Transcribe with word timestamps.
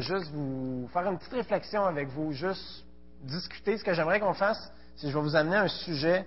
juste 0.00 0.30
vous 0.32 0.88
faire 0.92 1.06
une 1.10 1.18
petite 1.18 1.32
réflexion 1.32 1.84
avec 1.84 2.08
vous, 2.08 2.32
juste 2.32 2.84
discuter. 3.22 3.78
Ce 3.78 3.84
que 3.84 3.94
j'aimerais 3.94 4.20
qu'on 4.20 4.34
fasse, 4.34 4.72
c'est 4.96 5.06
que 5.06 5.12
je 5.12 5.16
vais 5.16 5.22
vous 5.22 5.36
amener 5.36 5.56
un 5.56 5.68
sujet. 5.68 6.26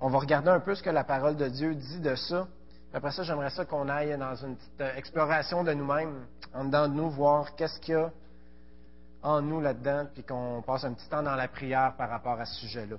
On 0.00 0.08
va 0.08 0.18
regarder 0.18 0.50
un 0.50 0.60
peu 0.60 0.74
ce 0.74 0.82
que 0.82 0.90
la 0.90 1.04
parole 1.04 1.36
de 1.36 1.48
Dieu 1.48 1.74
dit 1.74 2.00
de 2.00 2.14
ça. 2.14 2.46
Après 2.92 3.10
ça, 3.10 3.22
j'aimerais 3.22 3.50
ça 3.50 3.64
qu'on 3.64 3.88
aille 3.88 4.16
dans 4.16 4.34
une 4.34 4.56
petite 4.56 4.80
euh, 4.80 4.96
exploration 4.96 5.62
de 5.62 5.74
nous-mêmes, 5.74 6.24
en 6.54 6.64
dedans 6.64 6.88
de 6.88 6.94
nous, 6.94 7.10
voir 7.10 7.54
qu'est-ce 7.54 7.78
qu'il 7.80 7.94
y 7.94 7.96
a 7.96 8.10
en 9.22 9.42
nous 9.42 9.60
là-dedans, 9.60 10.06
puis 10.14 10.22
qu'on 10.22 10.62
passe 10.62 10.84
un 10.84 10.94
petit 10.94 11.08
temps 11.08 11.22
dans 11.22 11.34
la 11.34 11.48
prière 11.48 11.94
par 11.96 12.08
rapport 12.08 12.40
à 12.40 12.46
ce 12.46 12.54
sujet-là. 12.60 12.96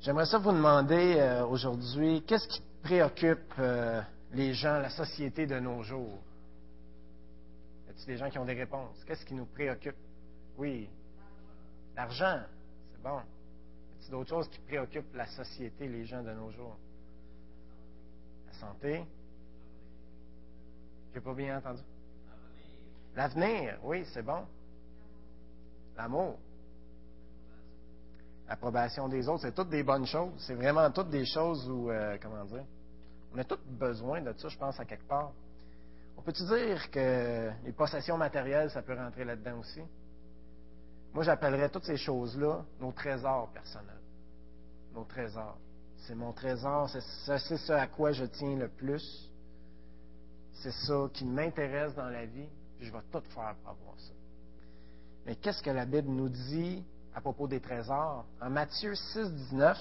J'aimerais 0.00 0.26
ça 0.26 0.38
vous 0.38 0.52
demander 0.52 1.16
euh, 1.18 1.44
aujourd'hui, 1.46 2.22
qu'est-ce 2.26 2.46
qui 2.46 2.62
préoccupe 2.84 3.52
euh, 3.58 4.00
les 4.32 4.54
gens, 4.54 4.78
la 4.78 4.90
société 4.90 5.46
de 5.46 5.58
nos 5.58 5.82
jours? 5.82 6.20
A-t-il 7.98 8.14
des 8.14 8.16
gens 8.16 8.30
qui 8.30 8.38
ont 8.38 8.44
des 8.44 8.54
réponses? 8.54 9.02
Qu'est-ce 9.04 9.24
qui 9.24 9.34
nous 9.34 9.46
préoccupe? 9.46 9.96
Oui. 10.56 10.88
L'argent. 11.96 12.42
C'est 12.92 13.02
bon. 13.02 13.16
A-t-il 13.16 14.10
d'autres 14.12 14.30
choses 14.30 14.48
qui 14.48 14.60
préoccupent 14.60 15.14
la 15.14 15.26
société, 15.26 15.88
les 15.88 16.06
gens 16.06 16.22
de 16.22 16.30
nos 16.30 16.48
jours? 16.52 16.76
La 18.46 18.52
santé. 18.52 19.04
J'ai 21.12 21.20
pas 21.20 21.34
bien 21.34 21.58
entendu. 21.58 21.82
L'avenir. 23.16 23.80
Oui, 23.82 24.04
c'est 24.12 24.22
bon. 24.22 24.46
L'amour. 25.96 26.38
L'approbation 28.46 29.08
des 29.08 29.28
autres, 29.28 29.42
c'est 29.42 29.54
toutes 29.54 29.70
des 29.70 29.82
bonnes 29.82 30.06
choses. 30.06 30.32
C'est 30.46 30.54
vraiment 30.54 30.88
toutes 30.92 31.10
des 31.10 31.26
choses 31.26 31.68
où, 31.68 31.90
euh, 31.90 32.16
comment 32.22 32.44
dire, 32.44 32.64
on 33.34 33.38
a 33.38 33.44
tous 33.44 33.58
besoin 33.66 34.22
de 34.22 34.32
ça, 34.34 34.48
je 34.48 34.56
pense, 34.56 34.78
à 34.78 34.84
quelque 34.84 35.08
part. 35.08 35.32
On 36.28 36.30
peut-tu 36.30 36.44
dire 36.44 36.90
que 36.90 37.50
les 37.64 37.72
possessions 37.72 38.18
matérielles, 38.18 38.70
ça 38.70 38.82
peut 38.82 38.94
rentrer 38.94 39.24
là-dedans 39.24 39.60
aussi? 39.60 39.80
Moi, 41.14 41.24
j'appellerais 41.24 41.70
toutes 41.70 41.86
ces 41.86 41.96
choses-là 41.96 42.66
nos 42.78 42.92
trésors 42.92 43.48
personnels. 43.50 44.02
Nos 44.92 45.04
trésors. 45.04 45.56
C'est 45.96 46.14
mon 46.14 46.34
trésor, 46.34 46.90
c'est 46.90 47.56
ce 47.56 47.72
à 47.72 47.86
quoi 47.86 48.12
je 48.12 48.26
tiens 48.26 48.56
le 48.56 48.68
plus. 48.68 49.30
C'est 50.52 50.70
ça 50.70 51.08
qui 51.14 51.24
m'intéresse 51.24 51.94
dans 51.94 52.10
la 52.10 52.26
vie, 52.26 52.50
puis 52.76 52.86
je 52.86 52.92
vais 52.92 53.00
tout 53.10 53.22
faire 53.30 53.54
pour 53.62 53.70
avoir 53.70 53.98
ça. 53.98 54.12
Mais 55.24 55.34
qu'est-ce 55.34 55.62
que 55.62 55.70
la 55.70 55.86
Bible 55.86 56.10
nous 56.10 56.28
dit 56.28 56.84
à 57.14 57.22
propos 57.22 57.48
des 57.48 57.60
trésors? 57.60 58.26
En 58.42 58.50
Matthieu 58.50 58.94
6, 58.94 59.32
19, 59.32 59.78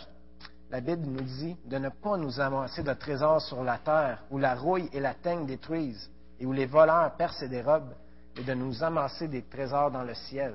la 0.69 0.79
Bible 0.79 1.07
nous 1.07 1.23
dit 1.23 1.57
de 1.65 1.77
ne 1.77 1.89
pas 1.89 2.15
nous 2.15 2.39
amasser 2.39 2.83
de 2.83 2.93
trésors 2.93 3.41
sur 3.41 3.65
la 3.65 3.79
terre, 3.79 4.23
où 4.31 4.37
la 4.37 4.55
rouille 4.55 4.89
et 4.93 5.01
la 5.01 5.13
teigne 5.13 5.45
détruisent, 5.45 6.09
et 6.39 6.45
où 6.45 6.53
les 6.53 6.65
voleurs 6.65 7.15
percent 7.15 7.43
et 7.43 7.49
dérobent, 7.49 7.93
et 8.37 8.43
de 8.43 8.53
nous 8.53 8.83
amasser 8.83 9.27
des 9.27 9.43
trésors 9.43 9.91
dans 9.91 10.03
le 10.03 10.13
ciel. 10.13 10.53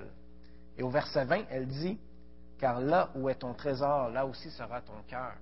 Et 0.79 0.83
au 0.83 0.91
verset 0.91 1.25
20, 1.25 1.45
elle 1.51 1.67
dit, 1.67 1.99
Car 2.59 2.81
là 2.81 3.11
où 3.15 3.29
est 3.29 3.35
ton 3.35 3.55
trésor, 3.55 4.11
là 4.11 4.25
aussi 4.25 4.51
sera 4.51 4.81
ton 4.81 5.03
cœur. 5.09 5.35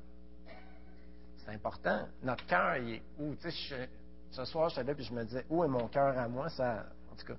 C'est 1.44 1.50
important. 1.52 2.06
Notre 2.22 2.46
cœur, 2.46 2.76
il 2.78 2.94
est 2.94 3.02
où? 3.18 3.34
Tu 3.36 3.50
sais, 3.50 3.88
ce 4.30 4.44
soir, 4.44 4.68
je 4.68 4.76
suis 4.76 4.84
là 4.84 4.94
et 4.96 5.02
je 5.02 5.12
me 5.12 5.24
disais, 5.24 5.44
où 5.50 5.64
est 5.64 5.68
mon 5.68 5.88
cœur 5.88 6.16
à 6.16 6.28
moi? 6.28 6.48
Ça, 6.50 6.86
en 7.12 7.16
tout 7.16 7.26
cas, 7.26 7.38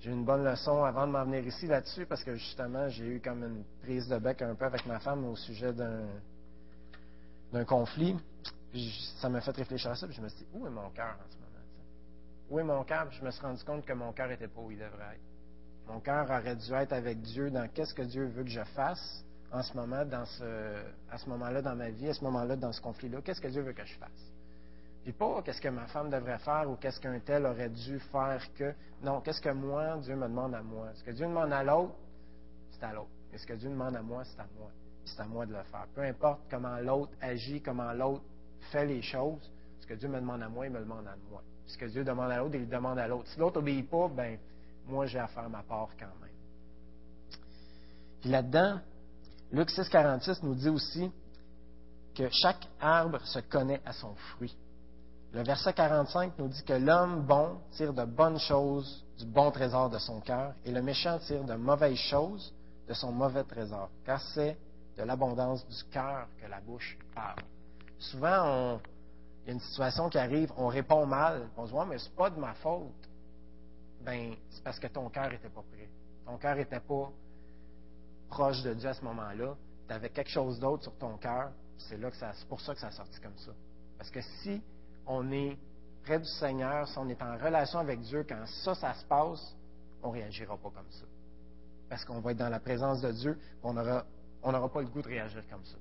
j'ai 0.00 0.10
eu 0.10 0.12
une 0.12 0.24
bonne 0.24 0.44
leçon 0.44 0.82
avant 0.84 1.06
de 1.06 1.12
m'en 1.12 1.24
venir 1.24 1.46
ici 1.46 1.66
là-dessus 1.66 2.06
parce 2.06 2.24
que 2.24 2.36
justement, 2.36 2.88
j'ai 2.88 3.04
eu 3.04 3.20
comme 3.20 3.44
une 3.44 3.64
prise 3.82 4.08
de 4.08 4.18
bec 4.18 4.42
un 4.42 4.54
peu 4.54 4.64
avec 4.64 4.86
ma 4.86 4.98
femme 4.98 5.24
au 5.26 5.36
sujet 5.36 5.72
d'un, 5.72 7.64
conflit. 7.64 8.16
Puis 8.70 9.12
ça 9.20 9.28
m'a 9.28 9.40
fait 9.40 9.54
réfléchir 9.56 9.90
à 9.90 9.94
ça. 9.94 10.06
Puis 10.06 10.16
je 10.16 10.22
me 10.22 10.28
suis 10.28 10.38
dit, 10.38 10.46
où 10.54 10.66
est 10.66 10.70
mon 10.70 10.90
cœur 10.90 11.16
en 11.20 11.30
ce 11.30 11.36
moment? 11.36 11.41
Est 12.58 12.64
mon 12.64 12.84
cœur? 12.84 13.10
Je 13.10 13.24
me 13.24 13.30
suis 13.30 13.42
rendu 13.42 13.64
compte 13.64 13.84
que 13.84 13.92
mon 13.92 14.12
cœur 14.12 14.28
n'était 14.28 14.48
pas 14.48 14.60
où 14.60 14.70
il 14.70 14.78
devrait 14.78 15.14
être. 15.14 15.32
Mon 15.88 16.00
cœur 16.00 16.24
aurait 16.30 16.56
dû 16.56 16.72
être 16.72 16.92
avec 16.92 17.20
Dieu 17.20 17.50
dans 17.50 17.68
qu'est-ce 17.68 17.94
que 17.94 18.02
Dieu 18.02 18.26
veut 18.26 18.44
que 18.44 18.50
je 18.50 18.64
fasse 18.74 19.24
en 19.52 19.62
ce 19.62 19.76
moment, 19.76 20.04
dans 20.04 20.24
ce, 20.24 20.82
à 21.10 21.18
ce 21.18 21.28
moment-là 21.28 21.60
dans 21.60 21.74
ma 21.74 21.90
vie, 21.90 22.08
à 22.08 22.14
ce 22.14 22.24
moment-là 22.24 22.56
dans 22.56 22.72
ce 22.72 22.80
conflit-là. 22.80 23.20
Qu'est-ce 23.22 23.40
que 23.40 23.48
Dieu 23.48 23.62
veut 23.62 23.72
que 23.72 23.84
je 23.84 23.94
fasse? 23.96 24.32
Puis 25.02 25.12
pas 25.12 25.42
qu'est-ce 25.42 25.60
que 25.60 25.68
ma 25.68 25.86
femme 25.88 26.10
devrait 26.10 26.38
faire 26.38 26.70
ou 26.70 26.76
qu'est-ce 26.76 27.00
qu'un 27.00 27.18
tel 27.18 27.44
aurait 27.44 27.68
dû 27.68 27.98
faire 27.98 28.40
que. 28.54 28.72
Non, 29.02 29.20
qu'est-ce 29.20 29.40
que 29.40 29.50
moi, 29.50 29.98
Dieu 29.98 30.14
me 30.14 30.28
demande 30.28 30.54
à 30.54 30.62
moi? 30.62 30.88
Ce 30.94 31.02
que 31.02 31.10
Dieu 31.10 31.26
demande 31.26 31.52
à 31.52 31.64
l'autre, 31.64 31.94
c'est 32.70 32.84
à 32.84 32.92
l'autre. 32.92 33.10
Et 33.32 33.38
ce 33.38 33.46
que 33.46 33.54
Dieu 33.54 33.68
demande 33.68 33.96
à 33.96 34.02
moi, 34.02 34.24
c'est 34.24 34.40
à 34.40 34.46
moi. 34.58 34.70
C'est 35.04 35.20
à 35.20 35.26
moi 35.26 35.44
de 35.44 35.52
le 35.52 35.62
faire. 35.64 35.86
Peu 35.94 36.02
importe 36.02 36.42
comment 36.48 36.76
l'autre 36.78 37.12
agit, 37.20 37.60
comment 37.60 37.92
l'autre 37.92 38.22
fait 38.70 38.86
les 38.86 39.02
choses, 39.02 39.50
ce 39.80 39.86
que 39.86 39.94
Dieu 39.94 40.08
me 40.08 40.20
demande 40.20 40.42
à 40.42 40.48
moi, 40.48 40.66
il 40.66 40.72
me 40.72 40.78
demande 40.78 41.06
à 41.08 41.16
moi. 41.28 41.42
Ce 41.66 41.76
que 41.76 41.86
Dieu 41.86 42.04
demande 42.04 42.30
à 42.30 42.38
l'autre, 42.38 42.54
il 42.54 42.68
demande 42.68 42.98
à 42.98 43.06
l'autre. 43.06 43.28
Si 43.28 43.38
l'autre 43.38 43.60
n'obéit 43.60 43.88
pas, 43.88 44.08
ben 44.08 44.38
moi 44.86 45.06
j'ai 45.06 45.18
à 45.18 45.28
faire 45.28 45.48
ma 45.48 45.62
part 45.62 45.90
quand 45.98 46.06
même. 46.20 46.30
Puis 48.20 48.30
là-dedans, 48.30 48.80
Luc 49.50 49.70
6, 49.70 49.88
46 49.88 50.42
nous 50.42 50.54
dit 50.54 50.68
aussi 50.68 51.10
que 52.14 52.28
chaque 52.30 52.68
arbre 52.80 53.20
se 53.26 53.38
connaît 53.40 53.80
à 53.84 53.92
son 53.92 54.14
fruit. 54.14 54.56
Le 55.32 55.42
verset 55.42 55.72
45 55.72 56.34
nous 56.38 56.48
dit 56.48 56.62
que 56.62 56.74
l'homme 56.74 57.22
bon 57.22 57.58
tire 57.72 57.94
de 57.94 58.04
bonnes 58.04 58.38
choses 58.38 59.04
du 59.18 59.24
bon 59.24 59.50
trésor 59.50 59.88
de 59.88 59.98
son 59.98 60.20
cœur 60.20 60.54
et 60.64 60.70
le 60.70 60.82
méchant 60.82 61.18
tire 61.20 61.44
de 61.44 61.54
mauvaises 61.54 61.96
choses 61.96 62.52
de 62.86 62.92
son 62.92 63.12
mauvais 63.12 63.44
trésor, 63.44 63.88
car 64.04 64.20
c'est 64.20 64.58
de 64.96 65.02
l'abondance 65.02 65.66
du 65.66 65.84
cœur 65.90 66.28
que 66.40 66.46
la 66.46 66.60
bouche 66.60 66.98
parle. 67.14 67.42
Souvent, 67.98 68.78
il 69.42 69.48
y 69.48 69.50
a 69.50 69.54
une 69.54 69.60
situation 69.60 70.08
qui 70.08 70.18
arrive, 70.18 70.52
on 70.56 70.68
répond 70.68 71.04
mal, 71.04 71.48
on 71.56 71.66
se 71.66 71.72
dit, 71.72 71.78
mais 71.88 71.98
c'est 71.98 72.14
pas 72.14 72.30
de 72.30 72.38
ma 72.38 72.54
faute. 72.54 73.08
Ben, 74.04 74.34
c'est 74.50 74.62
parce 74.62 74.78
que 74.78 74.86
ton 74.86 75.08
cœur 75.10 75.30
n'était 75.30 75.48
pas 75.48 75.62
prêt. 75.72 75.88
Ton 76.24 76.36
cœur 76.38 76.56
n'était 76.56 76.80
pas 76.80 77.10
proche 78.28 78.62
de 78.62 78.74
Dieu 78.74 78.88
à 78.88 78.94
ce 78.94 79.04
moment-là. 79.04 79.56
Tu 79.88 79.94
avais 79.94 80.10
quelque 80.10 80.30
chose 80.30 80.58
d'autre 80.60 80.84
sur 80.84 80.96
ton 80.96 81.16
cœur. 81.16 81.50
C'est 81.76 81.98
là 81.98 82.10
que 82.10 82.16
c'est 82.16 82.48
pour 82.48 82.60
ça 82.60 82.74
que 82.74 82.80
ça 82.80 82.88
a 82.88 82.92
sorti 82.92 83.20
comme 83.20 83.36
ça. 83.36 83.52
Parce 83.98 84.10
que 84.10 84.20
si 84.20 84.62
on 85.06 85.30
est 85.32 85.58
près 86.04 86.18
du 86.18 86.24
Seigneur, 86.26 86.86
si 86.88 86.98
on 86.98 87.08
est 87.08 87.20
en 87.22 87.36
relation 87.36 87.80
avec 87.80 88.00
Dieu, 88.00 88.24
quand 88.28 88.44
ça, 88.46 88.74
ça 88.74 88.94
se 88.94 89.04
passe, 89.04 89.56
on 90.02 90.08
ne 90.08 90.14
réagira 90.14 90.56
pas 90.56 90.70
comme 90.70 90.90
ça. 90.90 91.04
Parce 91.88 92.04
qu'on 92.04 92.20
va 92.20 92.30
être 92.32 92.38
dans 92.38 92.48
la 92.48 92.60
présence 92.60 93.00
de 93.00 93.12
Dieu, 93.12 93.38
on 93.62 93.74
n'aura 93.74 94.04
on 94.42 94.68
pas 94.68 94.80
le 94.80 94.88
goût 94.88 95.02
de 95.02 95.08
réagir 95.08 95.42
comme 95.50 95.64
ça. 95.64 95.76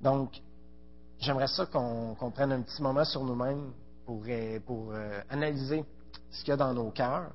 Donc, 0.00 0.40
j'aimerais 1.24 1.48
ça 1.48 1.66
qu'on 1.66 2.30
prenne 2.30 2.52
un 2.52 2.62
petit 2.62 2.82
moment 2.82 3.04
sur 3.04 3.24
nous-mêmes 3.24 3.72
pour, 4.04 4.22
pour 4.66 4.92
euh, 4.92 5.20
analyser 5.30 5.84
ce 6.30 6.40
qu'il 6.40 6.50
y 6.50 6.52
a 6.52 6.56
dans 6.56 6.74
nos 6.74 6.90
cœurs. 6.90 7.32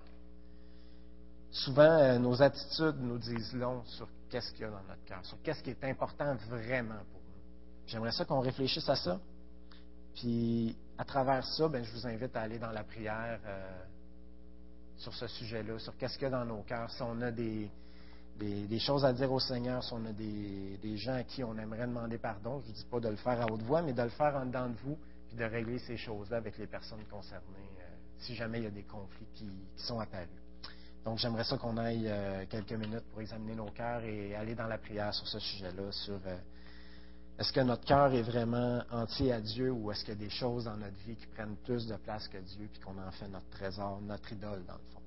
Souvent, 1.51 1.81
euh, 1.81 2.19
nos 2.19 2.41
attitudes 2.41 2.97
nous 2.99 3.17
disent 3.17 3.53
long 3.53 3.83
sur 3.85 4.07
qu'est-ce 4.29 4.51
qu'il 4.51 4.61
y 4.61 4.65
a 4.65 4.69
dans 4.69 4.83
notre 4.87 5.03
cœur, 5.05 5.25
sur 5.25 5.41
qu'est-ce 5.41 5.63
qui 5.63 5.71
est 5.71 5.83
important 5.83 6.35
vraiment 6.47 7.01
pour 7.11 7.21
nous. 7.21 7.41
J'aimerais 7.87 8.11
ça 8.11 8.25
qu'on 8.25 8.39
réfléchisse 8.39 8.87
à 8.87 8.95
ça. 8.95 9.19
Puis, 10.13 10.77
à 10.97 11.05
travers 11.05 11.43
ça, 11.43 11.67
ben, 11.67 11.83
je 11.83 11.91
vous 11.91 12.05
invite 12.05 12.35
à 12.35 12.41
aller 12.41 12.59
dans 12.59 12.71
la 12.71 12.83
prière 12.83 13.39
euh, 13.45 13.83
sur 14.97 15.13
ce 15.13 15.25
sujet-là, 15.25 15.79
sur 15.79 15.97
qu'est-ce 15.97 16.13
qu'il 16.13 16.23
y 16.23 16.27
a 16.27 16.29
dans 16.29 16.45
nos 16.45 16.61
cœurs, 16.61 16.91
si 16.91 17.01
on 17.01 17.19
a 17.21 17.31
des, 17.31 17.71
des, 18.39 18.79
choses 18.79 19.05
à 19.05 19.13
dire 19.13 19.31
au 19.31 19.39
Seigneur, 19.39 19.83
si 19.83 19.93
on 19.93 20.05
a 20.05 20.13
des, 20.13 20.97
gens 20.97 21.15
à 21.15 21.23
qui 21.23 21.43
on 21.43 21.57
aimerait 21.57 21.87
demander 21.87 22.17
pardon. 22.17 22.61
Je 22.63 22.69
ne 22.69 22.73
dis 22.73 22.85
pas 22.89 22.99
de 22.99 23.09
le 23.09 23.17
faire 23.17 23.41
à 23.41 23.51
haute 23.51 23.61
voix, 23.63 23.81
mais 23.81 23.93
de 23.93 24.01
le 24.01 24.09
faire 24.09 24.35
en 24.35 24.45
dedans 24.45 24.69
de 24.69 24.77
vous, 24.83 24.97
puis 25.27 25.37
de 25.37 25.43
régler 25.43 25.79
ces 25.79 25.97
choses-là 25.97 26.37
avec 26.37 26.57
les 26.57 26.67
personnes 26.67 27.03
concernées, 27.09 27.69
euh, 27.79 27.95
si 28.19 28.35
jamais 28.35 28.59
il 28.59 28.63
y 28.63 28.67
a 28.67 28.71
des 28.71 28.83
conflits 28.83 29.27
qui, 29.35 29.49
sont 29.77 29.99
apparus. 29.99 30.27
Donc, 31.05 31.17
j'aimerais 31.17 31.45
ça 31.45 31.57
qu'on 31.57 31.77
aille 31.77 32.07
euh, 32.07 32.45
quelques 32.49 32.73
minutes 32.73 33.05
pour 33.11 33.21
examiner 33.21 33.55
nos 33.55 33.71
cœurs 33.71 34.03
et 34.03 34.35
aller 34.35 34.55
dans 34.55 34.67
la 34.67 34.77
prière 34.77 35.13
sur 35.13 35.27
ce 35.27 35.39
sujet-là, 35.39 35.91
sur 35.91 36.19
est-ce 37.39 37.53
que 37.53 37.61
notre 37.61 37.85
cœur 37.85 38.13
est 38.13 38.21
vraiment 38.21 38.83
entier 38.91 39.31
à 39.31 39.39
Dieu 39.39 39.71
ou 39.71 39.91
est-ce 39.91 40.01
qu'il 40.01 40.13
y 40.13 40.17
a 40.17 40.19
des 40.19 40.29
choses 40.29 40.65
dans 40.65 40.75
notre 40.75 40.97
vie 41.07 41.15
qui 41.15 41.25
prennent 41.27 41.55
plus 41.63 41.87
de 41.87 41.95
place 41.95 42.27
que 42.27 42.37
Dieu 42.37 42.67
puis 42.69 42.81
qu'on 42.81 42.97
en 43.01 43.11
fait 43.11 43.29
notre 43.29 43.49
trésor, 43.49 44.01
notre 44.01 44.33
idole 44.33 44.65
dans 44.65 44.73
le 44.73 44.83
fond? 44.91 44.98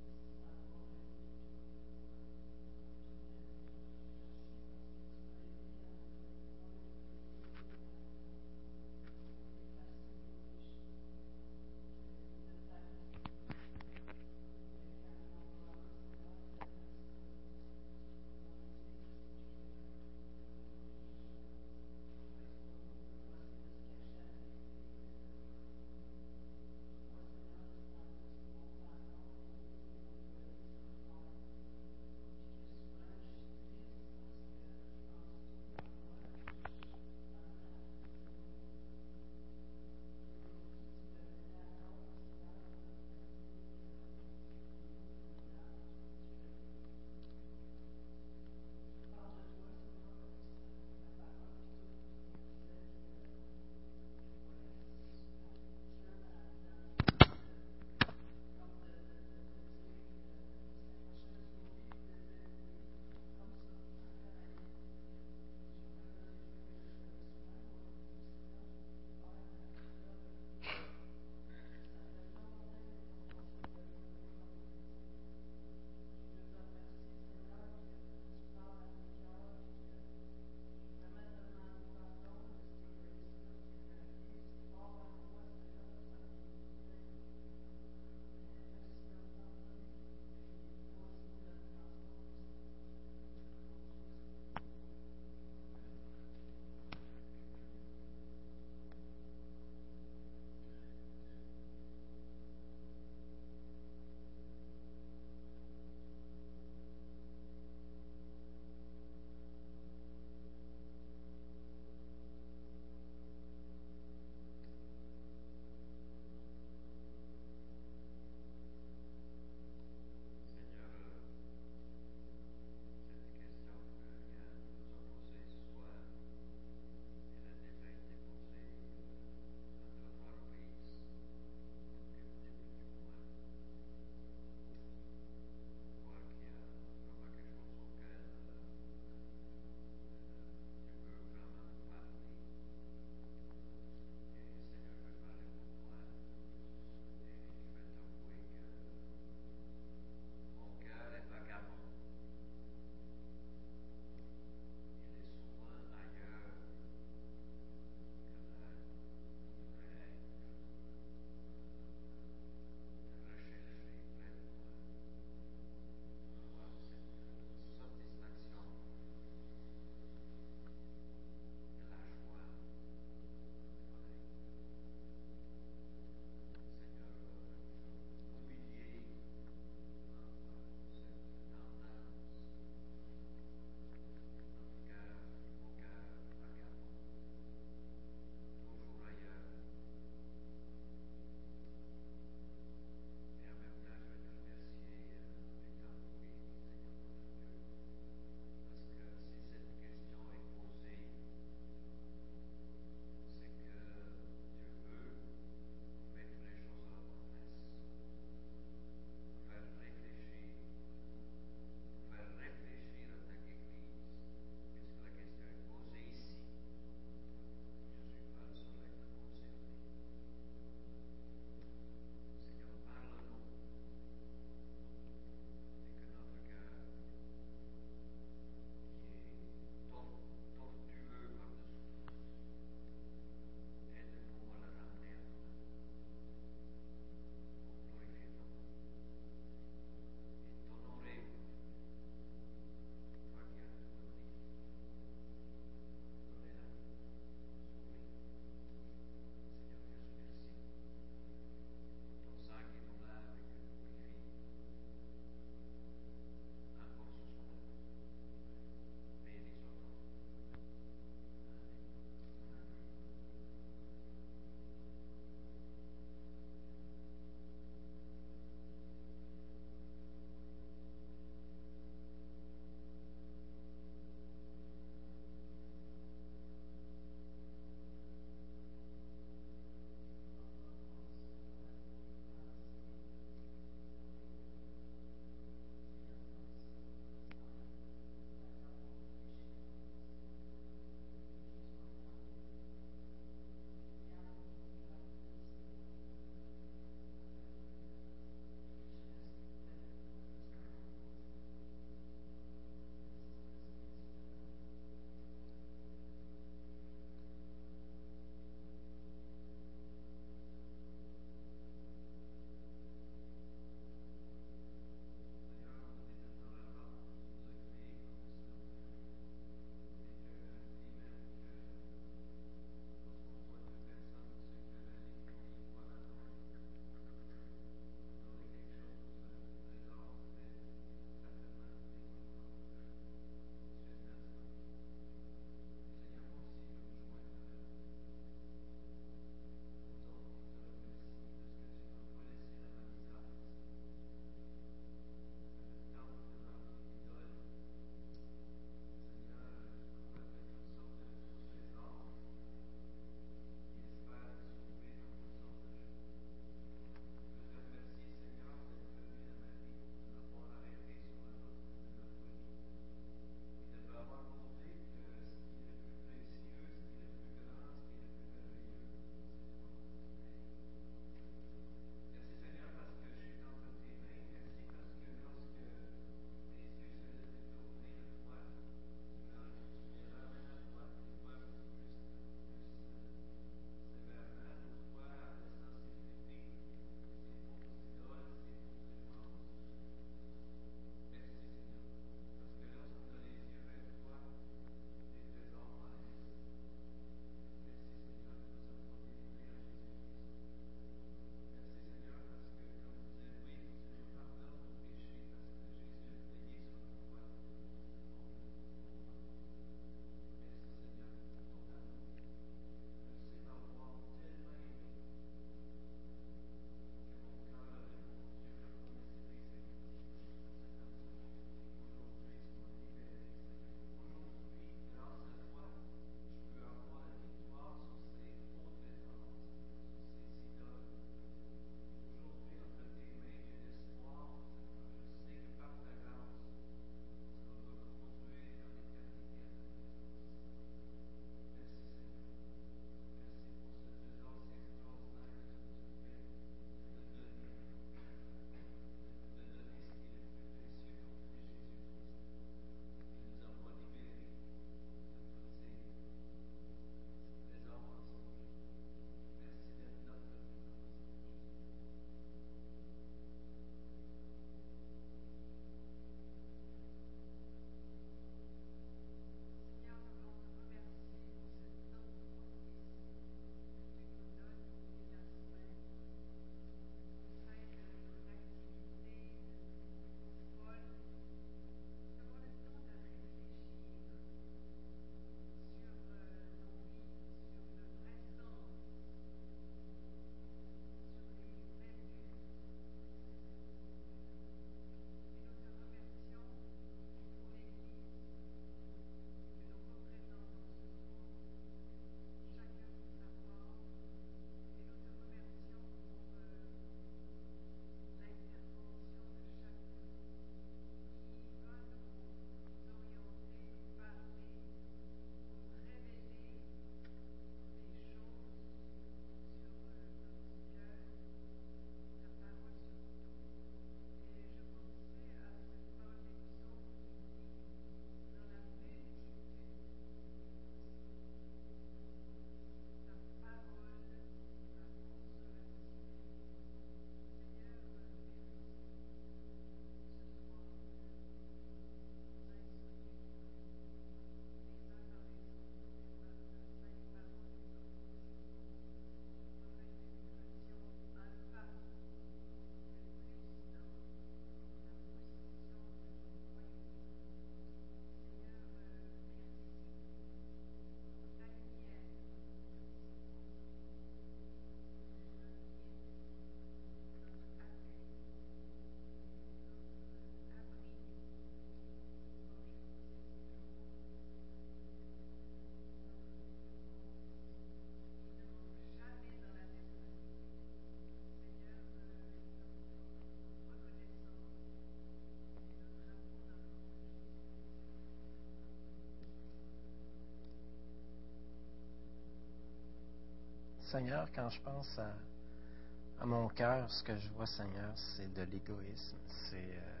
Seigneur, 593.90 594.28
quand 594.34 594.50
je 594.50 594.60
pense 594.60 594.98
à, 594.98 596.26
mon 596.26 596.48
cœur, 596.48 596.90
ce 596.90 597.02
que 597.02 597.16
je 597.16 597.30
vois, 597.30 597.46
Seigneur, 597.46 597.90
c'est 597.96 598.30
de 598.34 598.42
l'égoïsme. 598.42 599.16
C'est 599.26 599.56
euh, 599.56 600.00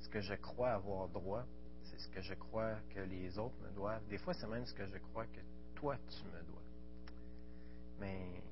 ce 0.00 0.08
que 0.08 0.22
je 0.22 0.32
crois 0.32 0.70
avoir 0.70 1.10
droit. 1.10 1.44
C'est 1.82 1.98
ce 1.98 2.08
que 2.08 2.22
je 2.22 2.32
crois 2.32 2.76
que 2.94 3.00
les 3.00 3.38
autres 3.38 3.60
me 3.60 3.70
doivent. 3.72 4.06
Des 4.08 4.16
fois, 4.16 4.32
c'est 4.32 4.46
même 4.46 4.64
ce 4.64 4.72
que 4.72 4.86
je 4.86 4.96
crois 4.96 5.26
que 5.26 5.40
toi, 5.74 5.98
tu 6.08 6.24
me 6.24 6.42
dois. 6.44 6.62
Mais 8.00 8.42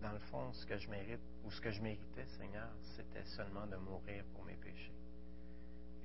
dans 0.00 0.12
le 0.12 0.18
fond, 0.18 0.50
ce 0.54 0.64
que 0.64 0.78
je 0.78 0.88
mérite, 0.88 1.20
ou 1.44 1.50
ce 1.50 1.60
que 1.60 1.70
je 1.70 1.82
méritais, 1.82 2.24
Seigneur, 2.38 2.70
c'était 2.96 3.24
seulement 3.36 3.66
de 3.66 3.76
mourir 3.76 4.24
pour 4.32 4.44
mes 4.44 4.56
péchés. 4.56 4.96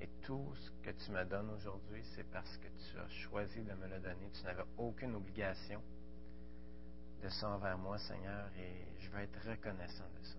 Et 0.02 0.10
tout 0.22 0.54
ce 0.56 0.70
que 0.82 0.92
tu 0.92 1.12
me 1.12 1.24
donnes 1.24 1.50
aujourd'hui, 1.52 2.04
c'est 2.14 2.30
parce 2.30 2.58
que 2.58 2.68
tu 2.68 3.00
as 3.00 3.08
choisi 3.08 3.62
de 3.62 3.74
me 3.74 3.88
le 3.88 4.02
donner. 4.02 4.30
Tu 4.34 4.44
n'avais 4.44 4.66
aucune 4.78 5.16
obligation 5.16 5.82
de 7.24 7.30
ça 7.30 7.50
envers 7.50 7.78
moi, 7.78 7.98
Seigneur, 8.00 8.50
et 8.60 8.86
je 9.00 9.10
veux 9.10 9.20
être 9.22 9.40
reconnaissant 9.48 10.04
de 10.20 10.26
ça. 10.26 10.36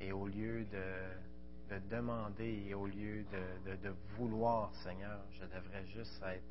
Et 0.00 0.12
au 0.12 0.26
lieu 0.26 0.64
de, 0.64 1.78
demander 1.90 2.64
et 2.68 2.74
au 2.74 2.86
lieu 2.86 3.24
de, 3.64 3.76
de, 3.76 3.94
vouloir, 4.16 4.74
Seigneur, 4.82 5.20
je 5.32 5.44
devrais 5.44 5.86
juste 5.86 6.20
être 6.24 6.42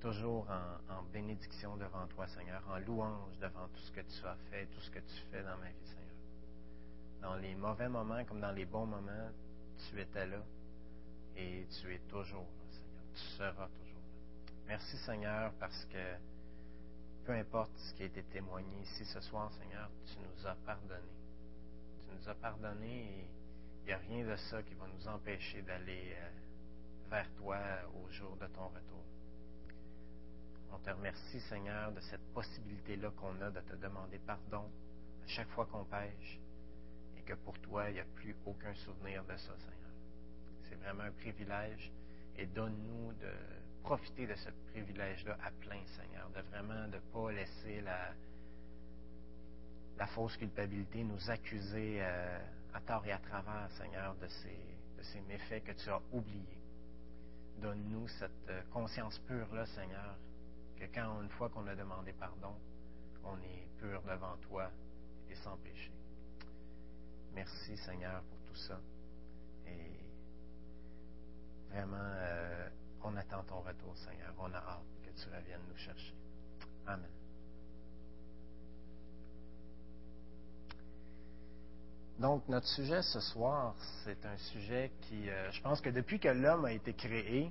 toujours 0.00 0.48
en, 0.50 0.94
en, 0.94 1.02
bénédiction 1.12 1.76
devant 1.76 2.06
toi, 2.08 2.26
Seigneur, 2.26 2.62
en 2.68 2.78
louange 2.78 3.38
devant 3.40 3.68
tout 3.68 3.80
ce 3.80 3.92
que 3.92 4.00
tu 4.00 4.26
as 4.26 4.36
fait, 4.50 4.66
tout 4.66 4.80
ce 4.80 4.90
que 4.90 4.98
tu 4.98 5.22
fais 5.30 5.42
dans 5.44 5.56
ma 5.58 5.68
vie, 5.68 5.86
Seigneur. 5.86 6.02
Dans 7.22 7.36
les 7.36 7.54
mauvais 7.54 7.88
moments 7.88 8.24
comme 8.24 8.40
dans 8.40 8.50
les 8.50 8.64
bons 8.64 8.86
moments, 8.86 9.30
tu 9.88 10.00
étais 10.00 10.26
là 10.26 10.42
et 11.36 11.66
tu 11.80 11.94
es 11.94 12.00
toujours 12.08 12.40
là, 12.40 12.72
Seigneur. 12.72 13.04
Tu 13.14 13.20
seras 13.36 13.68
toujours 13.68 13.94
là. 13.94 14.52
Merci, 14.66 14.96
Seigneur, 14.98 15.52
parce 15.60 15.84
que 15.84 16.16
peu 17.24 17.32
importe 17.32 17.72
ce 17.76 17.94
qui 17.94 18.02
a 18.02 18.06
été 18.06 18.22
témoigné 18.24 18.80
ici 18.82 19.04
ce 19.04 19.20
soir, 19.20 19.52
Seigneur, 19.52 19.90
tu 20.06 20.14
nous 20.18 20.46
as 20.46 20.54
pardonné. 20.66 21.12
Tu 22.08 22.16
nous 22.16 22.28
as 22.28 22.34
pardonné 22.34 23.20
et 23.20 23.30
il 23.82 23.86
n'y 23.86 23.92
a 23.92 23.98
rien 23.98 24.26
de 24.26 24.36
ça 24.36 24.62
qui 24.62 24.74
va 24.74 24.86
nous 24.88 25.08
empêcher 25.08 25.62
d'aller 25.62 26.14
euh, 26.16 26.30
vers 27.10 27.30
toi 27.34 27.58
au 27.94 28.10
jour 28.10 28.36
de 28.36 28.46
ton 28.46 28.66
retour. 28.68 29.04
On 30.72 30.78
te 30.78 30.90
remercie, 30.90 31.40
Seigneur, 31.40 31.92
de 31.92 32.00
cette 32.00 32.32
possibilité-là 32.32 33.10
qu'on 33.10 33.40
a 33.40 33.50
de 33.50 33.60
te 33.60 33.76
demander 33.76 34.18
pardon 34.18 34.70
à 35.22 35.26
chaque 35.26 35.48
fois 35.50 35.66
qu'on 35.66 35.84
pêche 35.84 36.40
et 37.16 37.22
que 37.22 37.34
pour 37.34 37.58
toi, 37.60 37.90
il 37.90 37.94
n'y 37.94 38.00
a 38.00 38.06
plus 38.16 38.34
aucun 38.46 38.74
souvenir 38.74 39.22
de 39.24 39.36
ça, 39.36 39.52
Seigneur. 39.58 39.90
C'est 40.64 40.76
vraiment 40.76 41.04
un 41.04 41.12
privilège 41.12 41.92
et 42.36 42.46
donne-nous 42.46 43.12
de 43.12 43.32
profiter 43.82 44.26
de 44.26 44.34
ce 44.34 44.50
privilège-là 44.70 45.36
à 45.42 45.50
plein, 45.50 45.84
Seigneur, 45.86 46.30
de 46.30 46.40
vraiment 46.50 46.86
ne 46.88 46.98
pas 46.98 47.32
laisser 47.32 47.80
la, 47.80 48.14
fausse 50.06 50.36
culpabilité 50.36 51.04
nous 51.04 51.30
accuser 51.30 51.98
euh, 52.00 52.38
à 52.74 52.80
tort 52.80 53.06
et 53.06 53.12
à 53.12 53.18
travers, 53.18 53.70
Seigneur, 53.72 54.16
de 54.16 54.26
ces, 54.26 54.58
de 54.98 55.02
ces 55.02 55.20
méfaits 55.22 55.62
que 55.64 55.72
tu 55.72 55.88
as 55.90 56.00
oubliés. 56.12 56.60
Donne-nous 57.58 58.08
cette 58.08 58.48
euh, 58.48 58.62
conscience 58.72 59.18
pure-là, 59.20 59.64
Seigneur, 59.66 60.16
que 60.76 60.84
quand 60.92 61.22
une 61.22 61.28
fois 61.30 61.48
qu'on 61.50 61.66
a 61.68 61.76
demandé 61.76 62.12
pardon, 62.14 62.54
on 63.24 63.36
est 63.38 63.68
pur 63.78 64.02
devant 64.02 64.36
toi 64.48 64.70
et 65.30 65.34
sans 65.36 65.56
péché. 65.58 65.92
Merci, 67.34 67.76
Seigneur, 67.76 68.22
pour 68.22 68.38
tout 68.40 68.56
ça. 68.56 68.80
Et 69.66 70.04
vraiment, 71.70 71.96
euh, 72.00 72.68
on 73.04 73.16
attend 73.16 73.42
ton 73.44 73.60
retour, 73.60 73.96
Seigneur. 73.96 74.32
On 74.38 74.52
a 74.52 74.58
hâte 74.58 74.82
que 75.02 75.10
tu 75.20 75.28
reviennes 75.28 75.60
nous 75.68 75.76
chercher. 75.76 76.14
Amen. 76.86 77.10
Donc, 82.18 82.46
notre 82.48 82.68
sujet 82.68 83.02
ce 83.02 83.20
soir, 83.20 83.74
c'est 84.04 84.24
un 84.24 84.36
sujet 84.36 84.92
qui, 85.02 85.28
euh, 85.28 85.50
je 85.50 85.60
pense 85.62 85.80
que 85.80 85.90
depuis 85.90 86.20
que 86.20 86.28
l'homme 86.28 86.64
a 86.64 86.72
été 86.72 86.92
créé, 86.92 87.50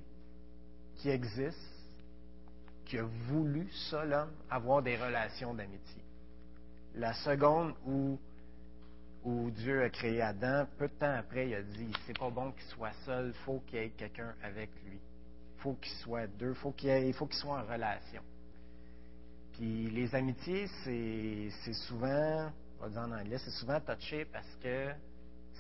qui 0.95 1.09
existe, 1.09 1.57
qui 2.85 2.97
a 2.97 3.03
voulu, 3.03 3.69
ça, 3.89 4.05
l'homme, 4.05 4.31
avoir 4.49 4.81
des 4.81 4.95
relations 4.95 5.53
d'amitié. 5.53 6.01
La 6.95 7.13
seconde 7.13 7.73
où, 7.85 8.17
Dieu 9.51 9.83
a 9.83 9.89
créé 9.89 10.21
Adam, 10.21 10.65
peu 10.77 10.87
de 10.87 10.93
temps 10.93 11.15
après, 11.15 11.49
il 11.49 11.55
a 11.55 11.61
dit, 11.61 11.91
c'est 12.05 12.17
pas 12.17 12.29
bon 12.29 12.51
qu'il 12.51 12.63
soit 12.63 12.93
seul, 13.05 13.33
faut 13.45 13.61
qu'il 13.67 13.79
y 13.79 13.83
ait 13.83 13.89
quelqu'un 13.89 14.33
avec 14.43 14.69
lui 14.85 14.99
faut 15.61 15.73
qu'il 15.73 15.93
soit 15.97 16.27
deux, 16.27 16.53
faut 16.55 16.73
il 16.83 17.13
faut 17.13 17.27
qu'ils 17.27 17.39
soient 17.39 17.59
en 17.59 17.71
relation. 17.71 18.21
Puis 19.53 19.89
les 19.91 20.13
amitiés, 20.15 20.67
c'est 20.83 21.73
souvent, 21.87 22.51
on 22.79 22.83
va 22.83 22.89
dire 22.89 23.01
en 23.01 23.11
anglais, 23.11 23.37
c'est 23.37 23.51
souvent 23.51 23.79
touché 23.79 24.25
parce 24.25 24.55
que 24.61 24.89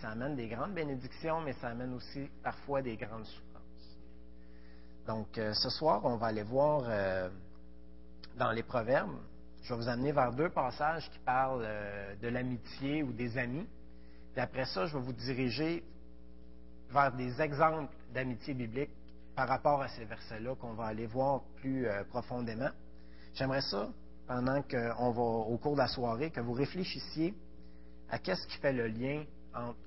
ça 0.01 0.09
amène 0.09 0.35
des 0.35 0.47
grandes 0.47 0.73
bénédictions, 0.73 1.41
mais 1.41 1.53
ça 1.53 1.69
amène 1.69 1.93
aussi 1.93 2.27
parfois 2.41 2.81
des 2.81 2.95
grandes 2.97 3.25
souffrances. 3.25 3.97
Donc 5.05 5.37
euh, 5.37 5.53
ce 5.53 5.69
soir, 5.69 6.01
on 6.03 6.15
va 6.15 6.27
aller 6.27 6.43
voir 6.43 6.83
euh, 6.85 7.29
dans 8.37 8.51
les 8.51 8.63
Proverbes. 8.63 9.17
Je 9.61 9.73
vais 9.73 9.79
vous 9.79 9.87
amener 9.87 10.11
vers 10.11 10.33
deux 10.33 10.49
passages 10.49 11.07
qui 11.11 11.19
parlent 11.19 11.63
euh, 11.63 12.15
de 12.15 12.27
l'amitié 12.27 13.03
ou 13.03 13.13
des 13.13 13.37
amis. 13.37 13.67
Puis 14.31 14.41
après 14.41 14.65
ça, 14.65 14.87
je 14.87 14.97
vais 14.97 15.03
vous 15.03 15.13
diriger 15.13 15.83
vers 16.89 17.11
des 17.11 17.39
exemples 17.39 17.93
d'amitié 18.13 18.53
biblique 18.53 18.89
par 19.41 19.49
rapport 19.49 19.81
à 19.81 19.87
ces 19.87 20.05
versets-là 20.05 20.53
qu'on 20.53 20.73
va 20.73 20.85
aller 20.85 21.07
voir 21.07 21.41
plus 21.55 21.87
euh, 21.87 22.03
profondément. 22.03 22.69
J'aimerais 23.33 23.61
ça, 23.61 23.89
pendant 24.27 24.61
qu'on 24.61 25.09
va 25.09 25.21
au 25.23 25.57
cours 25.57 25.73
de 25.73 25.79
la 25.79 25.87
soirée, 25.87 26.29
que 26.29 26.41
vous 26.41 26.53
réfléchissiez 26.53 27.33
à 28.11 28.19
qu'est-ce 28.19 28.45
qui 28.45 28.57
fait 28.57 28.71
le 28.71 28.85
lien 28.85 29.23
entre 29.55 29.79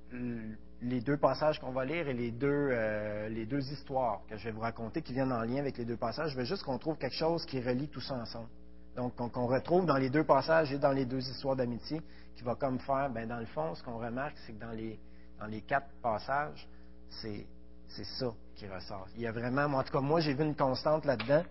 les 0.83 1.01
deux 1.01 1.19
passages 1.19 1.61
qu'on 1.61 1.71
va 1.71 1.85
lire 1.85 2.09
et 2.09 2.15
les 2.15 2.33
deux, 2.33 2.49
euh, 2.73 3.29
les 3.29 3.47
deux 3.47 3.61
histoires 3.71 4.23
que 4.29 4.37
je 4.37 4.47
vais 4.47 4.51
vous 4.51 4.63
raconter 4.63 5.03
qui 5.03 5.13
viennent 5.13 5.33
en 5.33 5.45
lien 5.45 5.59
avec 5.59 5.79
les 5.79 5.85
deux 5.85 5.97
passages. 5.97 6.33
Je 6.33 6.37
veux 6.37 6.45
juste 6.45 6.65
qu'on 6.65 6.79
trouve 6.79 6.99
quelque 6.99 7.15
chose 7.15 7.47
qui 7.47 7.61
relie 7.61 7.87
tout 7.87 8.01
ça 8.01 8.17
ensemble. 8.17 8.49
Donc, 8.97 9.15
qu'on 9.15 9.47
retrouve 9.47 9.87
dans 9.87 9.99
les 9.99 10.11
deux 10.11 10.25
passages 10.25 10.73
et 10.73 10.79
dans 10.79 10.91
les 10.91 11.05
deux 11.05 11.21
histoires 11.31 11.55
d'amitié, 11.55 12.03
qui 12.35 12.43
va 12.43 12.57
comme 12.57 12.81
faire, 12.81 13.09
ben, 13.09 13.29
dans 13.29 13.39
le 13.39 13.47
fond, 13.47 13.73
ce 13.77 13.85
qu'on 13.85 13.99
remarque, 13.99 14.37
c'est 14.45 14.55
que 14.55 14.61
dans 14.61 14.73
les, 14.73 14.99
dans 15.39 15.47
les 15.47 15.61
quatre 15.61 15.91
passages, 16.03 16.69
c'est 17.09 17.47
c'est 17.89 18.05
ça 18.05 18.33
qui 18.55 18.67
ressort. 18.67 19.07
Il 19.17 19.23
y 19.23 19.27
a 19.27 19.33
vraiment, 19.33 19.65
en 19.65 19.83
tout 19.83 19.93
cas, 19.93 20.01
moi, 20.01 20.21
j'ai 20.21 20.35
vu 20.35 20.45
une 20.45 20.57
constante 20.57 21.05
là-dedans, 21.05 21.45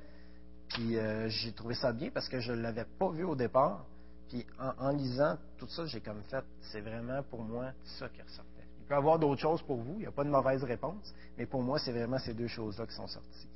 puis 0.70 0.98
euh, 0.98 1.28
j'ai 1.30 1.52
trouvé 1.52 1.76
ça 1.76 1.92
bien 1.92 2.10
parce 2.10 2.28
que 2.30 2.40
je 2.40 2.52
ne 2.52 2.62
l'avais 2.62 2.86
pas 3.00 3.10
vu 3.10 3.24
au 3.24 3.36
départ. 3.36 3.86
Puis 4.30 4.46
en, 4.58 4.90
lisant 4.90 5.38
tout 5.58 5.68
ça, 5.68 5.86
j'ai 5.86 6.02
comme 6.02 6.24
fait, 6.24 6.44
c'est 6.72 6.82
vraiment 6.82 7.22
pour 7.24 7.44
moi 7.44 7.72
ça 8.00 8.10
qui 8.10 8.22
ressortait. 8.22 8.66
Il 8.80 8.86
peut 8.86 8.96
y 8.96 8.98
avoir 8.98 9.20
d'autres 9.20 9.42
choses 9.42 9.62
pour 9.62 9.78
vous, 9.78 9.94
il 9.94 10.00
n'y 10.00 10.06
a 10.08 10.12
pas 10.12 10.24
de 10.24 10.30
mauvaise 10.30 10.64
réponse, 10.64 11.14
mais 11.38 11.46
pour 11.46 11.62
moi, 11.62 11.78
c'est 11.78 11.92
vraiment 11.92 12.18
ces 12.18 12.34
deux 12.34 12.48
choses-là 12.48 12.88
qui 12.88 12.96
sont 12.96 13.08
sorties. 13.08 13.50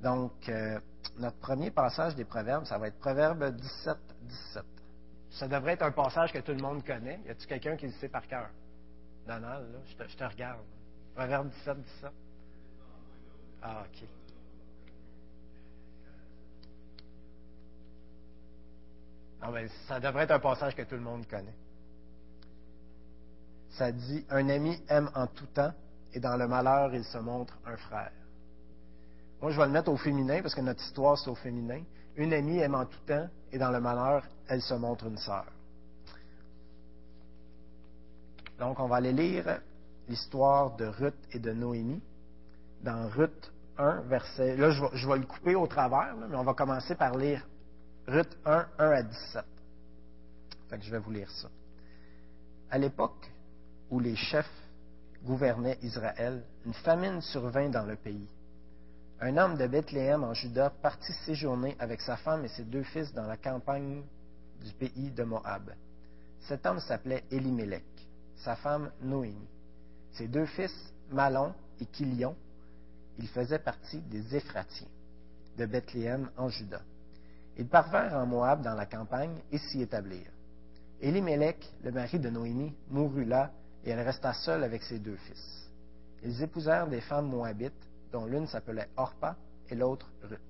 Donc, 0.00 0.48
euh, 0.48 0.78
notre 1.18 1.36
premier 1.38 1.70
passage 1.70 2.14
des 2.14 2.24
Proverbes, 2.24 2.64
ça 2.64 2.78
va 2.78 2.88
être 2.88 2.98
Proverbe 2.98 3.54
17, 3.54 3.96
17. 4.22 4.64
Ça 5.30 5.48
devrait 5.48 5.72
être 5.72 5.82
un 5.82 5.92
passage 5.92 6.32
que 6.32 6.38
tout 6.38 6.52
le 6.52 6.62
monde 6.62 6.84
connaît. 6.84 7.20
Y 7.26 7.30
a-t-il 7.30 7.46
quelqu'un 7.46 7.76
qui 7.76 7.86
le 7.86 7.92
sait 7.92 8.08
par 8.08 8.26
cœur? 8.26 8.48
Donald, 9.26 9.70
là, 9.72 9.78
je 9.84 9.94
te, 9.94 10.08
je 10.08 10.16
te 10.16 10.24
regarde. 10.24 10.64
Proverbe 11.18 11.48
17, 11.50 11.82
17. 11.82 12.12
Ah, 13.60 13.82
OK. 13.82 14.08
Ben, 19.52 19.68
ça 19.88 19.98
devrait 19.98 20.22
être 20.22 20.30
un 20.30 20.38
passage 20.38 20.76
que 20.76 20.82
tout 20.82 20.94
le 20.94 21.00
monde 21.00 21.26
connaît. 21.26 21.56
Ça 23.70 23.90
dit 23.90 24.24
Un 24.30 24.48
ami 24.48 24.80
aime 24.88 25.10
en 25.16 25.26
tout 25.26 25.46
temps, 25.46 25.72
et 26.12 26.20
dans 26.20 26.36
le 26.36 26.46
malheur, 26.46 26.94
il 26.94 27.02
se 27.02 27.18
montre 27.18 27.58
un 27.66 27.76
frère. 27.76 28.12
Moi, 29.42 29.50
je 29.50 29.58
vais 29.58 29.66
le 29.66 29.72
mettre 29.72 29.90
au 29.90 29.96
féminin, 29.96 30.40
parce 30.40 30.54
que 30.54 30.60
notre 30.60 30.84
histoire, 30.84 31.18
c'est 31.18 31.30
au 31.30 31.34
féminin. 31.34 31.82
Une 32.14 32.32
amie 32.32 32.58
aime 32.58 32.76
en 32.76 32.86
tout 32.86 33.00
temps, 33.08 33.28
et 33.50 33.58
dans 33.58 33.72
le 33.72 33.80
malheur, 33.80 34.24
elle 34.46 34.62
se 34.62 34.74
montre 34.74 35.06
une 35.06 35.18
sœur. 35.18 35.46
Donc, 38.60 38.78
on 38.78 38.86
va 38.86 38.96
aller 38.96 39.12
lire 39.12 39.60
l'histoire 40.08 40.76
de 40.76 40.86
Ruth 40.86 41.18
et 41.32 41.38
de 41.38 41.52
Noémie. 41.52 42.02
Dans 42.82 43.08
Ruth 43.08 43.52
1, 43.76 44.02
verset. 44.02 44.56
Là, 44.56 44.70
je 44.70 45.08
vais, 45.08 45.18
le 45.18 45.26
couper 45.26 45.54
au 45.54 45.66
travers, 45.66 46.14
mais 46.16 46.36
on 46.36 46.44
va 46.44 46.54
commencer 46.54 46.94
par 46.94 47.16
lire 47.16 47.46
Ruth 48.06 48.36
1, 48.44 48.66
1 48.78 48.90
à 48.90 49.02
17. 49.02 49.44
Fait 50.68 50.80
je 50.80 50.90
vais 50.90 50.98
vous 50.98 51.10
lire 51.10 51.30
ça. 51.30 51.48
À 52.70 52.78
l'époque 52.78 53.30
où 53.90 54.00
les 54.00 54.16
chefs 54.16 54.50
gouvernaient 55.24 55.78
Israël, 55.82 56.42
une 56.66 56.74
famine 56.74 57.20
survint 57.20 57.68
dans 57.68 57.84
le 57.84 57.96
pays. 57.96 58.28
Un 59.20 59.36
homme 59.36 59.56
de 59.56 59.66
Bethléem 59.66 60.22
en 60.22 60.34
Juda 60.34 60.70
partit 60.70 61.12
séjourner 61.24 61.76
avec 61.78 62.00
sa 62.00 62.16
femme 62.16 62.44
et 62.44 62.48
ses 62.48 62.64
deux 62.64 62.84
fils 62.84 63.12
dans 63.12 63.26
la 63.26 63.36
campagne 63.36 64.02
du 64.64 64.72
pays 64.72 65.10
de 65.10 65.24
Moab. 65.24 65.72
Cet 66.40 66.64
homme 66.66 66.78
s'appelait 66.80 67.24
Elimelech, 67.30 67.84
sa 68.36 68.54
femme 68.56 68.90
Noémie. 69.02 69.57
Ses 70.12 70.28
deux 70.28 70.46
fils, 70.46 70.74
Malon 71.10 71.54
et 71.80 71.86
Kilion, 71.86 72.34
ils 73.18 73.28
faisaient 73.28 73.58
partie 73.58 74.00
des 74.02 74.36
Éphratiens 74.36 74.88
de 75.56 75.66
Bethléem 75.66 76.30
en 76.36 76.48
Juda. 76.48 76.80
Ils 77.56 77.66
parvinrent 77.66 78.14
en 78.14 78.26
Moab 78.26 78.62
dans 78.62 78.74
la 78.74 78.86
campagne 78.86 79.36
et 79.50 79.58
s'y 79.58 79.82
établirent. 79.82 80.32
Élimélec, 81.00 81.72
le 81.82 81.90
mari 81.90 82.18
de 82.18 82.30
Noémie, 82.30 82.74
mourut 82.90 83.24
là, 83.24 83.50
et 83.84 83.90
elle 83.90 84.00
resta 84.00 84.32
seule 84.32 84.64
avec 84.64 84.82
ses 84.82 84.98
deux 84.98 85.16
fils. 85.16 85.68
Ils 86.22 86.42
épousèrent 86.42 86.88
des 86.88 87.00
femmes 87.00 87.28
moabites, 87.28 87.88
dont 88.12 88.26
l'une 88.26 88.46
s'appelait 88.46 88.88
Orpa 88.96 89.36
et 89.68 89.74
l'autre 89.74 90.10
Ruth. 90.22 90.40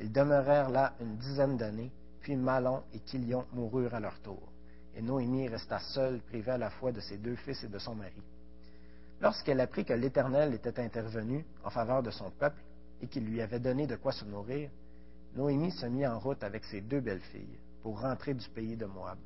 Ils 0.00 0.12
demeurèrent 0.12 0.70
là 0.70 0.94
une 1.00 1.16
dizaine 1.16 1.56
d'années, 1.56 1.92
puis 2.20 2.36
Malon 2.36 2.82
et 2.92 3.00
Kilion 3.00 3.46
moururent 3.52 3.94
à 3.94 4.00
leur 4.00 4.18
tour. 4.20 4.52
Et 4.94 5.02
Noémie 5.02 5.48
resta 5.48 5.78
seule, 5.78 6.20
privée 6.20 6.52
à 6.52 6.58
la 6.58 6.70
fois 6.70 6.92
de 6.92 7.00
ses 7.00 7.18
deux 7.18 7.36
fils 7.36 7.62
et 7.64 7.68
de 7.68 7.78
son 7.78 7.94
mari. 7.94 8.22
Lorsqu'elle 9.22 9.60
apprit 9.60 9.84
que 9.84 9.92
l'Éternel 9.92 10.52
était 10.52 10.80
intervenu 10.80 11.46
en 11.62 11.70
faveur 11.70 12.02
de 12.02 12.10
son 12.10 12.28
peuple 12.32 12.60
et 13.00 13.06
qu'il 13.06 13.24
lui 13.24 13.40
avait 13.40 13.60
donné 13.60 13.86
de 13.86 13.94
quoi 13.94 14.10
se 14.10 14.24
nourrir, 14.24 14.68
Noémie 15.36 15.70
se 15.70 15.86
mit 15.86 16.04
en 16.04 16.18
route 16.18 16.42
avec 16.42 16.64
ses 16.64 16.80
deux 16.80 17.00
belles-filles 17.00 17.58
pour 17.82 18.00
rentrer 18.00 18.34
du 18.34 18.48
pays 18.48 18.76
de 18.76 18.84
Moab. 18.84 19.18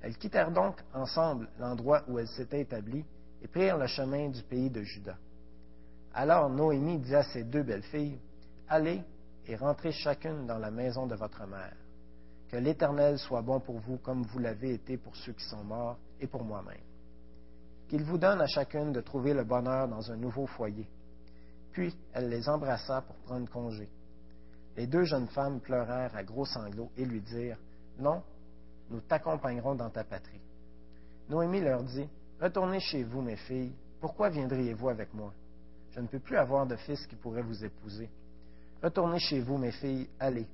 Elles 0.00 0.16
quittèrent 0.16 0.50
donc 0.50 0.76
ensemble 0.94 1.48
l'endroit 1.58 2.02
où 2.08 2.18
elles 2.18 2.28
s'étaient 2.28 2.62
établies 2.62 3.04
et 3.42 3.46
prirent 3.46 3.76
le 3.76 3.86
chemin 3.86 4.30
du 4.30 4.42
pays 4.42 4.70
de 4.70 4.80
Juda. 4.80 5.18
Alors 6.14 6.48
Noémie 6.48 6.98
dit 6.98 7.14
à 7.14 7.22
ses 7.22 7.44
deux 7.44 7.62
belles-filles, 7.62 8.18
Allez 8.68 9.02
et 9.46 9.54
rentrez 9.54 9.92
chacune 9.92 10.46
dans 10.46 10.58
la 10.58 10.70
maison 10.70 11.06
de 11.06 11.14
votre 11.14 11.46
mère. 11.46 11.76
Que 12.48 12.56
l'Éternel 12.56 13.18
soit 13.18 13.42
bon 13.42 13.60
pour 13.60 13.80
vous 13.80 13.98
comme 13.98 14.22
vous 14.22 14.38
l'avez 14.38 14.72
été 14.72 14.96
pour 14.96 15.14
ceux 15.14 15.32
qui 15.32 15.44
sont 15.44 15.62
morts 15.62 15.98
et 16.18 16.26
pour 16.26 16.42
moi-même. 16.42 16.89
Qu'il 17.90 18.04
vous 18.04 18.18
donne 18.18 18.40
à 18.40 18.46
chacune 18.46 18.92
de 18.92 19.00
trouver 19.00 19.34
le 19.34 19.42
bonheur 19.42 19.88
dans 19.88 20.12
un 20.12 20.16
nouveau 20.16 20.46
foyer. 20.46 20.88
Puis 21.72 21.92
elle 22.12 22.28
les 22.28 22.48
embrassa 22.48 23.00
pour 23.00 23.16
prendre 23.16 23.50
congé. 23.50 23.88
Les 24.76 24.86
deux 24.86 25.02
jeunes 25.02 25.26
femmes 25.26 25.58
pleurèrent 25.58 26.14
à 26.14 26.22
gros 26.22 26.44
sanglots 26.44 26.92
et 26.96 27.04
lui 27.04 27.20
dirent, 27.20 27.58
Non, 27.98 28.22
nous 28.90 29.00
t'accompagnerons 29.00 29.74
dans 29.74 29.90
ta 29.90 30.04
patrie. 30.04 30.40
Noémie 31.28 31.62
leur 31.62 31.82
dit, 31.82 32.08
Retournez 32.40 32.78
chez 32.78 33.02
vous, 33.02 33.22
mes 33.22 33.34
filles, 33.34 33.74
pourquoi 34.00 34.28
viendriez-vous 34.28 34.88
avec 34.88 35.12
moi? 35.12 35.34
Je 35.90 35.98
ne 35.98 36.06
peux 36.06 36.20
plus 36.20 36.36
avoir 36.36 36.68
de 36.68 36.76
fils 36.76 37.04
qui 37.08 37.16
pourrait 37.16 37.42
vous 37.42 37.64
épouser. 37.64 38.08
Retournez 38.80 39.18
chez 39.18 39.40
vous, 39.40 39.58
mes 39.58 39.72
filles, 39.72 40.08
allez. 40.20 40.46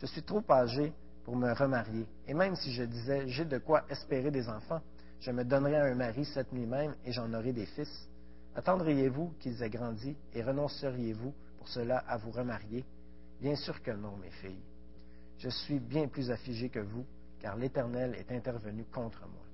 Je 0.00 0.06
suis 0.06 0.24
trop 0.24 0.42
âgée 0.50 0.92
pour 1.24 1.36
me 1.36 1.52
remarier, 1.52 2.04
et 2.26 2.34
même 2.34 2.56
si 2.56 2.72
je 2.72 2.82
disais, 2.82 3.28
j'ai 3.28 3.44
de 3.44 3.58
quoi 3.58 3.84
espérer 3.88 4.32
des 4.32 4.48
enfants, 4.48 4.80
je 5.20 5.30
me 5.30 5.44
donnerai 5.44 5.76
un 5.76 5.94
mari 5.94 6.24
cette 6.24 6.52
nuit 6.52 6.66
même, 6.66 6.94
et 7.04 7.12
j'en 7.12 7.32
aurai 7.34 7.52
des 7.52 7.66
fils. 7.66 8.08
Attendriez-vous 8.54 9.34
qu'ils 9.40 9.62
aient 9.62 9.70
grandi, 9.70 10.16
et 10.32 10.42
renonceriez-vous 10.42 11.34
pour 11.58 11.68
cela 11.68 11.98
à 12.08 12.16
vous 12.16 12.30
remarier? 12.30 12.84
Bien 13.40 13.56
sûr 13.56 13.82
que 13.82 13.90
non, 13.90 14.16
mes 14.16 14.30
filles. 14.30 14.62
Je 15.38 15.48
suis 15.48 15.78
bien 15.78 16.08
plus 16.08 16.30
affligée 16.30 16.68
que 16.68 16.80
vous, 16.80 17.04
car 17.40 17.56
l'Éternel 17.56 18.14
est 18.14 18.32
intervenu 18.32 18.84
contre 18.92 19.20
moi. 19.20 19.44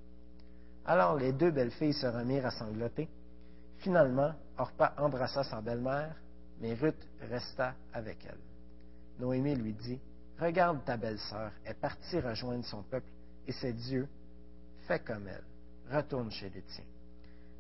Alors 0.87 1.17
les 1.17 1.33
deux 1.33 1.51
belles 1.51 1.71
filles 1.71 1.93
se 1.93 2.07
remirent 2.07 2.47
à 2.47 2.51
sangloter. 2.51 3.09
Finalement, 3.79 4.33
Orpa 4.57 4.95
embrassa 4.99 5.45
sa 5.45 5.61
belle-mère, 5.61 6.15
mais 6.61 6.75
Ruth 6.75 7.09
resta 7.29 7.75
avec 7.93 8.19
elle. 8.27 8.39
Noémie 9.19 9.55
lui 9.55 9.73
dit, 9.75 10.01
Regarde 10.39 10.85
ta 10.85 10.97
belle-sœur 10.97 11.53
est 11.65 11.75
partie 11.75 12.21
rejoindre 12.21 12.65
son 12.65 12.83
peuple, 12.83 13.11
et 13.47 13.53
c'est 13.53 13.73
Dieu. 13.73 14.09
Fais 14.87 14.99
comme 14.99 15.29
elle, 15.29 15.45
retourne 15.91 16.31
chez 16.31 16.51
les 16.51 16.63
tiens. 16.63 16.85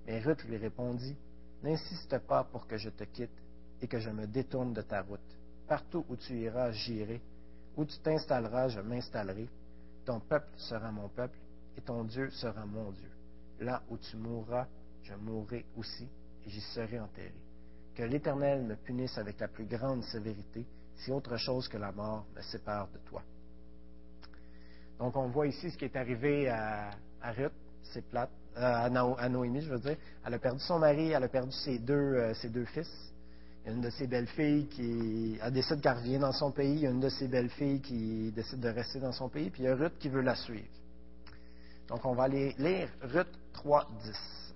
Mais 0.06 0.20
Ruth 0.20 0.44
lui 0.44 0.56
répondit, 0.56 1.16
N'insiste 1.62 2.18
pas 2.18 2.44
pour 2.44 2.66
que 2.66 2.76
je 2.76 2.90
te 2.90 3.04
quitte 3.04 3.42
et 3.80 3.88
que 3.88 3.98
je 3.98 4.10
me 4.10 4.26
détourne 4.26 4.74
de 4.74 4.82
ta 4.82 5.00
route. 5.00 5.20
Partout 5.66 6.04
où 6.10 6.16
tu 6.16 6.38
iras, 6.38 6.72
j'irai. 6.72 7.22
Où 7.76 7.86
tu 7.86 7.98
t'installeras, 8.00 8.68
je 8.68 8.80
m'installerai. 8.80 9.48
Ton 10.04 10.20
peuple 10.20 10.50
sera 10.56 10.92
mon 10.92 11.08
peuple 11.08 11.38
et 11.76 11.80
ton 11.80 12.04
Dieu 12.04 12.28
sera 12.30 12.66
mon 12.66 12.92
Dieu. 12.92 13.10
Là 13.60 13.82
où 13.88 13.96
tu 13.96 14.16
mourras, 14.18 14.66
je 15.02 15.14
mourrai 15.14 15.64
aussi 15.76 16.06
et 16.44 16.50
j'y 16.50 16.60
serai 16.60 17.00
enterré. 17.00 17.32
Que 17.94 18.02
l'Éternel 18.02 18.62
me 18.62 18.76
punisse 18.76 19.16
avec 19.16 19.40
la 19.40 19.48
plus 19.48 19.64
grande 19.64 20.02
sévérité 20.04 20.66
si 20.96 21.10
autre 21.10 21.36
chose 21.38 21.66
que 21.68 21.78
la 21.78 21.92
mort 21.92 22.26
me 22.36 22.42
sépare 22.42 22.88
de 22.88 22.98
toi. 22.98 23.22
Donc 24.98 25.16
on 25.16 25.28
voit 25.28 25.46
ici 25.46 25.70
ce 25.70 25.78
qui 25.78 25.86
est 25.86 25.96
arrivé 25.96 26.48
à, 26.48 26.90
Ruth, 27.22 27.52
c'est 27.92 28.04
plate, 28.08 28.30
euh, 28.56 28.60
à, 28.60 29.28
Noémie, 29.28 29.62
je 29.62 29.70
veux 29.70 29.78
dire. 29.78 29.96
Elle 30.24 30.34
a 30.34 30.38
perdu 30.38 30.60
son 30.60 30.78
mari, 30.78 31.10
elle 31.10 31.24
a 31.24 31.28
perdu 31.28 31.52
ses 31.52 31.78
deux, 31.78 31.94
euh, 31.94 32.34
ses 32.34 32.48
deux 32.48 32.64
fils. 32.66 32.90
Il 33.64 33.68
y 33.68 33.72
a 33.72 33.76
une 33.76 33.80
de 33.80 33.90
ses 33.90 34.06
belles-filles 34.06 34.66
qui 34.66 35.38
a 35.40 35.50
décidé 35.50 35.80
qu'elle 35.80 35.96
revient 35.96 36.18
dans 36.18 36.32
son 36.32 36.50
pays. 36.50 36.74
Il 36.74 36.80
y 36.80 36.86
a 36.86 36.90
une 36.90 37.00
de 37.00 37.08
ses 37.08 37.28
belles-filles 37.28 37.80
qui 37.80 38.30
décide 38.32 38.60
de 38.60 38.68
rester 38.68 39.00
dans 39.00 39.12
son 39.12 39.28
pays. 39.28 39.50
Puis 39.50 39.62
il 39.62 39.66
y 39.66 39.68
a 39.68 39.74
Ruth 39.74 39.94
qui 39.98 40.08
veut 40.08 40.20
la 40.20 40.34
suivre. 40.34 40.68
Donc, 41.88 42.04
on 42.04 42.14
va 42.14 42.24
aller 42.24 42.54
lire 42.58 42.88
Ruth 43.02 43.32
3, 43.54 43.88
10. 44.02 44.54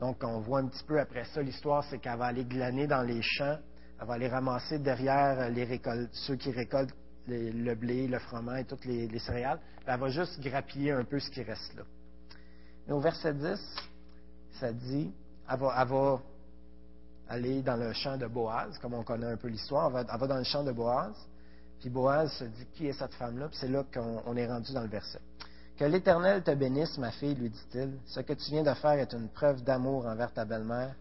Donc, 0.00 0.22
on 0.22 0.40
voit 0.40 0.60
un 0.60 0.68
petit 0.68 0.84
peu 0.84 1.00
après 1.00 1.24
ça, 1.24 1.42
l'histoire, 1.42 1.84
c'est 1.84 1.98
qu'elle 1.98 2.18
va 2.18 2.26
aller 2.26 2.44
glaner 2.44 2.86
dans 2.86 3.02
les 3.02 3.20
champs. 3.20 3.58
Elle 4.00 4.06
va 4.06 4.14
aller 4.14 4.28
ramasser 4.28 4.78
derrière 4.78 5.50
les 5.50 5.80
ceux 6.12 6.36
qui 6.36 6.52
récoltent 6.52 6.94
le 7.26 7.74
blé, 7.74 8.06
le 8.06 8.18
froment 8.20 8.56
et 8.56 8.64
toutes 8.64 8.84
les, 8.84 9.18
céréales. 9.18 9.60
elle 9.86 9.98
va 9.98 10.08
juste 10.08 10.40
grappiller 10.40 10.92
un 10.92 11.04
peu 11.04 11.18
ce 11.18 11.30
qui 11.30 11.42
reste 11.42 11.74
là. 11.74 11.82
Au 12.88 13.00
verset 13.00 13.34
10, 13.34 13.60
ça 14.58 14.72
dit, 14.72 15.12
elle 15.50 15.58
va, 15.58 16.20
elle 17.28 17.36
aller 17.36 17.62
dans 17.62 17.76
le 17.76 17.92
champ 17.92 18.16
de 18.16 18.26
Boaz, 18.26 18.78
comme 18.78 18.94
on 18.94 19.02
connaît 19.02 19.26
un 19.26 19.36
peu 19.36 19.48
l'histoire. 19.48 19.96
Elle, 19.96 20.06
va, 20.06 20.26
dans 20.26 20.38
le 20.38 20.44
champ 20.44 20.64
de 20.64 20.72
Boaz, 20.72 21.14
puis 21.80 21.90
Boaz 21.90 22.32
se 22.32 22.44
dit 22.44 22.66
Qui 22.74 22.88
est 22.88 22.92
cette 22.92 23.14
femme-là? 23.14 23.48
Puis 23.48 23.58
c'est 23.60 23.68
là 23.68 23.84
qu'on 23.92 24.36
est 24.36 24.46
rendu 24.46 24.72
dans 24.72 24.82
le 24.82 24.88
verset. 24.88 25.20
Que 25.76 25.84
l'Éternel 25.84 26.42
te 26.42 26.50
bénisse, 26.50 26.98
ma 26.98 27.12
fille, 27.12 27.34
lui 27.34 27.50
dit-il. 27.50 27.92
Ce 28.06 28.20
que 28.20 28.32
tu 28.32 28.50
viens 28.50 28.64
de 28.64 28.74
faire 28.74 28.98
est 28.98 29.12
une 29.12 29.28
preuve 29.28 29.62
d'amour 29.62 30.06
envers 30.06 30.32
ta 30.32 30.44
belle-mère, 30.44 30.94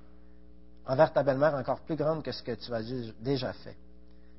envers 0.86 1.12
ta 1.12 1.24
belle-mère 1.24 1.56
encore 1.56 1.80
plus 1.80 1.96
grande 1.96 2.22
que 2.22 2.32
ce 2.32 2.44
que 2.44 2.52
tu 2.52 2.74
as 2.74 2.84
déjà 3.22 3.54
fait. 3.54 3.76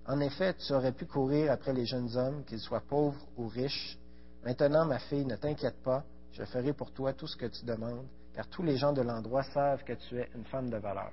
En 0.06 0.20
effet, 0.20 0.54
tu 0.54 0.72
aurais 0.72 0.92
pu 0.92 1.06
courir 1.06 1.50
après 1.50 1.72
les 1.72 1.86
jeunes 1.86 2.16
hommes, 2.16 2.44
qu'ils 2.44 2.60
soient 2.60 2.82
pauvres 2.88 3.20
ou 3.36 3.48
riches. 3.48 3.98
Maintenant, 4.44 4.84
ma 4.84 4.98
fille, 5.00 5.26
ne 5.26 5.36
t'inquiète 5.36 5.82
pas, 5.82 6.04
je 6.38 6.44
ferai 6.44 6.72
pour 6.72 6.92
toi 6.92 7.12
tout 7.12 7.26
ce 7.26 7.36
que 7.36 7.46
tu 7.46 7.64
demandes, 7.64 8.06
car 8.32 8.46
tous 8.48 8.62
les 8.62 8.76
gens 8.76 8.92
de 8.92 9.02
l'endroit 9.02 9.42
savent 9.42 9.84
que 9.84 9.94
tu 9.94 10.18
es 10.18 10.28
une 10.34 10.44
femme 10.44 10.70
de 10.70 10.76
valeur 10.76 11.10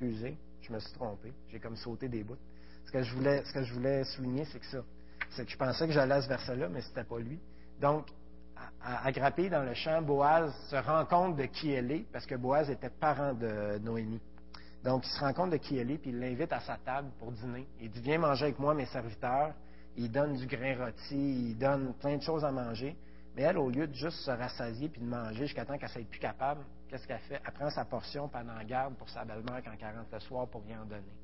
excusez, 0.00 0.36
je 0.60 0.72
me 0.72 0.78
suis 0.78 0.92
trompé. 0.92 1.32
J'ai 1.50 1.58
comme 1.58 1.76
sauté 1.76 2.08
des 2.08 2.22
bouts. 2.22 2.36
Ce 2.86 2.92
que 2.92 3.02
je 3.02 3.14
voulais, 3.14 4.04
souligner, 4.04 4.44
c'est 4.46 4.60
que 4.60 4.66
ça. 4.66 4.78
C'est 5.30 5.44
que 5.44 5.50
je 5.50 5.56
pensais 5.56 5.86
que 5.86 5.92
j'allais 5.92 6.14
à 6.14 6.22
ce 6.22 6.28
verset-là, 6.28 6.68
mais 6.68 6.80
ce 6.80 6.88
n'était 6.88 7.04
pas 7.04 7.18
lui. 7.18 7.38
Donc, 7.80 8.06
à, 8.82 9.10
dans 9.12 9.64
le 9.64 9.74
champ, 9.74 10.00
Boaz 10.02 10.52
se 10.70 10.76
rend 10.76 11.04
compte 11.04 11.36
de 11.36 11.44
qui 11.44 11.70
elle 11.72 11.90
est, 11.90 12.06
parce 12.12 12.26
que 12.26 12.34
Boaz 12.34 12.70
était 12.70 12.90
parent 12.90 13.34
de 13.34 13.78
Noémie. 13.78 14.20
Donc, 14.84 15.04
il 15.06 15.10
se 15.10 15.20
rend 15.20 15.32
compte 15.32 15.50
de 15.50 15.56
qui 15.56 15.76
elle 15.76 15.90
est, 15.90 15.98
puis 15.98 16.10
il 16.10 16.18
l'invite 16.18 16.52
à 16.52 16.60
sa 16.60 16.76
table 16.76 17.10
pour 17.18 17.32
dîner. 17.32 17.66
Il 17.80 17.90
dit 17.90 18.00
Viens 18.00 18.18
manger 18.18 18.44
avec 18.44 18.58
moi, 18.58 18.74
mes 18.74 18.86
serviteurs. 18.86 19.52
Il 19.96 20.10
donne 20.10 20.34
du 20.34 20.46
grain 20.46 20.76
rôti, 20.84 21.50
il 21.50 21.58
donne 21.58 21.92
plein 21.94 22.16
de 22.16 22.22
choses 22.22 22.44
à 22.44 22.52
manger. 22.52 22.96
Mais 23.38 23.44
elle, 23.44 23.58
au 23.58 23.70
lieu 23.70 23.86
de 23.86 23.94
juste 23.94 24.16
se 24.16 24.32
rassasier 24.32 24.88
puis 24.88 25.00
de 25.00 25.06
manger 25.06 25.46
jusqu'à 25.46 25.64
temps 25.64 25.78
qu'elle 25.78 25.88
ne 25.88 25.92
soit 25.92 26.10
plus 26.10 26.18
capable, 26.18 26.60
qu'est-ce 26.88 27.06
qu'elle 27.06 27.20
fait? 27.20 27.40
Elle 27.46 27.52
prend 27.52 27.70
sa 27.70 27.84
portion 27.84 28.28
pendant 28.28 28.60
garde 28.64 28.96
pour 28.96 29.08
sa 29.08 29.24
belle-mère 29.24 29.62
quand 29.64 29.70
elle 29.80 29.96
rentre 29.96 30.12
le 30.12 30.18
soir 30.18 30.48
pour 30.48 30.64
rien 30.64 30.82
en 30.82 30.86
donner. 30.86 31.14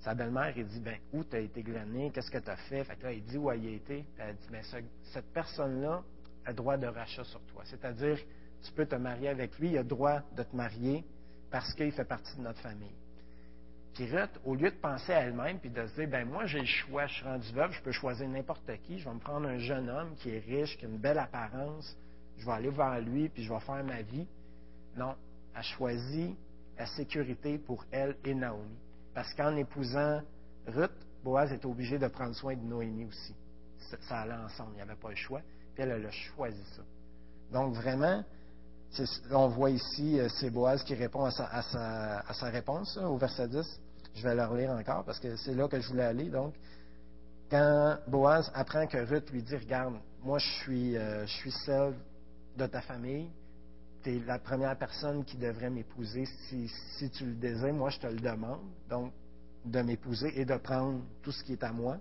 Sa 0.00 0.14
belle-mère, 0.14 0.52
elle 0.54 0.66
dit, 0.66 0.80
ben, 0.80 0.98
où 1.14 1.24
tu 1.24 1.34
as 1.34 1.38
été 1.38 1.62
glané? 1.62 2.10
Qu'est-ce 2.10 2.30
que 2.30 2.36
tu 2.36 2.50
as 2.50 2.56
fait? 2.56 2.84
Fait 2.84 2.96
que 2.96 3.06
là, 3.06 3.14
dit 3.14 3.38
où 3.38 3.50
elle 3.50 3.64
a 3.64 3.70
été. 3.70 4.04
elle 4.18 4.36
dit, 4.36 4.48
ben, 4.50 4.62
cette 5.04 5.32
personne-là 5.32 6.02
a 6.44 6.52
droit 6.52 6.76
de 6.76 6.86
rachat 6.86 7.24
sur 7.24 7.40
toi. 7.46 7.62
C'est-à-dire, 7.64 8.18
tu 8.62 8.72
peux 8.72 8.84
te 8.84 8.96
marier 8.96 9.28
avec 9.30 9.58
lui, 9.58 9.70
il 9.70 9.78
a 9.78 9.84
droit 9.84 10.20
de 10.36 10.42
te 10.42 10.54
marier 10.54 11.02
parce 11.50 11.72
qu'il 11.72 11.92
fait 11.92 12.04
partie 12.04 12.36
de 12.36 12.42
notre 12.42 12.60
famille. 12.60 12.94
Puis 13.94 14.06
Ruth, 14.06 14.30
au 14.44 14.54
lieu 14.54 14.70
de 14.70 14.76
penser 14.76 15.12
à 15.12 15.20
elle-même 15.20 15.58
puis 15.58 15.70
de 15.70 15.86
se 15.86 15.94
dire, 15.94 16.08
ben 16.08 16.26
moi 16.26 16.46
j'ai 16.46 16.60
le 16.60 16.66
choix, 16.66 17.06
je 17.06 17.14
suis 17.14 17.24
rendu 17.24 17.52
veuve, 17.52 17.72
je 17.72 17.82
peux 17.82 17.92
choisir 17.92 18.26
n'importe 18.28 18.70
qui, 18.84 18.98
je 18.98 19.04
vais 19.04 19.14
me 19.14 19.20
prendre 19.20 19.46
un 19.48 19.58
jeune 19.58 19.90
homme 19.90 20.14
qui 20.16 20.30
est 20.30 20.38
riche, 20.38 20.78
qui 20.78 20.86
a 20.86 20.88
une 20.88 20.98
belle 20.98 21.18
apparence, 21.18 21.96
je 22.38 22.46
vais 22.46 22.52
aller 22.52 22.70
vers 22.70 23.00
lui 23.00 23.28
puis 23.28 23.42
je 23.44 23.52
vais 23.52 23.60
faire 23.60 23.84
ma 23.84 24.02
vie. 24.02 24.26
Non, 24.96 25.14
elle 25.54 25.62
choisit 25.62 26.36
la 26.78 26.86
sécurité 26.86 27.58
pour 27.58 27.84
elle 27.90 28.16
et 28.24 28.34
Naomi. 28.34 28.78
Parce 29.14 29.32
qu'en 29.34 29.54
épousant 29.56 30.22
Ruth, 30.66 30.92
Boaz 31.22 31.52
est 31.52 31.64
obligé 31.64 31.98
de 31.98 32.06
prendre 32.08 32.34
soin 32.34 32.54
de 32.56 32.62
Noémie 32.62 33.04
aussi. 33.04 33.34
Ça, 34.08 34.20
allait 34.20 34.34
ensemble, 34.34 34.70
il 34.72 34.76
n'y 34.76 34.82
avait 34.82 34.96
pas 34.96 35.10
le 35.10 35.16
choix. 35.16 35.40
Puis 35.74 35.82
elle, 35.82 36.06
a 36.06 36.10
choisi 36.10 36.62
ça. 36.76 36.82
Donc 37.52 37.74
vraiment, 37.74 38.24
on 39.30 39.48
voit 39.48 39.70
ici, 39.70 40.18
euh, 40.18 40.28
c'est 40.28 40.50
Boaz 40.50 40.82
qui 40.84 40.94
répond 40.94 41.24
à 41.24 41.30
sa, 41.30 42.50
réponse 42.50 42.96
au 42.96 43.16
verset 43.16 43.48
10. 43.48 43.80
Je 44.14 44.22
vais 44.22 44.34
le 44.34 44.44
relire 44.44 44.70
encore 44.70 45.04
parce 45.04 45.18
que 45.18 45.36
c'est 45.36 45.54
là 45.54 45.68
que 45.68 45.80
je 45.80 45.88
voulais 45.88 46.04
aller. 46.04 46.28
Donc, 46.28 46.54
quand 47.50 47.98
Boaz 48.08 48.50
apprend 48.54 48.86
que 48.86 48.98
Ruth 48.98 49.30
lui 49.30 49.42
dit 49.42 49.56
Regarde, 49.56 49.94
moi 50.22 50.38
je 50.38 50.48
suis, 50.62 50.96
euh, 50.96 51.26
je 51.26 51.32
suis 51.32 51.52
celle 51.52 51.94
de 52.56 52.66
ta 52.66 52.80
famille, 52.80 53.28
tu 54.02 54.16
es 54.16 54.20
la 54.26 54.38
première 54.38 54.76
personne 54.76 55.24
qui 55.24 55.36
devrait 55.36 55.70
m'épouser 55.70 56.26
si, 56.48 57.10
tu 57.10 57.26
le 57.26 57.34
désires. 57.34 57.72
Moi, 57.72 57.90
je 57.90 57.98
te 57.98 58.06
le 58.06 58.18
demande, 58.18 58.60
donc, 58.88 59.12
de 59.64 59.80
m'épouser 59.80 60.40
et 60.40 60.44
de 60.44 60.56
prendre 60.56 61.00
tout 61.22 61.32
ce 61.32 61.42
qui 61.44 61.52
est 61.52 61.62
à 61.62 61.72
moi. 61.72 61.98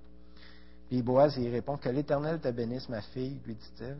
Puis 0.89 1.01
Boaz 1.01 1.37
y 1.37 1.47
répond 1.47 1.77
Que 1.77 1.89
l'Éternel 1.89 2.39
te 2.39 2.49
bénisse, 2.49 2.89
ma 2.89 3.01
fille, 3.01 3.39
lui 3.45 3.55
dit-il. 3.55 3.97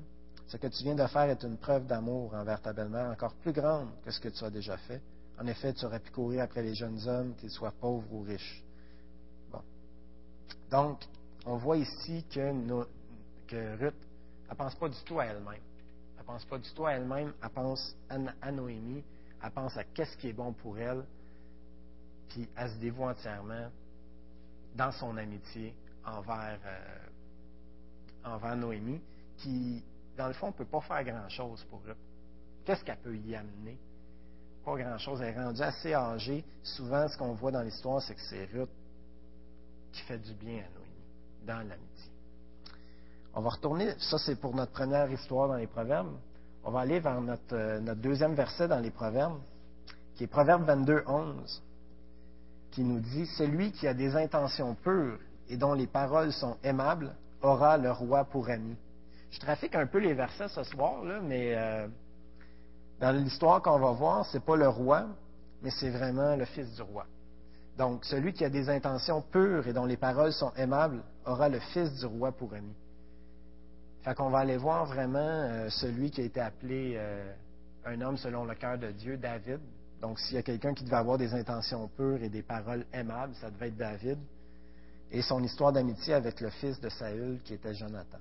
Ce 0.48 0.58
que 0.58 0.68
tu 0.68 0.84
viens 0.84 0.96
de 0.96 1.06
faire 1.08 1.30
est 1.30 1.44
une 1.44 1.58
preuve 1.58 1.86
d'amour 1.86 2.34
envers 2.34 2.62
ta 2.62 2.74
belle-mère 2.74 3.10
encore 3.10 3.34
plus 3.36 3.54
grande 3.54 3.88
que 4.04 4.12
ce 4.12 4.20
que 4.20 4.30
tu 4.30 4.44
as 4.44 4.50
déjà 4.50 4.76
fait. 4.78 5.02
En 5.42 5.48
effet, 5.48 5.74
tu 5.74 5.84
aurais 5.86 6.00
pu 6.00 6.12
courir 6.12 6.44
après 6.44 6.62
les 6.62 6.76
jeunes 6.76 7.00
hommes, 7.08 7.34
qu'ils 7.34 7.50
soient 7.50 7.72
pauvres 7.72 8.14
ou 8.14 8.22
riches. 8.22 8.64
Bon. 9.52 9.62
Donc, 10.70 11.00
on 11.48 11.58
voit 11.58 11.78
ici 11.78 12.24
que, 12.32 12.86
que 13.48 13.76
Ruth, 13.80 13.96
elle 14.48 14.56
pense 14.56 14.76
pas 14.76 14.88
du 14.88 15.04
tout 15.04 15.20
à 15.20 15.26
elle-même. 15.26 15.64
Elle 16.20 16.26
pense 16.26 16.46
pas 16.46 16.60
du 16.60 16.70
tout 16.76 16.86
à 16.86 16.94
elle-même, 16.94 17.34
elle 17.42 17.50
pense 17.50 17.96
à, 18.08 18.52
Noémie, 18.52 19.04
elle 19.44 19.50
pense 19.50 19.76
à 19.78 19.84
qu'est-ce 19.84 20.16
qui 20.18 20.30
est 20.30 20.34
bon 20.34 20.54
pour 20.54 20.78
elle, 20.78 21.04
puis 22.30 22.48
elle 22.56 22.70
se 22.70 22.78
dévoue 22.78 23.06
entièrement 23.06 23.72
dans 24.76 24.92
son 24.92 25.18
amitié 25.18 25.74
envers, 26.06 26.60
euh, 26.64 27.08
envers 28.26 28.56
Noémie, 28.56 29.02
qui, 29.38 29.84
dans 30.16 30.28
le 30.28 30.34
fond, 30.34 30.48
ne 30.48 30.54
peut 30.54 30.66
pas 30.66 30.82
faire 30.82 31.04
grand-chose 31.04 31.64
pour 31.64 31.82
Ruth. 31.84 31.98
Qu'est-ce 32.64 32.84
qu'elle 32.84 33.00
peut 33.00 33.18
y 33.18 33.36
amener? 33.36 33.80
Pas 34.66 34.78
grand-chose. 34.78 35.22
Elle 35.22 35.36
est 35.36 35.44
rendue 35.44 35.62
assez 35.62 35.94
âgée. 35.94 36.44
Souvent, 36.64 37.08
ce 37.08 37.18
qu'on 37.18 37.34
voit 37.34 37.52
dans 37.52 37.62
l'histoire, 37.62 38.02
c'est 38.02 38.16
que 38.16 38.22
c'est 38.22 38.46
Ruth 38.54 38.70
qui 39.92 40.02
fait 40.04 40.20
du 40.20 40.34
bien 40.34 40.60
à 40.60 40.70
Noémie, 40.74 41.46
dans 41.46 41.58
l'amitié. 41.68 42.12
On 43.34 43.42
va 43.42 43.50
retourner, 43.50 43.94
ça 43.98 44.18
c'est 44.18 44.36
pour 44.36 44.56
notre 44.56 44.72
première 44.72 45.10
histoire 45.12 45.48
dans 45.48 45.56
les 45.56 45.68
Proverbes. 45.68 46.16
On 46.64 46.72
va 46.72 46.82
aller 46.82 47.00
vers 47.00 47.22
notre, 47.22 47.54
euh, 47.56 47.96
deuxième 47.96 48.36
verset 48.36 48.68
dans 48.68 48.80
les 48.80 48.92
Proverbes, 48.92 49.40
qui 50.16 50.26
est 50.26 50.28
Proverbe 50.28 50.64
22, 50.64 51.04
11, 51.08 51.64
qui 52.72 52.84
nous 52.84 53.00
dit 53.00 53.26
Celui 53.38 53.72
qui 53.72 53.88
a 53.88 53.94
des 53.94 54.16
intentions 54.16 54.76
pures 54.76 55.18
et 55.50 55.58
dont 55.58 55.74
les 55.74 55.88
paroles 55.88 56.32
sont 56.32 56.58
aimables 56.64 57.16
aura 57.42 57.78
le 57.78 57.92
roi 57.92 58.26
pour 58.26 58.50
ami. 58.50 58.76
Je 59.32 59.40
trafique 59.40 59.76
un 59.76 59.88
peu 59.88 60.00
les 60.00 60.14
versets 60.14 60.50
ce 60.50 60.64
soir, 60.64 61.04
là, 61.04 61.20
mais 61.22 61.56
euh, 61.56 61.88
dans 63.02 63.12
l'histoire 63.12 63.64
qu'on 63.64 63.80
va 63.80 63.92
voir, 63.92 64.26
ce 64.28 64.38
n'est 64.38 64.44
pas 64.44 64.56
le 64.56 64.70
roi, 64.70 65.08
mais 65.64 65.72
c'est 65.72 65.90
vraiment 65.90 66.36
le 66.36 66.46
fils 66.46 66.72
du 66.76 66.84
roi. 66.84 67.08
Donc, 67.78 68.06
celui 68.06 68.32
qui 68.32 68.46
a 68.46 68.50
des 68.50 68.70
intentions 68.70 69.24
pures 69.24 69.68
et 69.68 69.74
dont 69.74 69.86
les 69.86 69.98
paroles 69.98 70.32
sont 70.34 70.54
aimables 70.56 71.02
aura 71.26 71.50
le 71.50 71.60
fils 71.60 71.92
du 72.00 72.06
roi 72.06 72.32
pour 72.32 72.54
ami. 72.54 72.76
Fait 74.04 74.14
qu'on 74.14 74.30
va 74.30 74.40
aller 74.40 74.58
voir 74.58 74.86
vraiment 74.86 75.18
euh, 75.20 75.70
celui 75.70 76.12
qui 76.12 76.22
a 76.22 76.26
été 76.26 76.40
appelé 76.40 76.94
euh, 76.96 77.34
un 77.86 78.02
homme 78.02 78.18
selon 78.18 78.46
le 78.46 78.54
cœur 78.54 78.78
de 78.78 78.92
Dieu, 78.92 79.18
David. 79.18 79.60
Donc, 80.00 80.20
s'il 80.20 80.36
y 80.36 80.40
a 80.40 80.44
quelqu'un 80.44 80.76
qui 80.76 80.84
devait 80.84 80.96
avoir 80.96 81.18
des 81.18 81.34
intentions 81.34 81.88
pures 81.88 82.22
et 82.22 82.30
des 82.30 82.44
paroles 82.44 82.86
aimables, 82.94 83.34
ça 83.36 83.50
devait 83.50 83.70
être 83.70 83.78
David. 83.78 84.20
Et 85.12 85.24
son 85.24 85.44
histoire 85.44 85.72
d'amitié 85.72 86.14
avec 86.14 86.40
le 86.40 86.52
fils 86.52 86.80
de 86.80 86.90
Saül, 86.90 87.40
qui 87.44 87.56
était 87.56 87.74
Jonathan. 87.74 88.20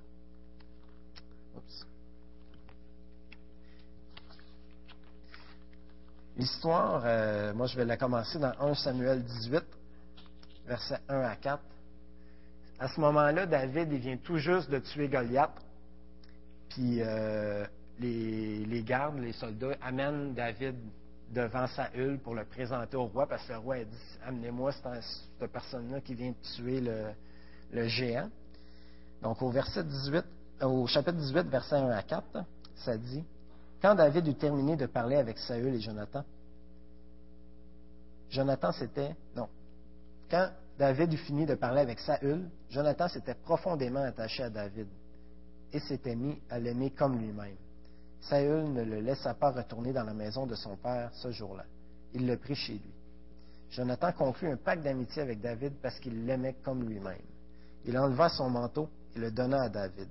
L'histoire, 6.41 7.03
euh, 7.05 7.53
moi 7.53 7.67
je 7.67 7.77
vais 7.77 7.85
la 7.85 7.97
commencer 7.97 8.39
dans 8.39 8.51
1 8.59 8.73
Samuel 8.73 9.23
18, 9.23 9.63
versets 10.65 10.97
1 11.07 11.21
à 11.21 11.35
4. 11.35 11.61
À 12.79 12.87
ce 12.87 12.99
moment-là, 12.99 13.45
David 13.45 13.91
il 13.91 13.99
vient 13.99 14.17
tout 14.17 14.37
juste 14.37 14.67
de 14.71 14.79
tuer 14.79 15.07
Goliath. 15.07 15.53
Puis 16.69 17.03
euh, 17.03 17.63
les, 17.99 18.83
gardes, 18.83 19.19
les 19.19 19.33
soldats, 19.33 19.75
amènent 19.83 20.33
David 20.33 20.77
devant 21.29 21.67
Saül 21.67 22.17
pour 22.17 22.33
le 22.33 22.43
présenter 22.43 22.97
au 22.97 23.05
roi, 23.05 23.27
parce 23.27 23.45
que 23.45 23.53
le 23.53 23.59
roi 23.59 23.75
a 23.75 23.83
dit 23.83 24.17
Amenez-moi 24.25 24.71
cette, 24.71 25.51
personne-là 25.51 26.01
qui 26.01 26.15
vient 26.15 26.31
de 26.31 26.55
tuer 26.55 26.81
le, 26.81 27.11
le 27.71 27.87
géant. 27.87 28.31
Donc 29.21 29.43
au 29.43 29.51
verset 29.51 29.83
18, 29.83 30.25
au 30.63 30.87
chapitre 30.87 31.17
18, 31.17 31.49
versets 31.49 31.75
1 31.75 31.91
à 31.91 32.01
4, 32.01 32.43
ça 32.77 32.97
dit 32.97 33.23
Quand 33.81 33.95
David 33.95 34.27
eut 34.27 34.35
terminé 34.35 34.75
de 34.75 34.85
parler 34.85 35.15
avec 35.15 35.37
Saül 35.39 35.73
et 35.73 35.79
Jonathan, 35.79 36.23
Jonathan 38.29 38.71
s'était. 38.71 39.15
Non. 39.35 39.49
Quand 40.29 40.49
David 40.77 41.13
eut 41.13 41.17
fini 41.17 41.45
de 41.45 41.55
parler 41.55 41.81
avec 41.81 41.99
Saül, 41.99 42.47
Jonathan 42.69 43.07
s'était 43.07 43.33
profondément 43.33 44.03
attaché 44.03 44.43
à 44.43 44.49
David 44.49 44.87
et 45.73 45.79
s'était 45.79 46.15
mis 46.15 46.39
à 46.49 46.59
l'aimer 46.59 46.91
comme 46.91 47.17
lui-même. 47.17 47.55
Saül 48.21 48.71
ne 48.71 48.83
le 48.83 48.99
laissa 48.99 49.33
pas 49.33 49.51
retourner 49.51 49.93
dans 49.93 50.03
la 50.03 50.13
maison 50.13 50.45
de 50.45 50.55
son 50.55 50.75
père 50.77 51.09
ce 51.13 51.31
jour-là. 51.31 51.65
Il 52.13 52.27
le 52.27 52.37
prit 52.37 52.55
chez 52.55 52.73
lui. 52.73 52.93
Jonathan 53.71 54.11
conclut 54.11 54.51
un 54.51 54.57
pacte 54.57 54.83
d'amitié 54.83 55.21
avec 55.23 55.41
David 55.41 55.73
parce 55.81 55.99
qu'il 55.99 56.25
l'aimait 56.25 56.55
comme 56.63 56.87
lui-même. 56.87 57.17
Il 57.85 57.97
enleva 57.97 58.29
son 58.29 58.49
manteau 58.49 58.89
et 59.15 59.19
le 59.19 59.31
donna 59.31 59.63
à 59.63 59.69
David. 59.69 60.07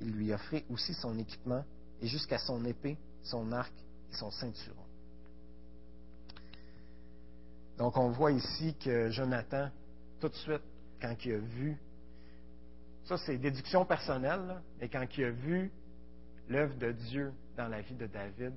Il 0.00 0.12
lui 0.12 0.32
offrit 0.32 0.64
aussi 0.70 0.94
son 0.94 1.18
équipement 1.18 1.64
et 2.00 2.06
jusqu'à 2.06 2.38
son 2.38 2.64
épée, 2.64 2.98
son 3.22 3.52
arc 3.52 3.72
et 4.10 4.14
son 4.14 4.30
ceinturon. 4.30 4.86
Donc 7.78 7.96
on 7.96 8.10
voit 8.10 8.32
ici 8.32 8.74
que 8.82 9.10
Jonathan, 9.10 9.70
tout 10.20 10.28
de 10.28 10.34
suite, 10.34 10.62
quand 11.00 11.14
il 11.24 11.34
a 11.34 11.38
vu, 11.38 11.76
ça 13.04 13.18
c'est 13.18 13.36
déduction 13.36 13.84
personnelle, 13.84 14.60
mais 14.80 14.88
quand 14.88 15.06
il 15.16 15.24
a 15.24 15.30
vu 15.30 15.70
l'œuvre 16.48 16.76
de 16.76 16.92
Dieu 16.92 17.32
dans 17.56 17.68
la 17.68 17.80
vie 17.80 17.94
de 17.94 18.06
David, 18.06 18.54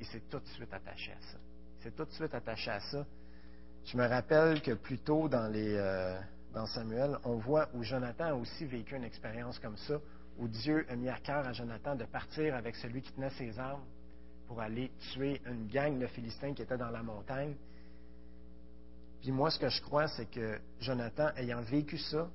il 0.00 0.06
s'est 0.06 0.22
tout 0.30 0.38
de 0.38 0.46
suite 0.48 0.72
attaché 0.72 1.12
à 1.12 1.20
ça. 1.32 1.38
Il 1.78 1.82
s'est 1.84 1.90
tout 1.92 2.04
de 2.04 2.12
suite 2.12 2.34
attaché 2.34 2.70
à 2.70 2.80
ça. 2.80 3.06
Je 3.84 3.96
me 3.96 4.06
rappelle 4.06 4.62
que 4.62 4.72
plus 4.72 4.98
tôt 4.98 5.28
dans, 5.28 5.48
les, 5.48 5.74
euh, 5.74 6.18
dans 6.52 6.66
Samuel, 6.66 7.18
on 7.24 7.36
voit 7.36 7.68
où 7.74 7.82
Jonathan 7.82 8.26
a 8.26 8.34
aussi 8.34 8.64
vécu 8.64 8.94
une 8.94 9.04
expérience 9.04 9.58
comme 9.58 9.76
ça, 9.76 10.00
où 10.38 10.48
Dieu 10.48 10.86
a 10.88 10.96
mis 10.96 11.08
à 11.08 11.18
cœur 11.18 11.46
à 11.46 11.52
Jonathan 11.52 11.94
de 11.94 12.04
partir 12.04 12.54
avec 12.54 12.76
celui 12.76 13.02
qui 13.02 13.12
tenait 13.12 13.30
ses 13.30 13.58
armes 13.58 13.84
pour 14.46 14.60
aller 14.60 14.90
tuer 15.12 15.40
une 15.46 15.66
gang 15.68 15.98
de 15.98 16.06
Philistins 16.06 16.54
qui 16.54 16.62
était 16.62 16.76
dans 16.76 16.90
la 16.90 17.02
montagne. 17.02 17.54
Puis 19.20 19.30
moi, 19.30 19.50
ce 19.50 19.58
que 19.58 19.68
je 19.68 19.80
crois, 19.80 20.08
c'est 20.08 20.26
que 20.26 20.58
Jonathan, 20.80 21.28
ayant 21.36 21.62
vécu 21.62 21.96
ça, 21.98 22.28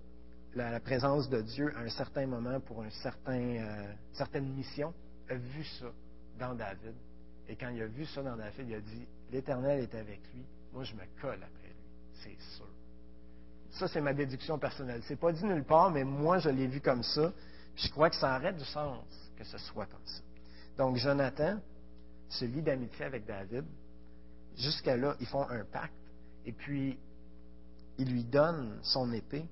la, 0.56 0.80
présence 0.80 1.30
de 1.30 1.42
Dieu 1.42 1.74
à 1.76 1.82
un 1.82 1.90
certain 1.90 2.26
moment 2.26 2.60
pour 2.62 2.82
un 2.82 2.90
certain, 2.90 3.40
euh, 3.40 3.94
certaine 4.14 4.48
mission, 4.54 4.94
a 5.30 5.36
vu 5.36 5.64
ça 5.80 5.88
dans 6.40 6.56
David. 6.56 6.96
Et 7.50 7.56
quand 7.56 7.70
il 7.70 7.82
a 7.82 7.88
vu 7.88 8.06
ça 8.06 8.24
dans 8.24 8.36
David, 8.36 8.70
il 8.70 8.76
a 8.76 8.82
dit 8.82 9.08
L'Éternel 9.32 9.82
est 9.82 9.96
avec 9.96 10.22
lui. 10.34 10.44
Moi, 10.74 10.84
je 10.84 10.94
me 10.94 11.04
colle 11.22 11.44
après 11.44 11.68
lui. 11.68 11.86
C'est 12.14 12.40
sûr. 12.56 12.68
Ça, 13.72 13.88
c'est 13.88 14.02
ma 14.02 14.14
déduction 14.14 14.58
personnelle. 14.58 15.02
C'est 15.04 15.20
pas 15.20 15.32
dit 15.32 15.46
nulle 15.46 15.64
part, 15.64 15.92
mais 15.92 16.04
moi, 16.04 16.40
je 16.40 16.50
l'ai 16.50 16.68
vu 16.68 16.82
comme 16.82 17.04
ça. 17.04 17.32
Je 17.78 17.90
crois 17.90 18.10
que 18.10 18.16
ça 18.16 18.38
aurait 18.38 18.54
du 18.54 18.66
sens 18.66 19.04
que 19.38 19.44
ce 19.44 19.58
soit 19.60 19.86
comme 19.86 20.06
ça. 20.06 20.22
Donc, 20.78 20.98
Jonathan 20.98 21.60
se 22.30 22.46
lie 22.46 22.62
d'amitié 22.62 23.06
avec 23.06 23.26
David. 23.26 23.66
Jusqu'à 24.56 24.98
là, 24.98 25.16
ils 25.20 25.28
font 25.28 25.48
un 25.48 25.63
pacte. 25.63 25.94
Et 26.46 26.52
puis, 26.52 26.98
il 28.00 28.12
lui 28.12 28.24
donne 28.24 28.80
son 28.82 29.12
épée, 29.13 29.46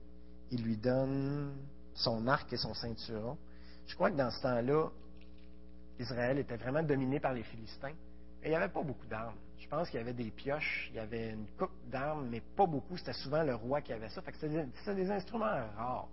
il 0.52 0.64
lui 0.64 0.78
donne 0.78 1.56
son 1.94 2.28
arc 2.28 2.52
et 2.52 2.58
son 2.58 2.74
ceinturon. 2.74 3.38
Je 3.88 3.96
crois 3.96 4.10
que 4.10 4.18
dans 4.18 4.32
ce 4.32 4.42
temps-là, 4.42 4.90
Israël 6.00 6.40
était 6.40 6.58
vraiment 6.58 6.84
dominé 6.84 7.20
par 7.20 7.34
les 7.34 7.44
Philistins. 7.44 7.94
Et 8.44 8.48
il 8.48 8.50
n'y 8.50 8.56
avait 8.56 8.70
pas 8.70 8.84
beaucoup 8.84 9.06
d'armes. 9.08 9.38
Je 9.60 9.68
pense 9.68 9.90
qu'il 9.90 10.00
y 10.00 10.04
avait 10.04 10.14
des 10.14 10.32
pioches, 10.32 10.90
il 10.92 10.98
y 10.98 11.00
avait 11.00 11.32
une 11.32 11.48
coupe 11.58 11.72
d'armes, 11.90 12.28
mais 12.30 12.42
pas 12.42 12.66
beaucoup. 12.66 12.98
C'était 12.98 13.14
souvent 13.14 13.44
le 13.44 13.56
roi 13.56 13.82
qui 13.82 13.94
avait 13.94 14.10
ça. 14.10 14.22
c'était 14.34 14.96
des, 14.96 15.12
instruments 15.12 15.46
rares. 15.76 16.08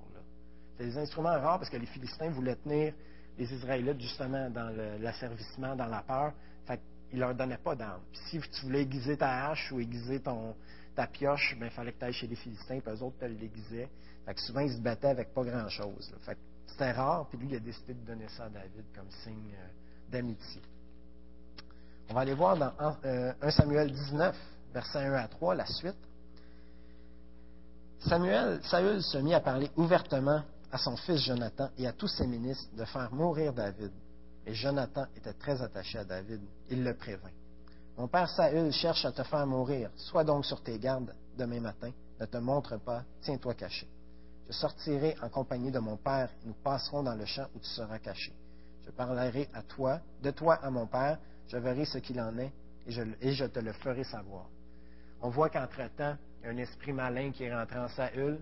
C'était 0.73 0.91
des 0.91 0.99
instruments 0.99 1.41
rares 1.41 1.59
parce 1.59 1.71
que 1.71 1.77
les 1.77 1.87
Philistins 1.87 2.31
voulaient 2.31 2.57
tenir 2.57 2.93
les 3.39 3.53
Israélites 3.53 4.01
justement 4.01 4.51
dans 4.51 4.71
l'asservissement, 5.01 5.75
dans 5.77 5.87
la 5.87 6.03
peur. 6.03 6.33
Fait 6.67 6.81
qu'ils 7.09 7.19
ne 7.19 7.25
leur 7.25 7.35
donnaient 7.35 7.59
pas 7.59 7.75
d'armes. 7.75 8.03
si 8.13 8.41
tu 8.41 8.67
voulais 8.67 8.83
aiguiser 8.83 9.17
ta 9.17 9.49
hache 9.49 9.73
ou 9.73 9.81
aiguiser 9.81 10.21
ta 10.21 11.07
pioche, 11.07 11.57
ben, 11.59 11.67
il 11.67 11.73
fallait 11.73 11.93
que 11.93 11.99
tu 11.99 12.05
ailles 12.05 12.13
chez 12.13 12.27
les 12.27 12.37
Philistins, 12.37 12.81
puis 12.81 12.95
eux 12.95 13.03
autres 13.03 13.19
te 13.19 13.25
l'aiguisaient. 13.25 13.89
Fait 14.25 14.35
que 14.35 14.41
souvent, 14.41 14.61
ils 14.61 14.73
se 14.73 14.81
battaient 14.81 15.09
avec 15.09 15.35
pas 15.35 15.45
grand-chose. 15.45 16.15
Fait 16.21 16.37
c'était 16.67 16.93
rare, 16.93 17.27
puis 17.29 17.39
lui, 17.39 17.49
il 17.51 17.57
a 17.57 17.61
décidé 17.61 17.93
de 17.93 18.07
donner 18.07 18.29
ça 18.29 18.45
à 18.45 18.49
David 18.49 18.85
comme 18.95 19.11
signe 19.23 19.55
euh, 19.55 20.11
d'amitié. 20.11 20.63
On 22.09 22.15
va 22.15 22.21
aller 22.21 22.35
voir 22.35 22.57
dans 22.57 22.73
1 22.79 22.97
euh, 23.05 23.51
Samuel 23.51 23.93
19, 23.93 24.35
versets 24.73 24.99
1 24.99 25.13
à 25.13 25.29
3, 25.29 25.55
la 25.55 25.67
suite. 25.67 25.97
Samuel, 28.01 28.61
Saül 28.65 29.03
se 29.03 29.19
mit 29.19 29.35
à 29.35 29.41
parler 29.41 29.71
ouvertement 29.77 30.43
à 30.73 30.79
son 30.79 30.97
fils 30.97 31.21
Jonathan 31.21 31.69
et 31.77 31.87
à 31.87 31.93
tous 31.93 32.09
ses 32.09 32.27
ministres 32.27 32.75
de 32.75 32.85
faire 32.87 33.13
mourir 33.13 33.53
David. 33.53 33.93
Et 34.47 34.55
Jonathan 34.55 35.07
était 35.15 35.35
très 35.35 35.61
attaché 35.63 35.99
à 35.99 36.05
David. 36.05 36.41
Il 36.71 36.83
le 36.83 36.95
prévint. 36.95 37.31
Mon 37.97 38.09
père 38.09 38.29
Saül 38.29 38.73
cherche 38.73 39.05
à 39.05 39.13
te 39.13 39.23
faire 39.23 39.47
mourir. 39.47 39.91
Sois 39.97 40.25
donc 40.25 40.47
sur 40.47 40.63
tes 40.63 40.79
gardes 40.79 41.15
demain 41.37 41.61
matin. 41.61 41.91
Ne 42.19 42.27
te 42.27 42.39
montre 42.39 42.79
pas. 42.79 43.05
Tiens-toi 43.21 43.55
caché. 43.55 43.87
Je 44.49 44.53
sortirai 44.53 45.15
en 45.23 45.29
compagnie 45.29 45.71
de 45.71 45.79
mon 45.79 45.99
père 45.99 46.31
et 46.43 46.47
nous 46.47 46.55
passerons 46.65 47.03
dans 47.03 47.15
le 47.15 47.27
champ 47.27 47.47
où 47.55 47.59
tu 47.59 47.69
seras 47.69 47.99
caché. 47.99 48.33
Je 48.85 48.91
parlerai 48.91 49.49
à 49.53 49.63
toi, 49.63 50.01
de 50.23 50.31
toi 50.31 50.55
à 50.55 50.71
mon 50.71 50.87
père, 50.87 51.19
je 51.49 51.57
verrai 51.59 51.85
ce 51.85 51.99
qu'il 51.99 52.21
en 52.21 52.37
est, 52.39 52.53
et 52.87 53.33
je, 53.33 53.45
te 53.45 53.61
le 53.61 53.73
ferai 53.73 54.03
savoir. 54.05 54.47
On 55.21 55.29
voit 55.29 55.51
qu'entre-temps, 55.51 56.17
un 56.45 56.57
esprit 56.57 56.93
malin 56.93 57.31
qui 57.31 57.45
est 57.45 57.55
rentré 57.55 57.79
en 57.79 57.89
Saül, 57.89 58.41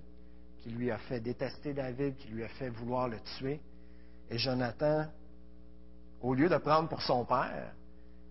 qui 0.61 0.70
lui 0.70 0.90
a 0.90 0.99
fait 0.99 1.20
détester 1.20 1.73
David, 1.73 2.16
qui 2.16 2.29
lui 2.29 2.44
a 2.44 2.49
fait 2.49 2.68
vouloir 2.68 3.09
le 3.09 3.18
tuer. 3.38 3.61
Et 4.31 4.38
Jonathan, 4.38 5.07
au 6.20 6.35
lieu 6.35 6.49
de 6.49 6.57
prendre 6.59 6.88
pour 6.88 7.03
son 7.03 7.25
père, 7.25 7.73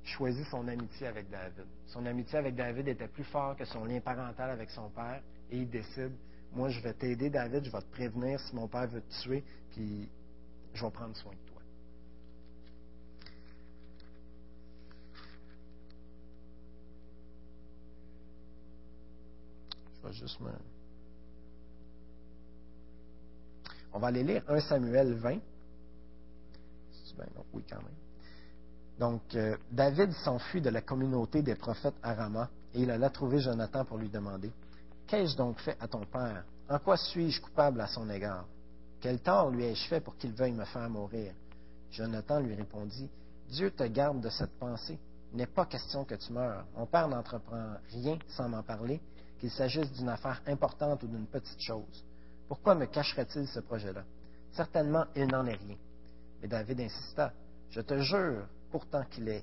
choisit 0.03 0.45
son 0.47 0.67
amitié 0.67 1.07
avec 1.07 1.29
David. 1.29 1.65
Son 1.87 2.05
amitié 2.05 2.37
avec 2.37 2.55
David 2.55 2.87
était 2.87 3.07
plus 3.07 3.23
fort 3.25 3.55
que 3.55 3.65
son 3.65 3.85
lien 3.85 3.99
parental 3.99 4.49
avec 4.49 4.69
son 4.69 4.89
père, 4.89 5.21
et 5.51 5.57
il 5.57 5.69
décide, 5.69 6.11
moi 6.53 6.69
je 6.69 6.79
vais 6.79 6.93
t'aider 6.93 7.29
David, 7.29 7.65
je 7.65 7.71
vais 7.71 7.81
te 7.81 7.91
prévenir 7.91 8.39
si 8.39 8.55
mon 8.55 8.67
père 8.67 8.87
veut 8.87 9.01
te 9.01 9.21
tuer, 9.21 9.43
puis 9.71 10.09
je 10.73 10.85
vais 10.85 10.91
prendre 10.91 11.15
soin 11.15 11.33
de 11.33 11.51
toi. 11.51 11.61
Je 20.01 20.07
vais 20.07 20.13
juste 20.13 20.39
me... 20.39 20.51
On 23.93 23.99
va 23.99 24.07
aller 24.07 24.23
lire 24.23 24.43
1 24.47 24.59
Samuel 24.61 25.13
20. 25.13 25.39
oui, 27.53 27.63
quand 27.69 27.77
même. 27.77 27.85
Donc, 28.99 29.21
euh, 29.35 29.55
David 29.71 30.11
s'enfuit 30.11 30.61
de 30.61 30.69
la 30.69 30.81
communauté 30.81 31.41
des 31.41 31.55
prophètes 31.55 31.95
à 32.03 32.13
Rama 32.13 32.49
et 32.73 32.81
il 32.81 32.91
alla 32.91 33.09
trouver 33.09 33.39
Jonathan 33.39 33.85
pour 33.85 33.97
lui 33.97 34.09
demander 34.09 34.51
Qu'ai-je 35.07 35.35
donc 35.35 35.59
fait 35.59 35.77
à 35.79 35.87
ton 35.87 36.05
père? 36.05 36.43
En 36.69 36.77
quoi 36.79 36.97
suis-je 36.97 37.41
coupable 37.41 37.81
à 37.81 37.87
son 37.87 38.09
égard? 38.09 38.45
Quel 38.99 39.19
tort 39.19 39.49
lui 39.49 39.63
ai-je 39.63 39.87
fait 39.87 40.01
pour 40.01 40.17
qu'il 40.17 40.33
veuille 40.33 40.51
me 40.51 40.65
faire 40.65 40.89
mourir 40.89 41.33
Jonathan 41.91 42.39
lui 42.39 42.53
répondit 42.53 43.09
Dieu 43.49 43.71
te 43.71 43.83
garde 43.83 44.21
de 44.21 44.29
cette 44.29 44.59
pensée. 44.59 44.99
Il 45.31 45.37
n'est 45.37 45.47
pas 45.47 45.65
question 45.65 46.05
que 46.05 46.15
tu 46.15 46.33
meurs. 46.33 46.65
Mon 46.75 46.85
père 46.85 47.07
n'entreprend 47.07 47.75
rien 47.91 48.17
sans 48.27 48.49
m'en 48.49 48.61
parler, 48.61 49.01
qu'il 49.39 49.49
s'agisse 49.49 49.91
d'une 49.93 50.09
affaire 50.09 50.41
importante 50.45 51.01
ou 51.03 51.07
d'une 51.07 51.25
petite 51.25 51.61
chose. 51.61 52.03
Pourquoi 52.49 52.73
me 52.75 52.85
cacherait-il 52.87 53.47
ce 53.47 53.59
projet-là? 53.59 54.03
Certainement, 54.51 55.05
il 55.15 55.27
n'en 55.27 55.45
est 55.45 55.55
rien. 55.55 55.77
Mais 56.41 56.47
David 56.47 56.81
insista. 56.81 57.31
Je 57.69 57.79
te 57.81 57.97
jure, 57.99 58.47
pourtant 58.71 59.03
qu'il 59.05 59.41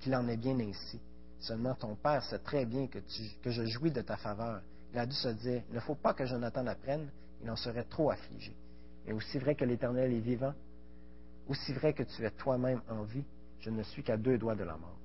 qu'il 0.00 0.14
en 0.16 0.26
est 0.28 0.36
bien 0.36 0.58
ainsi. 0.60 1.00
Seulement 1.38 1.74
ton 1.74 1.94
père 1.94 2.24
sait 2.24 2.38
très 2.38 2.64
bien 2.64 2.86
que, 2.86 2.98
que 3.42 3.50
je 3.50 3.64
jouis 3.66 3.90
de 3.90 4.00
ta 4.00 4.16
faveur. 4.16 4.62
Il 4.92 4.98
a 4.98 5.06
dû 5.06 5.14
se 5.14 5.28
dire, 5.28 5.62
il 5.68 5.74
ne 5.74 5.80
faut 5.80 5.94
pas 5.94 6.14
que 6.14 6.24
Jonathan 6.24 6.62
l'apprenne, 6.62 7.10
il 7.42 7.50
en 7.50 7.56
serait 7.56 7.84
trop 7.84 8.10
affligé. 8.10 8.54
Mais 9.06 9.12
aussi 9.12 9.38
vrai 9.38 9.54
que 9.54 9.64
l'Éternel 9.64 10.12
est 10.12 10.20
vivant, 10.20 10.54
aussi 11.48 11.72
vrai 11.74 11.92
que 11.92 12.02
tu 12.02 12.24
es 12.24 12.30
toi-même 12.30 12.80
en 12.88 13.02
vie, 13.02 13.24
je 13.60 13.70
ne 13.70 13.82
suis 13.82 14.02
qu'à 14.02 14.16
deux 14.16 14.38
doigts 14.38 14.54
de 14.54 14.64
la 14.64 14.76
mort. 14.76 14.98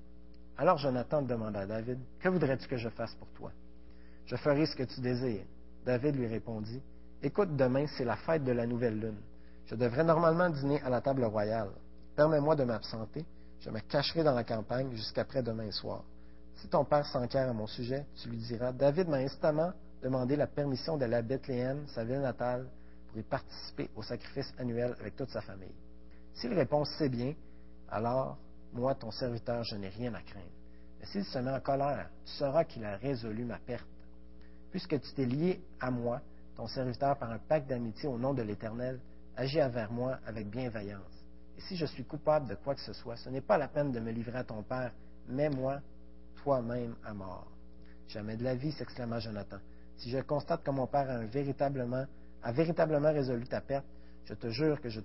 Alors 0.58 0.78
Jonathan 0.78 1.22
demanda 1.22 1.62
à 1.62 1.66
David, 1.66 2.00
Que 2.20 2.30
voudrais-tu 2.30 2.68
que 2.68 2.78
je 2.78 2.90
fasse 2.90 3.14
pour 3.16 3.28
toi 3.30 3.52
Je 4.26 4.36
ferai 4.38 4.66
ce 4.66 4.76
que 4.76 4.84
tu 4.84 5.02
désires. 5.02 5.46
David 5.86 6.16
lui 6.16 6.28
répondit, 6.28 6.82
Écoute, 7.24 7.56
demain, 7.56 7.86
c'est 7.98 8.04
la 8.04 8.16
fête 8.16 8.44
de 8.44 8.52
la 8.52 8.66
nouvelle 8.66 9.00
lune. 9.00 9.22
Je 9.68 9.76
devrais 9.76 10.04
normalement 10.04 10.50
dîner 10.50 10.82
à 10.82 10.90
la 10.90 11.02
table 11.02 11.24
royale. 11.24 11.70
Permets-moi 12.16 12.56
de 12.56 12.64
m'absenter. 12.64 13.24
Je 13.60 13.70
me 13.70 13.80
cacherai 13.80 14.24
dans 14.24 14.34
la 14.34 14.44
campagne 14.44 14.92
jusqu'après 14.96 15.44
demain 15.44 15.70
soir. 15.70 16.04
Si 16.56 16.68
ton 16.68 16.84
père 16.84 17.06
s'enquiert 17.06 17.48
à 17.48 17.54
mon 17.54 17.68
sujet, 17.68 18.08
tu 18.16 18.30
lui 18.30 18.38
diras 18.38 18.72
David 18.72 19.08
m'a 19.08 19.18
instamment 19.18 19.72
demandé 20.02 20.36
la 20.36 20.48
permission 20.48 20.98
d'aller 20.98 21.16
à 21.16 21.22
Bethléem, 21.22 21.86
sa 21.90 22.04
ville 22.04 22.22
natale, 22.22 22.68
pour 23.08 23.20
y 23.20 23.24
participer 23.24 23.88
au 23.96 24.02
sacrifice 24.02 24.52
annuel 24.58 24.96
avec 25.00 25.16
toute 25.16 25.30
sa 25.30 25.42
famille. 25.42 25.76
S'il 26.34 26.54
répond 26.54 26.86
c'est 26.86 27.10
bien, 27.10 27.36
alors, 27.88 28.38
moi, 28.74 28.96
ton 28.96 29.12
serviteur, 29.12 29.64
je 29.64 29.76
n'ai 29.76 29.90
rien 29.90 30.14
à 30.16 30.22
craindre. 30.22 30.46
Mais 31.00 31.06
s'il 31.06 31.26
se 31.26 31.38
met 31.38 31.52
en 31.52 31.60
colère, 31.60 32.10
tu 32.26 32.32
sauras 32.34 32.64
qu'il 32.64 32.84
a 32.84 32.96
résolu 32.98 33.46
ma 33.46 33.60
perte. 33.60 33.86
Puisque 34.72 35.00
tu 35.00 35.14
t'es 35.14 35.26
lié 35.26 35.62
à 35.80 35.92
moi, 35.92 36.22
ton 36.56 36.68
serviteur 36.68 37.18
par 37.18 37.32
un 37.32 37.40
pacte 37.40 37.70
d'amitié 37.70 38.08
au 38.08 38.18
nom 38.18 38.34
de 38.34 38.42
l'Éternel, 38.42 39.00
agis 39.36 39.62
envers 39.62 39.92
moi 39.92 40.20
avec 40.26 40.50
bienveillance. 40.50 41.26
Et 41.58 41.62
si 41.62 41.76
je 41.76 41.86
suis 41.86 42.04
coupable 42.04 42.48
de 42.48 42.56
quoi 42.56 42.76
que 42.76 42.82
ce 42.82 42.94
soit, 42.94 43.16
ce 43.18 43.30
n'est 43.30 43.42
pas 43.42 43.58
la 43.58 43.68
peine 43.68 43.92
de 43.92 44.00
me 44.00 44.12
livrer 44.12 44.40
à 44.40 44.44
ton 44.44 44.64
père, 44.64 44.92
mais 45.28 45.50
moi, 45.50 45.80
toi-même 46.44 46.96
à 47.04 47.14
mort. 47.14 47.48
Jamais 48.08 48.36
de 48.36 48.44
la 48.44 48.56
vie, 48.56 48.72
s'exclama 48.72 49.20
Jonathan. 49.20 49.58
Si 49.98 50.10
je 50.10 50.20
constate 50.20 50.64
que 50.64 50.72
mon 50.72 50.88
père 50.88 51.10
a, 51.10 51.20
véritablement, 51.26 52.06
a 52.44 52.52
véritablement 52.52 53.12
résolu 53.12 53.46
ta 53.46 53.62
perte, 53.62 53.86
je 54.26 54.34
te 54.34 54.50
jure 54.50 54.82
que 54.82 54.90
je 54.90 55.00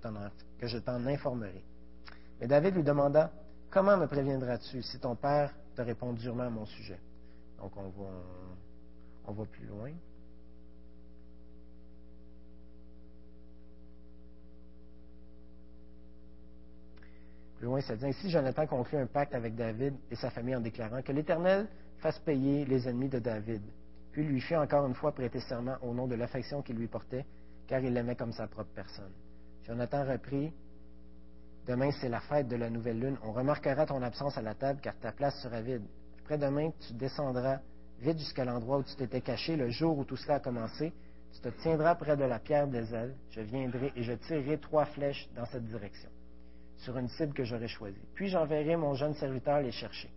t'en 0.77 1.05
informerai. 1.05 1.63
Mais 2.39 2.47
David 2.47 2.75
lui 2.75 2.83
demanda, 2.83 3.31
Comment 3.69 3.97
me 3.97 4.07
préviendras-tu 4.07 4.81
si 4.81 4.97
ton 4.97 5.15
père 5.15 5.53
te 5.75 5.81
répond 5.81 6.13
durement 6.13 6.43
à 6.43 6.49
mon 6.49 6.65
sujet? 6.65 6.99
Donc 7.57 7.73
on 7.75 9.31
va 9.33 9.45
plus 9.45 9.65
loin. 9.65 9.91
Plus 17.57 17.65
loin, 17.65 17.81
ça 17.81 17.95
dit 17.95 18.05
Ainsi, 18.05 18.29
Jonathan 18.29 18.67
conclut 18.67 18.99
un 18.99 19.07
pacte 19.07 19.33
avec 19.33 19.55
David 19.55 19.95
et 20.11 20.15
sa 20.15 20.29
famille 20.29 20.55
en 20.55 20.61
déclarant 20.61 21.01
que 21.01 21.11
l'Éternel 21.11 21.67
fasse 21.97 22.19
payer 22.19 22.65
les 22.65 22.87
ennemis 22.87 23.09
de 23.09 23.17
David, 23.17 23.63
puis 24.11 24.23
lui 24.23 24.39
fit 24.41 24.55
encore 24.55 24.85
une 24.85 24.93
fois 24.93 25.11
prêter 25.11 25.39
serment 25.39 25.77
au 25.81 25.93
nom 25.93 26.07
de 26.07 26.13
l'affection 26.13 26.61
qu'il 26.61 26.75
lui 26.75 26.87
portait, 26.87 27.25
car 27.67 27.79
il 27.79 27.93
l'aimait 27.93 28.15
comme 28.15 28.31
sa 28.31 28.47
propre 28.47 28.71
personne. 28.75 29.11
Jonathan 29.63 30.05
reprit 30.05 30.53
Demain, 31.65 31.89
c'est 31.99 32.09
la 32.09 32.21
fête 32.21 32.47
de 32.47 32.55
la 32.55 32.69
nouvelle 32.69 32.99
lune. 32.99 33.17
On 33.23 33.33
remarquera 33.33 33.85
ton 33.85 34.01
absence 34.01 34.37
à 34.37 34.41
la 34.41 34.53
table, 34.53 34.79
car 34.81 34.97
ta 34.99 35.11
place 35.11 35.35
sera 35.41 35.59
vide. 35.61 35.83
Après-demain, 36.21 36.71
tu 36.87 36.93
descendras 36.93 37.59
vite 37.99 38.19
jusqu'à 38.19 38.45
l'endroit 38.45 38.77
où 38.77 38.83
tu 38.83 38.95
t'étais 38.95 39.19
caché 39.19 39.57
le 39.57 39.69
jour 39.69 39.97
où 39.97 40.05
tout 40.05 40.15
cela 40.15 40.35
a 40.35 40.39
commencé. 40.39 40.93
Tu 41.33 41.41
te 41.41 41.49
tiendras 41.61 41.95
près 41.95 42.15
de 42.15 42.23
la 42.23 42.39
pierre 42.39 42.67
des 42.67 42.93
ailes. 42.93 43.15
Je 43.31 43.41
viendrai 43.41 43.91
et 43.97 44.03
je 44.03 44.13
tirerai 44.13 44.59
trois 44.59 44.85
flèches 44.85 45.27
dans 45.35 45.45
cette 45.45 45.65
direction 45.65 46.09
sur 46.77 46.97
une 46.97 47.07
cible 47.09 47.33
que 47.33 47.43
j'aurai 47.43 47.67
choisie. 47.67 48.07
Puis 48.13 48.29
j'enverrai 48.29 48.75
mon 48.75 48.93
jeune 48.93 49.13
serviteur 49.15 49.61
les 49.61 49.71
chercher. 49.71 50.09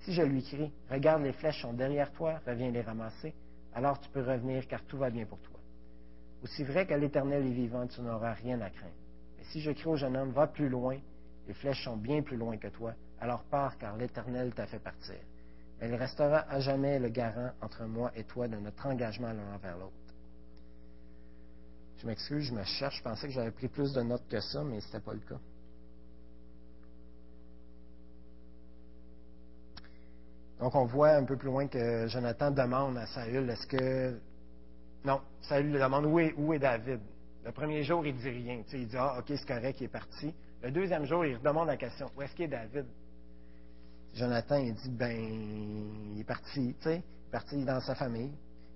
Si 0.00 0.12
je 0.12 0.22
lui 0.22 0.42
crie, 0.42 0.70
regarde 0.90 1.22
les 1.22 1.32
flèches 1.32 1.62
sont 1.62 1.72
derrière 1.72 2.12
toi, 2.12 2.40
reviens 2.46 2.70
les 2.70 2.82
ramasser, 2.82 3.32
alors 3.74 3.98
tu 4.00 4.08
peux 4.10 4.22
revenir 4.22 4.66
car 4.68 4.82
tout 4.84 4.98
va 4.98 5.10
bien 5.10 5.24
pour 5.24 5.38
toi. 5.40 5.58
Aussi 6.42 6.62
vrai 6.62 6.86
que 6.86 6.94
l'Éternel 6.94 7.46
est 7.46 7.52
vivant, 7.52 7.86
tu 7.86 8.02
n'auras 8.02 8.34
rien 8.34 8.60
à 8.60 8.70
craindre. 8.70 8.92
Mais 9.38 9.44
si 9.44 9.60
je 9.60 9.70
crie 9.70 9.88
au 9.88 9.96
jeune 9.96 10.16
homme, 10.16 10.30
va 10.30 10.46
plus 10.46 10.68
loin, 10.68 10.98
les 11.46 11.54
flèches 11.54 11.84
sont 11.84 11.96
bien 11.96 12.22
plus 12.22 12.36
loin 12.36 12.58
que 12.58 12.68
toi, 12.68 12.92
alors 13.20 13.44
pars 13.44 13.78
car 13.78 13.96
l'Éternel 13.96 14.52
t'a 14.52 14.66
fait 14.66 14.78
partir. 14.78 15.16
Il 15.82 15.94
restera 15.94 16.50
à 16.50 16.60
jamais 16.60 16.98
le 16.98 17.08
garant 17.08 17.50
entre 17.60 17.84
moi 17.84 18.10
et 18.14 18.24
toi 18.24 18.48
de 18.48 18.56
notre 18.56 18.86
engagement 18.86 19.32
l'un 19.32 19.54
envers 19.54 19.76
l'autre. 19.76 19.92
Je 21.98 22.06
m'excuse, 22.06 22.44
je 22.44 22.54
me 22.54 22.64
cherche, 22.64 22.98
je 22.98 23.02
pensais 23.02 23.26
que 23.26 23.32
j'avais 23.32 23.50
pris 23.50 23.68
plus 23.68 23.92
de 23.92 24.02
notes 24.02 24.26
que 24.28 24.40
ça, 24.40 24.62
mais 24.62 24.80
ce 24.80 24.86
n'était 24.86 25.00
pas 25.00 25.14
le 25.14 25.20
cas. 25.20 25.40
Donc, 30.60 30.74
on 30.74 30.84
voit 30.84 31.10
un 31.10 31.24
peu 31.24 31.36
plus 31.36 31.48
loin 31.48 31.66
que 31.66 32.06
Jonathan 32.06 32.50
demande 32.50 32.96
à 32.96 33.06
Saül, 33.06 33.48
est-ce 33.50 33.66
que... 33.66 34.18
Non, 35.04 35.20
Saül 35.42 35.70
lui 35.70 35.78
demande, 35.78 36.06
où 36.06 36.18
est, 36.18 36.32
où 36.36 36.56
David? 36.56 37.00
Le 37.44 37.52
premier 37.52 37.82
jour, 37.82 38.06
il 38.06 38.16
dit 38.16 38.30
rien. 38.30 38.62
il 38.72 38.86
dit, 38.86 38.96
ah, 38.96 39.18
OK, 39.18 39.26
c'est 39.28 39.46
correct, 39.46 39.76
il 39.80 39.84
est 39.84 39.88
parti. 39.88 40.34
Le 40.62 40.70
deuxième 40.70 41.04
jour, 41.04 41.24
il 41.26 41.38
demande 41.40 41.66
la 41.66 41.76
question, 41.76 42.10
où 42.16 42.22
est-ce 42.22 42.34
qu'il 42.34 42.46
est 42.46 42.48
David? 42.48 42.86
Jonathan, 44.14 44.56
il 44.56 44.74
dit, 44.74 44.90
ben, 44.90 46.14
il 46.14 46.20
est 46.20 46.24
parti, 46.24 46.74
tu 46.78 46.84
sais, 46.84 46.96
il 46.96 47.28
est 47.28 47.32
parti 47.32 47.64
dans 47.64 47.80
sa 47.80 47.94
famille. 47.94 48.32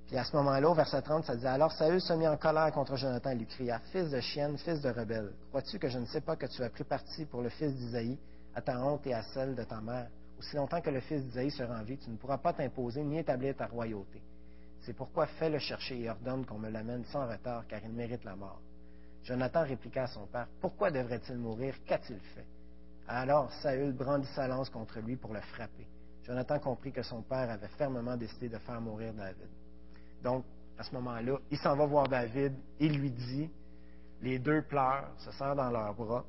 Puis 0.09 0.17
à 0.17 0.25
ce 0.25 0.35
moment-là, 0.37 0.69
au 0.69 0.75
verset 0.75 1.01
30, 1.01 1.25
ça 1.25 1.37
dit, 1.37 1.47
alors 1.47 1.71
Saül 1.73 2.01
se 2.01 2.13
mit 2.15 2.27
en 2.27 2.37
colère 2.37 2.73
contre 2.73 2.97
Jonathan 2.97 3.31
et 3.31 3.37
lui 3.37 3.47
cria, 3.47 3.79
Fils 3.93 4.11
de 4.11 4.21
chienne, 4.21 4.59
fils 4.59 4.81
de 4.81 4.89
rebelle, 4.89 5.33
crois-tu 5.51 5.79
que 5.79 5.89
je 5.89 5.99
ne 5.99 6.07
sais 6.07 6.23
pas 6.23 6.35
que 6.35 6.47
tu 6.47 6.63
as 6.63 6.71
pris 6.71 6.85
parti 6.85 7.25
pour 7.27 7.43
le 7.43 7.51
fils 7.51 7.75
d'Isaïe, 7.75 8.19
à 8.55 8.61
ta 8.61 8.83
honte 8.83 9.07
et 9.07 9.15
à 9.15 9.23
celle 9.23 9.55
de 9.55 9.65
ta 9.65 9.81
mère? 9.81 10.09
Aussi 10.39 10.57
longtemps 10.57 10.81
que 10.81 10.91
le 10.91 11.01
fils 11.01 11.25
d'Isaïe 11.25 11.51
sera 11.51 11.79
en 11.79 11.83
vie, 11.83 11.99
tu 11.99 12.11
ne 12.11 12.17
pourras 12.17 12.39
pas 12.39 12.53
t'imposer 12.53 13.03
ni 13.03 13.19
établir 13.19 13.57
ta 13.57 13.67
royauté. 13.67 14.23
C'est 14.81 14.93
pourquoi 14.95 15.27
fais-le 15.27 15.59
chercher 15.59 16.01
et 16.01 16.11
ordonne 16.11 16.47
qu'on 16.47 16.59
me 16.59 16.71
l'amène 16.71 17.05
sans 17.07 17.29
retard, 17.29 17.67
car 17.67 17.81
il 17.85 17.93
mérite 17.93 18.25
la 18.25 18.37
mort. 18.37 18.61
Jonathan 19.25 19.65
répliqua 19.65 20.05
à 20.05 20.07
son 20.07 20.27
père, 20.27 20.47
Pourquoi 20.61 20.91
devrait-il 20.91 21.37
mourir? 21.37 21.75
Qu'a-t-il 21.85 22.21
fait 22.21 22.47
Alors 23.09 23.53
Saül 23.55 23.93
brandit 23.93 24.29
sa 24.35 24.47
lance 24.47 24.71
contre 24.71 25.01
lui 25.01 25.17
pour 25.17 25.35
le 25.35 25.41
frapper. 25.41 25.87
Jonathan 26.23 26.59
comprit 26.59 26.93
que 26.93 27.03
son 27.03 27.23
père 27.23 27.51
avait 27.51 27.69
fermement 27.69 28.17
décidé 28.17 28.49
de 28.49 28.59
faire 28.59 28.81
mourir 28.81 29.13
David. 29.15 29.49
Donc, 30.23 30.45
à 30.79 30.85
ce 30.85 30.95
moment-là, 30.95 31.39
il 31.51 31.59
s'en 31.59 31.75
va 31.75 31.87
voir 31.87 32.07
David, 32.09 32.55
il 32.79 32.99
lui 32.99 33.11
dit, 33.11 33.51
les 34.23 34.39
deux 34.39 34.63
pleurent, 34.63 35.11
se 35.19 35.33
serrent 35.33 35.57
dans 35.57 35.71
leurs 35.71 35.95
bras, 35.95 36.25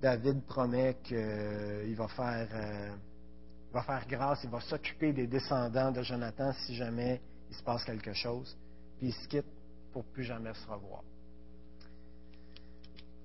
David 0.00 0.42
promet 0.44 0.96
qu'il 1.02 1.16
euh, 1.16 1.94
va 1.96 2.08
faire, 3.82 4.06
grâce, 4.08 4.44
il 4.44 4.50
va 4.50 4.60
s'occuper 4.60 5.12
des 5.12 5.26
descendants 5.26 5.90
de 5.90 6.02
Jonathan 6.02 6.52
si 6.52 6.74
jamais 6.74 7.20
il 7.48 7.56
se 7.56 7.62
passe 7.62 7.84
quelque 7.84 8.12
chose, 8.12 8.56
puis 8.98 9.08
il 9.08 9.14
se 9.14 9.26
quitte 9.28 9.46
pour 9.92 10.04
plus 10.04 10.24
jamais 10.24 10.52
se 10.52 10.66
revoir. 10.66 11.02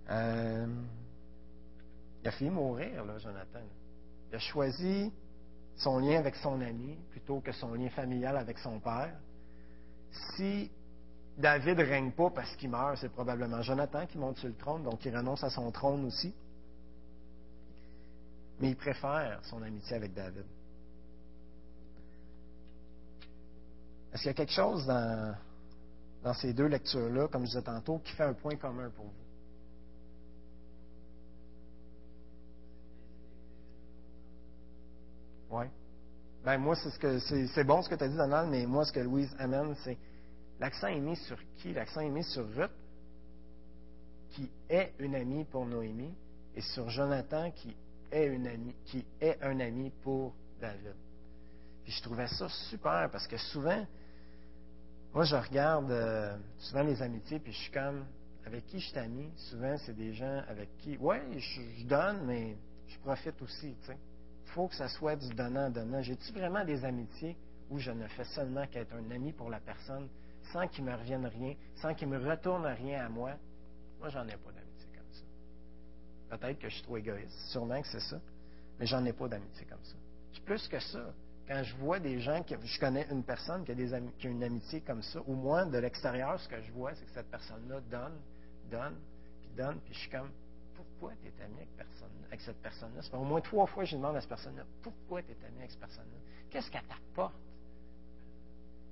Euh, 0.10 0.68
il 2.22 2.28
a 2.28 2.32
fini 2.32 2.50
mourir, 2.50 3.04
là, 3.04 3.18
Jonathan. 3.18 3.62
Il 4.30 4.36
a 4.36 4.40
choisi 4.40 5.12
son 5.76 6.00
lien 6.00 6.20
avec 6.20 6.36
son 6.36 6.62
ami 6.62 6.98
plutôt 7.10 7.40
que 7.42 7.52
son 7.52 7.74
lien 7.74 7.90
familial 7.90 8.38
avec 8.38 8.60
son 8.60 8.80
père. 8.80 9.16
Si 10.36 10.70
David 11.38 11.80
ne 11.80 11.84
règne 11.86 12.12
pas 12.12 12.30
parce 12.30 12.56
qu'il 12.56 12.70
meurt, 12.70 12.98
c'est 12.98 13.10
probablement 13.10 13.62
Jonathan 13.62 14.06
qui 14.06 14.18
monte 14.18 14.38
sur 14.38 14.48
le 14.48 14.56
trône, 14.56 14.84
donc 14.84 15.04
il 15.06 15.16
renonce 15.16 15.44
à 15.44 15.50
son 15.50 15.72
trône 15.72 16.06
aussi. 16.06 16.34
Mais 18.62 18.70
il 18.70 18.76
préfère 18.76 19.44
son 19.46 19.62
amitié 19.64 19.96
avec 19.96 20.14
David. 20.14 20.46
Est-ce 24.14 24.22
qu'il 24.22 24.28
y 24.28 24.30
a 24.30 24.34
quelque 24.36 24.52
chose 24.52 24.86
dans, 24.86 26.34
ces 26.36 26.54
deux 26.54 26.68
lectures-là, 26.68 27.28
comme 27.28 27.42
je 27.42 27.48
disais 27.48 27.64
tantôt, 27.64 27.98
qui 28.00 28.12
fait 28.12 28.24
un 28.24 28.34
point 28.34 28.56
commun 28.58 28.92
pour 28.92 29.06
vous? 29.06 29.12
Oui. 35.50 35.66
Ben 36.46 36.58
moi, 36.60 36.76
c'est 36.76 36.92
ce 36.92 37.00
que 37.00 37.20
c'est 37.20 37.64
bon 37.64 37.82
ce 37.82 37.90
que 37.90 37.96
tu 37.96 38.04
as 38.04 38.08
dit, 38.08 38.16
Donald, 38.16 38.50
mais 38.50 38.66
moi, 38.68 38.86
ce 38.86 38.94
que 38.94 39.00
Louise 39.00 39.36
amène, 39.40 39.76
c'est 39.84 39.98
l'accent 40.60 40.88
est 40.88 41.00
mis 41.00 41.16
sur 41.16 41.38
qui? 41.58 41.74
L'accent 41.74 42.02
est 42.02 42.10
mis 42.10 42.24
sur 42.24 42.46
Ruth, 42.56 42.72
qui 44.30 44.52
est 44.70 44.94
une 45.00 45.16
amie 45.16 45.46
pour 45.46 45.66
Noémie, 45.66 46.14
et 46.56 46.62
sur 46.62 46.90
Jonathan, 46.90 47.50
qui 47.52 47.76
est, 48.12 48.38
qui 48.86 49.06
est 49.20 49.42
un 49.42 49.60
ami 49.60 49.92
pour 50.02 50.34
David. 50.60 50.96
Puis 51.84 51.94
je 51.94 52.02
trouvais 52.04 52.28
ça 52.28 52.48
super 52.70 53.10
parce 53.12 53.28
que 53.28 53.38
souvent, 53.38 53.86
moi, 55.14 55.26
je 55.26 55.36
regarde 55.36 55.92
euh, 55.92 56.38
souvent 56.58 56.84
les 56.84 57.02
amitiés, 57.02 57.40
puis 57.40 57.52
je 57.52 57.58
suis 57.58 57.72
comme, 57.72 58.06
avec 58.46 58.66
qui 58.68 58.80
je 58.80 58.88
suis? 58.88 59.32
Souvent, 59.36 59.76
c'est 59.78 59.96
des 59.96 60.14
gens 60.14 60.42
avec 60.48 60.78
qui, 60.78 60.98
oui, 61.00 61.18
je, 61.38 61.86
donne, 61.86 62.26
mais 62.26 62.56
je 62.88 62.98
profite 63.00 63.42
aussi, 63.42 63.76
sais 63.86 63.98
faut 64.52 64.68
que 64.68 64.76
ça 64.76 64.88
soit 64.88 65.16
du 65.16 65.30
donnant-donnant. 65.34 66.02
J'ai-tu 66.02 66.32
vraiment 66.34 66.64
des 66.64 66.84
amitiés 66.84 67.36
où 67.70 67.80
je 67.80 67.92
ne 67.92 68.08
fais 68.08 68.26
seulement 68.26 68.68
qu'être 68.68 68.94
un 68.94 69.12
ami 69.12 69.32
pour 69.32 69.50
la 69.50 69.60
personne 69.60 70.10
sans 70.52 70.68
qu'il 70.68 70.84
me 70.84 70.94
revienne 70.94 71.26
rien, 71.26 71.56
sans 71.76 71.94
qu'il 71.94 72.10
me 72.10 72.18
retourne 72.18 72.66
rien 72.66 73.06
à 73.06 73.10
moi? 73.10 73.32
Moi, 74.00 74.10
j'en 74.10 74.28
ai 74.28 74.36
pas 74.36 74.52
ça. 74.52 74.71
Peut-être 76.32 76.60
que 76.60 76.70
je 76.70 76.76
suis 76.76 76.84
trop 76.84 76.96
égoïste, 76.96 77.38
sûrement 77.50 77.82
que 77.82 77.88
c'est 77.90 78.00
ça, 78.00 78.18
mais 78.80 78.86
j'en 78.86 79.04
ai 79.04 79.12
pas 79.12 79.28
d'amitié 79.28 79.66
comme 79.66 79.84
ça. 79.84 79.96
plus 80.46 80.66
que 80.70 80.80
ça. 80.80 81.14
Quand 81.46 81.62
je 81.62 81.76
vois 81.76 82.00
des 82.00 82.22
gens, 82.22 82.42
je 82.48 82.80
connais 82.80 83.06
une 83.12 83.24
personne 83.24 83.66
qui 83.66 83.72
a, 83.74 84.30
une 84.30 84.44
amitié 84.44 84.80
comme 84.80 85.02
ça, 85.02 85.20
ou 85.28 85.34
moins 85.34 85.66
de 85.66 85.78
l'extérieur, 85.78 86.40
ce 86.40 86.48
que 86.48 86.62
je 86.62 86.72
vois, 86.72 86.96
c'est 86.96 87.06
que 87.06 87.12
cette 87.12 87.30
personne-là 87.30 87.82
donne, 87.92 88.18
donne, 88.72 88.96
puis 89.42 89.50
donne, 89.58 89.80
puis 89.82 89.94
je 89.94 90.00
suis 90.00 90.10
comme, 90.10 90.30
pourquoi 90.74 91.12
tu 91.22 91.28
es 91.28 91.44
ami 91.44 91.58
avec, 92.30 92.40
cette 92.40 92.62
personne-là? 92.62 93.02
Au 93.12 93.26
moins 93.26 93.42
trois 93.42 93.66
fois 93.66 93.84
je 93.84 93.98
demande 93.98 94.16
à 94.16 94.22
cette 94.22 94.30
personne-là, 94.30 94.64
pourquoi 94.82 95.22
tu 95.24 95.32
es 95.32 95.46
ami 95.46 95.58
avec 95.60 95.72
cette 95.72 95.82
personne-là? 95.82 96.18
Qu'est-ce 96.50 96.72
qu'elle 96.72 96.84
t'apporte? 96.84 97.36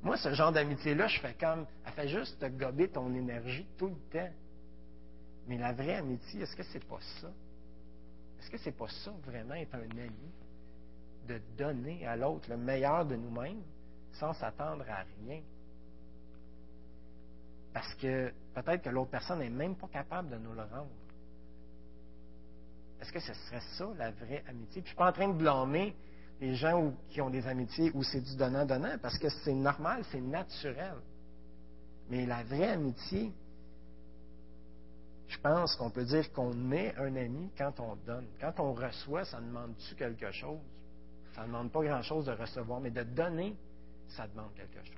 Moi, 0.02 0.18
ce 0.18 0.34
genre 0.34 0.52
d'amitié-là, 0.52 1.08
je 1.08 1.20
fais 1.20 1.34
comme, 1.34 1.66
elle 1.86 1.94
fait 1.94 2.08
juste 2.10 2.40
te 2.40 2.46
gober 2.48 2.90
ton 2.90 3.14
énergie 3.14 3.66
tout 3.78 3.88
le 3.88 4.00
temps. 4.12 4.34
Mais 5.50 5.58
la 5.58 5.74
vraie 5.74 5.96
amitié, 5.96 6.42
est-ce 6.42 6.56
que 6.56 6.62
c'est 6.62 6.86
pas 6.86 7.00
ça? 7.20 7.28
Est-ce 8.40 8.52
que 8.52 8.58
c'est 8.60 8.72
pas 8.72 8.88
ça, 8.88 9.12
vraiment, 9.26 9.56
être 9.56 9.74
un 9.74 9.98
ami? 9.98 10.32
De 11.28 11.42
donner 11.58 12.06
à 12.06 12.16
l'autre 12.16 12.48
le 12.52 12.58
meilleur 12.58 13.04
de 13.04 13.16
nous-mêmes 13.16 13.64
sans 14.14 14.32
s'attendre 14.34 14.86
à 14.88 15.04
rien. 15.04 15.42
Parce 17.74 17.96
que 17.96 18.32
peut-être 18.54 18.84
que 18.84 18.90
l'autre 18.90 19.10
personne 19.10 19.40
n'est 19.40 19.50
même 19.50 19.76
pas 19.76 19.88
capable 19.88 20.30
de 20.30 20.38
nous 20.38 20.54
le 20.54 20.62
rendre. 20.62 20.92
Est-ce 23.02 23.12
que 23.12 23.20
ce 23.20 23.34
serait 23.34 23.62
ça, 23.76 23.88
la 23.98 24.12
vraie 24.12 24.44
amitié? 24.48 24.82
Puis 24.82 24.82
je 24.82 24.82
ne 24.82 24.88
suis 24.88 24.96
pas 24.96 25.10
en 25.10 25.14
train 25.14 25.30
de 25.30 25.38
blâmer 25.38 25.96
les 26.40 26.54
gens 26.56 26.94
qui 27.10 27.22
ont 27.22 27.32
des 27.32 27.48
amitiés 27.48 27.92
où 27.96 28.04
c'est 28.04 28.22
du 28.22 28.36
donnant-donnant, 28.36 28.98
parce 29.02 29.18
que 29.18 29.30
c'est 29.30 29.54
normal, 29.54 30.04
c'est 30.12 30.22
naturel. 30.22 30.96
Mais 32.10 32.28
la 32.28 32.44
vraie 32.44 32.70
amitié, 32.70 33.34
je 35.30 35.38
pense 35.38 35.76
qu'on 35.76 35.92
peut 35.92 36.06
dire 36.06 36.32
qu'on 36.34 36.72
est 36.72 36.96
un 36.98 37.16
ami 37.16 37.52
quand 37.56 37.80
on 37.80 37.96
donne. 37.96 38.26
Quand 38.42 38.60
on 38.60 38.74
reçoit, 38.74 39.26
ça 39.26 39.40
demande-tu 39.40 39.96
quelque 39.96 40.32
chose? 40.32 40.60
Ça 41.36 41.42
ne 41.42 41.48
demande 41.48 41.72
pas 41.72 41.84
grand-chose 41.84 42.26
de 42.26 42.32
recevoir, 42.32 42.80
mais 42.80 42.90
de 42.90 43.04
donner, 43.04 43.56
ça 44.08 44.28
demande 44.28 44.52
quelque 44.56 44.84
chose. 44.84 44.96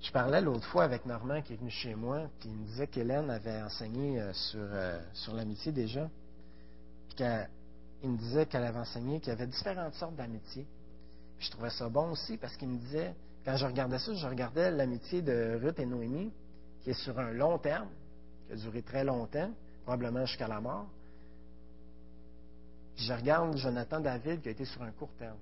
Je 0.00 0.12
parlais 0.12 0.40
l'autre 0.40 0.66
fois 0.68 0.84
avec 0.84 1.04
Normand 1.04 1.42
qui 1.42 1.54
est 1.54 1.56
venu 1.56 1.70
chez 1.70 1.96
moi, 1.96 2.30
puis 2.38 2.48
il 2.48 2.54
me 2.54 2.64
disait 2.66 2.86
qu'Hélène 2.86 3.28
avait 3.28 3.60
enseigné 3.60 4.20
euh, 4.20 4.32
sur, 4.32 4.60
euh, 4.62 5.00
sur 5.14 5.34
l'amitié 5.34 5.72
déjà. 5.72 6.08
Puis 7.08 7.26
il 8.04 8.10
me 8.10 8.16
disait 8.16 8.46
qu'elle 8.46 8.62
avait 8.62 8.78
enseigné 8.78 9.18
qu'il 9.18 9.30
y 9.30 9.32
avait 9.32 9.48
différentes 9.48 9.94
sortes 9.94 10.14
d'amitié. 10.14 10.64
Je 11.40 11.50
trouvais 11.50 11.70
ça 11.70 11.88
bon 11.88 12.12
aussi 12.12 12.36
parce 12.36 12.56
qu'il 12.56 12.68
me 12.68 12.78
disait, 12.78 13.16
quand 13.46 13.56
je 13.56 13.64
regardais 13.64 14.00
ça, 14.00 14.12
je 14.12 14.26
regardais 14.26 14.72
l'amitié 14.72 15.22
de 15.22 15.60
Ruth 15.62 15.78
et 15.78 15.86
Noémie, 15.86 16.32
qui 16.82 16.90
est 16.90 17.04
sur 17.04 17.16
un 17.16 17.30
long 17.30 17.58
terme, 17.58 17.88
qui 18.46 18.54
a 18.54 18.56
duré 18.56 18.82
très 18.82 19.04
longtemps, 19.04 19.52
probablement 19.84 20.26
jusqu'à 20.26 20.48
la 20.48 20.60
mort. 20.60 20.88
Je 22.96 23.12
regarde 23.12 23.56
Jonathan 23.56 24.00
David 24.00 24.42
qui 24.42 24.48
a 24.48 24.50
été 24.50 24.64
sur 24.64 24.82
un 24.82 24.90
court 24.90 25.12
terme. 25.16 25.38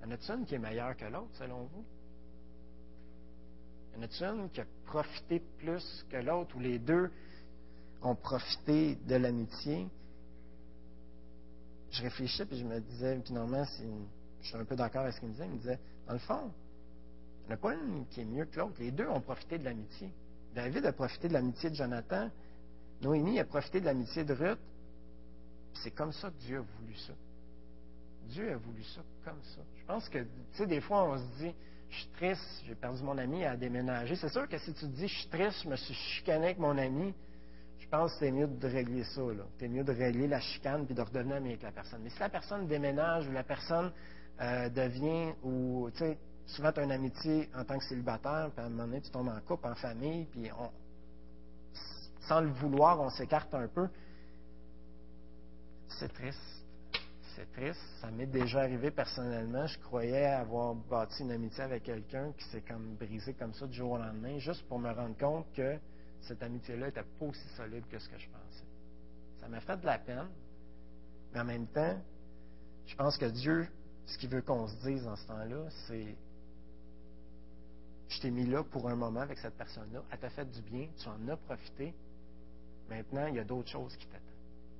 Y 0.00 0.06
en 0.06 0.10
a-t-il 0.10 0.34
une 0.34 0.46
qui 0.46 0.56
est 0.56 0.58
meilleure 0.58 0.96
que 0.96 1.04
l'autre, 1.04 1.30
selon 1.34 1.62
vous? 1.62 1.84
Y 3.94 4.00
en 4.00 4.02
a-t-il 4.02 4.24
une 4.26 4.50
qui 4.50 4.60
a 4.60 4.66
profité 4.86 5.40
plus 5.58 6.04
que 6.10 6.16
l'autre, 6.16 6.56
ou 6.56 6.58
les 6.58 6.80
deux 6.80 7.08
ont 8.02 8.16
profité 8.16 8.96
de 8.96 9.14
l'amitié? 9.14 9.86
Je 11.92 12.02
réfléchissais, 12.02 12.46
puis 12.46 12.58
je 12.58 12.64
me 12.64 12.80
disais, 12.80 13.20
finalement, 13.20 13.62
je 14.40 14.48
suis 14.48 14.56
un 14.56 14.64
peu 14.64 14.74
d'accord 14.74 15.02
avec 15.02 15.14
ce 15.14 15.20
qu'il 15.20 15.28
me 15.28 15.34
disait. 15.34 15.46
Il 15.46 15.52
me 15.52 15.58
disait, 15.58 15.78
dans 16.08 16.14
le 16.14 16.18
fond, 16.18 16.50
il 17.44 17.48
n'y 17.48 17.52
en 17.52 17.54
a 17.54 17.56
pas 17.56 17.74
une 17.74 18.06
qui 18.06 18.20
est 18.20 18.24
mieux 18.24 18.44
que 18.44 18.58
l'autre. 18.58 18.76
Les 18.78 18.90
deux 18.90 19.08
ont 19.08 19.20
profité 19.20 19.58
de 19.58 19.64
l'amitié. 19.64 20.10
David 20.54 20.86
a 20.86 20.92
profité 20.92 21.28
de 21.28 21.32
l'amitié 21.32 21.70
de 21.70 21.74
Jonathan. 21.74 22.30
Noémie 23.00 23.40
a 23.40 23.44
profité 23.44 23.80
de 23.80 23.86
l'amitié 23.86 24.24
de 24.24 24.32
Ruth. 24.32 24.58
C'est 25.74 25.90
comme 25.90 26.12
ça 26.12 26.30
que 26.30 26.38
Dieu 26.44 26.58
a 26.58 26.60
voulu 26.60 26.94
ça. 26.94 27.12
Dieu 28.28 28.52
a 28.52 28.56
voulu 28.56 28.84
ça 28.84 29.00
comme 29.24 29.42
ça. 29.42 29.62
Je 29.80 29.84
pense 29.84 30.08
que, 30.08 30.18
tu 30.18 30.28
sais, 30.52 30.66
des 30.66 30.80
fois, 30.80 31.04
on 31.04 31.18
se 31.18 31.42
dit, 31.42 31.54
je 31.90 31.96
suis 31.96 32.08
triste, 32.10 32.62
j'ai 32.66 32.74
perdu 32.74 33.02
mon 33.02 33.18
ami 33.18 33.44
à 33.44 33.56
déménager. 33.56 34.14
C'est 34.16 34.28
sûr 34.28 34.48
que 34.48 34.58
si 34.58 34.72
tu 34.72 34.80
te 34.80 34.86
dis, 34.86 35.08
je 35.08 35.18
suis 35.18 35.28
triste, 35.28 35.62
je 35.64 35.68
me 35.68 35.76
suis 35.76 35.94
chicané 35.94 36.46
avec 36.46 36.58
mon 36.58 36.76
ami, 36.78 37.12
je 37.78 37.88
pense 37.88 38.12
que 38.12 38.20
c'est 38.20 38.30
mieux 38.30 38.46
de 38.46 38.68
régler 38.68 39.04
ça. 39.04 39.20
C'est 39.58 39.68
mieux 39.68 39.84
de 39.84 39.92
régler 39.92 40.28
la 40.28 40.40
chicane 40.40 40.86
puis 40.86 40.94
de 40.94 41.02
redevenir 41.02 41.36
ami 41.36 41.50
avec 41.50 41.62
la 41.62 41.72
personne. 41.72 42.00
Mais 42.02 42.10
si 42.10 42.18
la 42.20 42.28
personne 42.28 42.66
déménage 42.66 43.26
ou 43.28 43.32
la 43.32 43.42
personne 43.42 43.92
euh, 44.40 44.68
devient, 44.70 45.34
ou 45.42 45.90
tu 45.92 45.98
sais, 45.98 46.18
souvent 46.52 46.72
tu 46.72 46.80
as 46.80 46.84
une 46.84 46.92
amitié 46.92 47.48
en 47.54 47.64
tant 47.64 47.78
que 47.78 47.84
célibataire, 47.84 48.50
puis 48.52 48.62
à 48.62 48.66
un 48.66 48.70
moment 48.70 48.84
donné, 48.84 49.00
tu 49.00 49.10
tombes 49.10 49.28
en 49.28 49.40
couple, 49.40 49.66
en 49.66 49.74
famille, 49.74 50.26
puis 50.26 50.50
on, 50.58 50.70
sans 52.28 52.40
le 52.40 52.50
vouloir, 52.50 53.00
on 53.00 53.10
s'écarte 53.10 53.52
un 53.54 53.68
peu. 53.68 53.88
C'est 55.88 56.12
triste 56.12 56.62
c'est 57.36 57.50
triste. 57.52 57.80
Ça 58.00 58.10
m'est 58.10 58.26
déjà 58.26 58.60
arrivé 58.60 58.90
personnellement. 58.90 59.66
Je 59.66 59.78
croyais 59.78 60.26
avoir 60.26 60.74
bâti 60.74 61.22
une 61.22 61.32
amitié 61.32 61.64
avec 61.64 61.84
quelqu'un 61.84 62.32
qui 62.32 62.44
s'est 62.48 62.62
comme 62.62 62.94
brisé 62.96 63.34
comme 63.34 63.54
ça 63.54 63.66
du 63.66 63.74
jour 63.74 63.92
au 63.92 63.98
lendemain, 63.98 64.38
juste 64.38 64.66
pour 64.68 64.78
me 64.78 64.90
rendre 64.90 65.16
compte 65.16 65.46
que 65.54 65.78
cette 66.22 66.42
amitié-là 66.42 66.86
n'était 66.86 67.02
pas 67.02 67.26
aussi 67.26 67.48
solide 67.56 67.84
que 67.88 67.98
ce 67.98 68.08
que 68.08 68.18
je 68.18 68.28
pensais. 68.28 68.64
Ça 69.40 69.48
m'a 69.48 69.60
fait 69.60 69.76
de 69.76 69.86
la 69.86 69.98
peine, 69.98 70.28
mais 71.32 71.40
en 71.40 71.44
même 71.44 71.66
temps, 71.66 71.98
je 72.86 72.94
pense 72.94 73.16
que 73.16 73.26
Dieu, 73.26 73.66
ce 74.06 74.18
qu'il 74.18 74.28
veut 74.28 74.42
qu'on 74.42 74.68
se 74.68 74.76
dise 74.86 75.04
dans 75.04 75.16
ce 75.16 75.26
temps-là, 75.26 75.68
c'est 75.86 76.14
je 78.12 78.20
t'ai 78.20 78.30
mis 78.30 78.46
là 78.46 78.62
pour 78.62 78.88
un 78.88 78.94
moment 78.94 79.20
avec 79.20 79.38
cette 79.38 79.56
personne-là, 79.56 80.02
elle 80.10 80.18
t'a 80.18 80.30
fait 80.30 80.44
du 80.44 80.60
bien, 80.62 80.88
tu 80.96 81.08
en 81.08 81.28
as 81.28 81.36
profité. 81.36 81.94
Maintenant, 82.88 83.26
il 83.26 83.36
y 83.36 83.38
a 83.38 83.44
d'autres 83.44 83.70
choses 83.70 83.96
qui 83.96 84.06
t'attendent. 84.06 84.28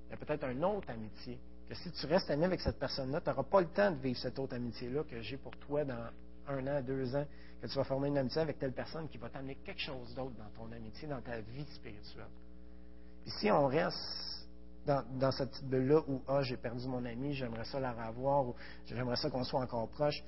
Il 0.09 0.11
y 0.11 0.15
a 0.15 0.17
peut-être 0.17 0.45
une 0.49 0.65
autre 0.65 0.91
amitié 0.91 1.39
que 1.69 1.75
si 1.75 1.91
tu 1.93 2.07
restes 2.07 2.31
ami 2.31 2.45
avec 2.45 2.61
cette 2.61 2.79
personne-là, 2.79 3.21
tu 3.21 3.31
n'auras 3.31 3.45
pas 3.45 3.61
le 3.61 3.69
temps 3.69 3.91
de 3.91 3.97
vivre 3.97 4.19
cette 4.19 4.39
autre 4.39 4.55
amitié-là 4.55 5.05
que 5.05 5.21
j'ai 5.23 5.39
pour 5.39 5.57
toi 5.57 5.85
dans 5.85 6.11
un 6.49 6.67
an, 6.67 6.83
deux 6.83 7.15
ans, 7.17 7.25
que 7.63 7.67
tu 7.67 7.75
vas 7.75 7.85
former 7.85 8.09
une 8.09 8.19
amitié 8.19 8.43
avec 8.43 8.59
telle 8.59 8.73
personne 8.73 9.09
qui 9.09 9.17
va 9.17 9.31
t'amener 9.31 9.55
quelque 9.65 9.81
chose 9.81 10.15
d'autre 10.15 10.35
dans 10.37 10.51
ton 10.51 10.71
amitié, 10.73 11.09
dans 11.09 11.21
ta 11.23 11.41
vie 11.41 11.65
spirituelle. 11.67 12.27
Et 13.27 13.31
si 13.31 13.51
on 13.51 13.69
reste 13.69 14.49
dans, 14.85 15.31
cette 15.31 15.51
petite 15.51 15.69
bulle-là 15.69 16.01
où 16.09 16.21
ah, 16.27 16.43
j'ai 16.43 16.57
perdu 16.57 16.87
mon 16.89 17.05
ami, 17.05 17.35
j'aimerais 17.35 17.65
ça 17.65 17.79
la 17.79 17.93
revoir, 17.93 18.49
ou 18.49 18.55
j'aimerais 18.87 19.17
ça 19.17 19.31
qu'on 19.31 19.45
soit 19.45 19.61
encore 19.61 19.89
proche, 19.89 20.23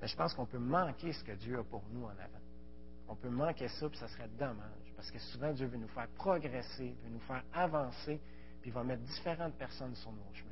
mais 0.00 0.06
je 0.06 0.16
pense 0.16 0.34
qu'on 0.34 0.46
peut 0.46 0.58
manquer 0.58 1.12
ce 1.12 1.24
que 1.24 1.32
Dieu 1.32 1.58
a 1.58 1.64
pour 1.64 1.82
nous 1.92 2.04
en 2.04 2.10
avant. 2.10 2.40
On 3.08 3.16
peut 3.16 3.30
manquer 3.30 3.68
ça, 3.68 3.88
puis 3.88 3.98
ça 3.98 4.08
serait 4.08 4.28
dommage. 4.38 4.92
Parce 4.96 5.10
que 5.10 5.18
souvent, 5.18 5.52
Dieu 5.52 5.66
veut 5.66 5.78
nous 5.78 5.88
faire 5.88 6.08
progresser, 6.08 6.94
veut 7.02 7.10
nous 7.10 7.20
faire 7.20 7.42
avancer, 7.52 8.20
puis 8.60 8.70
il 8.70 8.72
va 8.72 8.84
mettre 8.84 9.02
différentes 9.02 9.54
personnes 9.54 9.94
sur 9.96 10.12
nos 10.12 10.34
chemins. 10.34 10.48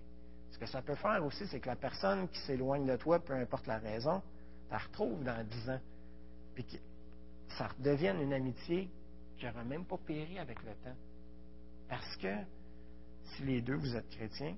Ce 0.50 0.58
que 0.58 0.66
ça 0.66 0.80
peut 0.80 0.94
faire 0.94 1.24
aussi, 1.24 1.46
c'est 1.48 1.60
que 1.60 1.68
la 1.68 1.76
personne 1.76 2.28
qui 2.28 2.38
s'éloigne 2.40 2.86
de 2.86 2.96
toi, 2.96 3.18
peu 3.18 3.34
importe 3.34 3.66
la 3.66 3.78
raison, 3.78 4.22
la 4.70 4.78
retrouves 4.78 5.22
dans 5.22 5.46
dix 5.46 5.68
ans. 5.68 5.80
Puis 6.54 6.64
que 6.64 6.76
ça 7.58 7.68
devienne 7.78 8.20
une 8.20 8.32
amitié 8.32 8.90
qui 9.36 9.44
n'aura 9.44 9.64
même 9.64 9.84
pas 9.84 9.98
péri 9.98 10.38
avec 10.38 10.62
le 10.62 10.72
temps. 10.76 10.96
Parce 11.88 12.16
que 12.16 12.34
si 13.22 13.42
les 13.42 13.60
deux 13.60 13.76
vous 13.76 13.94
êtes 13.94 14.08
chrétiens, 14.08 14.56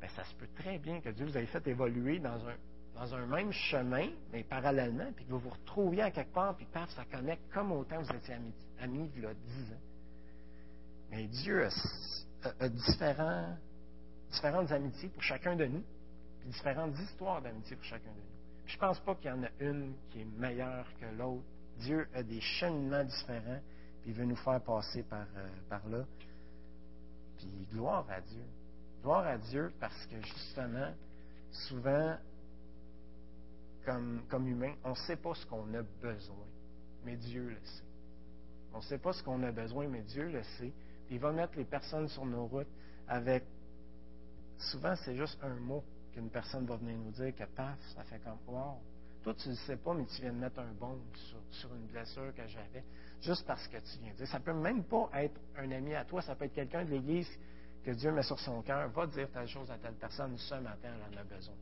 ben 0.00 0.08
ça 0.10 0.24
se 0.24 0.34
peut 0.36 0.48
très 0.54 0.78
bien 0.78 1.00
que 1.00 1.08
Dieu 1.10 1.26
vous 1.26 1.36
ait 1.36 1.46
fait 1.46 1.66
évoluer 1.66 2.20
dans 2.20 2.46
un 2.46 2.54
dans 2.94 3.14
un 3.14 3.26
même 3.26 3.52
chemin, 3.52 4.08
mais 4.32 4.42
parallèlement, 4.44 5.12
puis 5.14 5.24
que 5.24 5.30
vous 5.30 5.38
vous 5.38 5.50
retrouviez 5.50 6.02
à 6.02 6.10
quelque 6.10 6.32
part, 6.32 6.56
puis 6.56 6.66
paf, 6.66 6.90
ça 6.90 7.04
connecte 7.10 7.42
comme 7.52 7.72
autant 7.72 8.02
vous 8.02 8.16
étiez 8.16 8.34
amis, 8.34 8.54
amis 8.80 9.10
il 9.16 9.22
y 9.22 9.26
a 9.26 9.34
10 9.34 9.72
ans. 9.72 9.80
Mais 11.10 11.26
Dieu 11.26 11.66
a, 12.60 12.68
différents, 12.68 13.56
différentes 14.30 14.70
amitiés 14.70 15.08
pour 15.08 15.22
chacun 15.22 15.56
de 15.56 15.66
nous, 15.66 15.84
puis 16.40 16.48
différentes 16.50 16.98
histoires 16.98 17.42
d'amitié 17.42 17.76
pour 17.76 17.84
chacun 17.84 18.10
de 18.10 18.16
nous. 18.16 18.66
Je 18.66 18.76
ne 18.76 18.80
pense 18.80 19.00
pas 19.00 19.14
qu'il 19.16 19.30
y 19.30 19.32
en 19.32 19.42
a 19.42 19.48
une 19.58 19.94
qui 20.10 20.20
est 20.20 20.38
meilleure 20.38 20.86
que 21.00 21.06
l'autre. 21.16 21.44
Dieu 21.78 22.06
a 22.14 22.22
des 22.22 22.40
cheminements 22.40 23.04
différents, 23.04 23.60
puis 24.02 24.10
il 24.10 24.12
veut 24.12 24.24
nous 24.24 24.36
faire 24.36 24.60
passer 24.60 25.02
par, 25.02 25.26
euh, 25.36 25.48
par 25.68 25.86
là. 25.88 26.04
Puis 27.38 27.66
gloire 27.72 28.06
à 28.10 28.20
Dieu. 28.20 28.44
Gloire 29.02 29.26
à 29.26 29.38
Dieu 29.38 29.72
parce 29.80 30.06
que 30.06 30.20
justement, 30.22 30.92
souvent, 31.50 32.16
comme, 34.28 34.48
humain, 34.48 34.74
on 34.84 34.90
ne 34.90 34.94
sait 34.94 35.16
pas 35.16 35.34
ce 35.34 35.46
qu'on 35.46 35.72
a 35.74 35.82
besoin, 35.82 36.46
mais 37.04 37.16
Dieu 37.16 37.48
le 37.48 37.60
sait. 37.62 37.84
On 38.72 38.78
ne 38.78 38.82
sait 38.82 38.98
pas 38.98 39.12
ce 39.12 39.22
qu'on 39.22 39.42
a 39.42 39.52
besoin, 39.52 39.88
mais 39.88 40.02
Dieu 40.02 40.28
le 40.28 40.42
sait. 40.58 40.72
il 41.10 41.18
va 41.18 41.32
mettre 41.32 41.56
les 41.56 41.64
personnes 41.64 42.08
sur 42.08 42.24
nos 42.24 42.46
routes 42.46 42.70
avec. 43.08 43.44
Souvent, 44.58 44.94
c'est 45.04 45.16
juste 45.16 45.38
un 45.42 45.54
mot 45.54 45.82
qu'une 46.12 46.30
personne 46.30 46.66
va 46.66 46.76
venir 46.76 46.96
nous 46.98 47.10
dire 47.12 47.34
que 47.34 47.44
paf, 47.44 47.78
ça 47.94 48.04
fait 48.04 48.18
comme 48.20 48.38
Wow, 48.46 48.78
toi, 49.22 49.34
tu 49.34 49.48
ne 49.48 49.54
le 49.54 49.58
sais 49.60 49.76
pas, 49.76 49.94
mais 49.94 50.04
tu 50.06 50.20
viens 50.22 50.32
de 50.32 50.38
mettre 50.38 50.60
un 50.60 50.72
bon 50.72 50.98
sur, 51.14 51.38
sur 51.50 51.74
une 51.74 51.86
blessure 51.86 52.32
que 52.34 52.46
j'avais, 52.46 52.84
juste 53.20 53.46
parce 53.46 53.66
que 53.68 53.78
tu 53.78 53.98
viens 54.02 54.12
de 54.12 54.18
dire. 54.18 54.28
Ça 54.28 54.40
peut 54.40 54.52
même 54.52 54.84
pas 54.84 55.08
être 55.14 55.40
un 55.56 55.70
ami 55.72 55.94
à 55.94 56.04
toi, 56.04 56.22
ça 56.22 56.34
peut 56.34 56.44
être 56.44 56.54
quelqu'un 56.54 56.84
de 56.84 56.90
l'Église 56.90 57.28
que 57.84 57.90
Dieu 57.92 58.12
met 58.12 58.22
sur 58.22 58.38
son 58.38 58.62
cœur. 58.62 58.88
Va 58.90 59.06
dire 59.06 59.28
telle 59.32 59.48
chose 59.48 59.70
à 59.70 59.78
telle 59.78 59.94
personne, 59.94 60.36
ce 60.36 60.54
matin, 60.54 60.90
elle 60.94 61.14
en 61.14 61.20
a 61.20 61.24
besoin. 61.24 61.54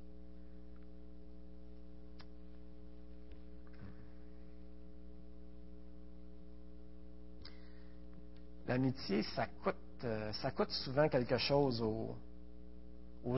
L'amitié, 8.68 9.22
ça 9.34 9.46
coûte, 9.64 9.74
euh, 10.04 10.30
ça 10.34 10.50
coûte 10.50 10.70
souvent 10.70 11.08
quelque 11.08 11.38
chose 11.38 11.80
aux, 11.80 12.14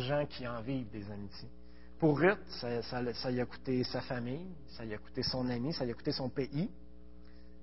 gens 0.00 0.26
qui 0.26 0.46
en 0.46 0.60
vivent 0.60 0.90
des 0.90 1.08
amitiés. 1.10 1.48
Pour 2.00 2.18
Ruth, 2.18 2.38
ça, 2.48 3.30
lui 3.30 3.40
a 3.40 3.46
coûté 3.46 3.84
sa 3.84 4.00
famille, 4.00 4.48
ça 4.68 4.84
lui 4.84 4.94
a 4.94 4.98
coûté 4.98 5.22
son 5.22 5.48
ami, 5.48 5.72
ça 5.72 5.84
lui 5.84 5.92
a 5.92 5.94
coûté 5.94 6.10
son 6.12 6.28
pays. 6.28 6.70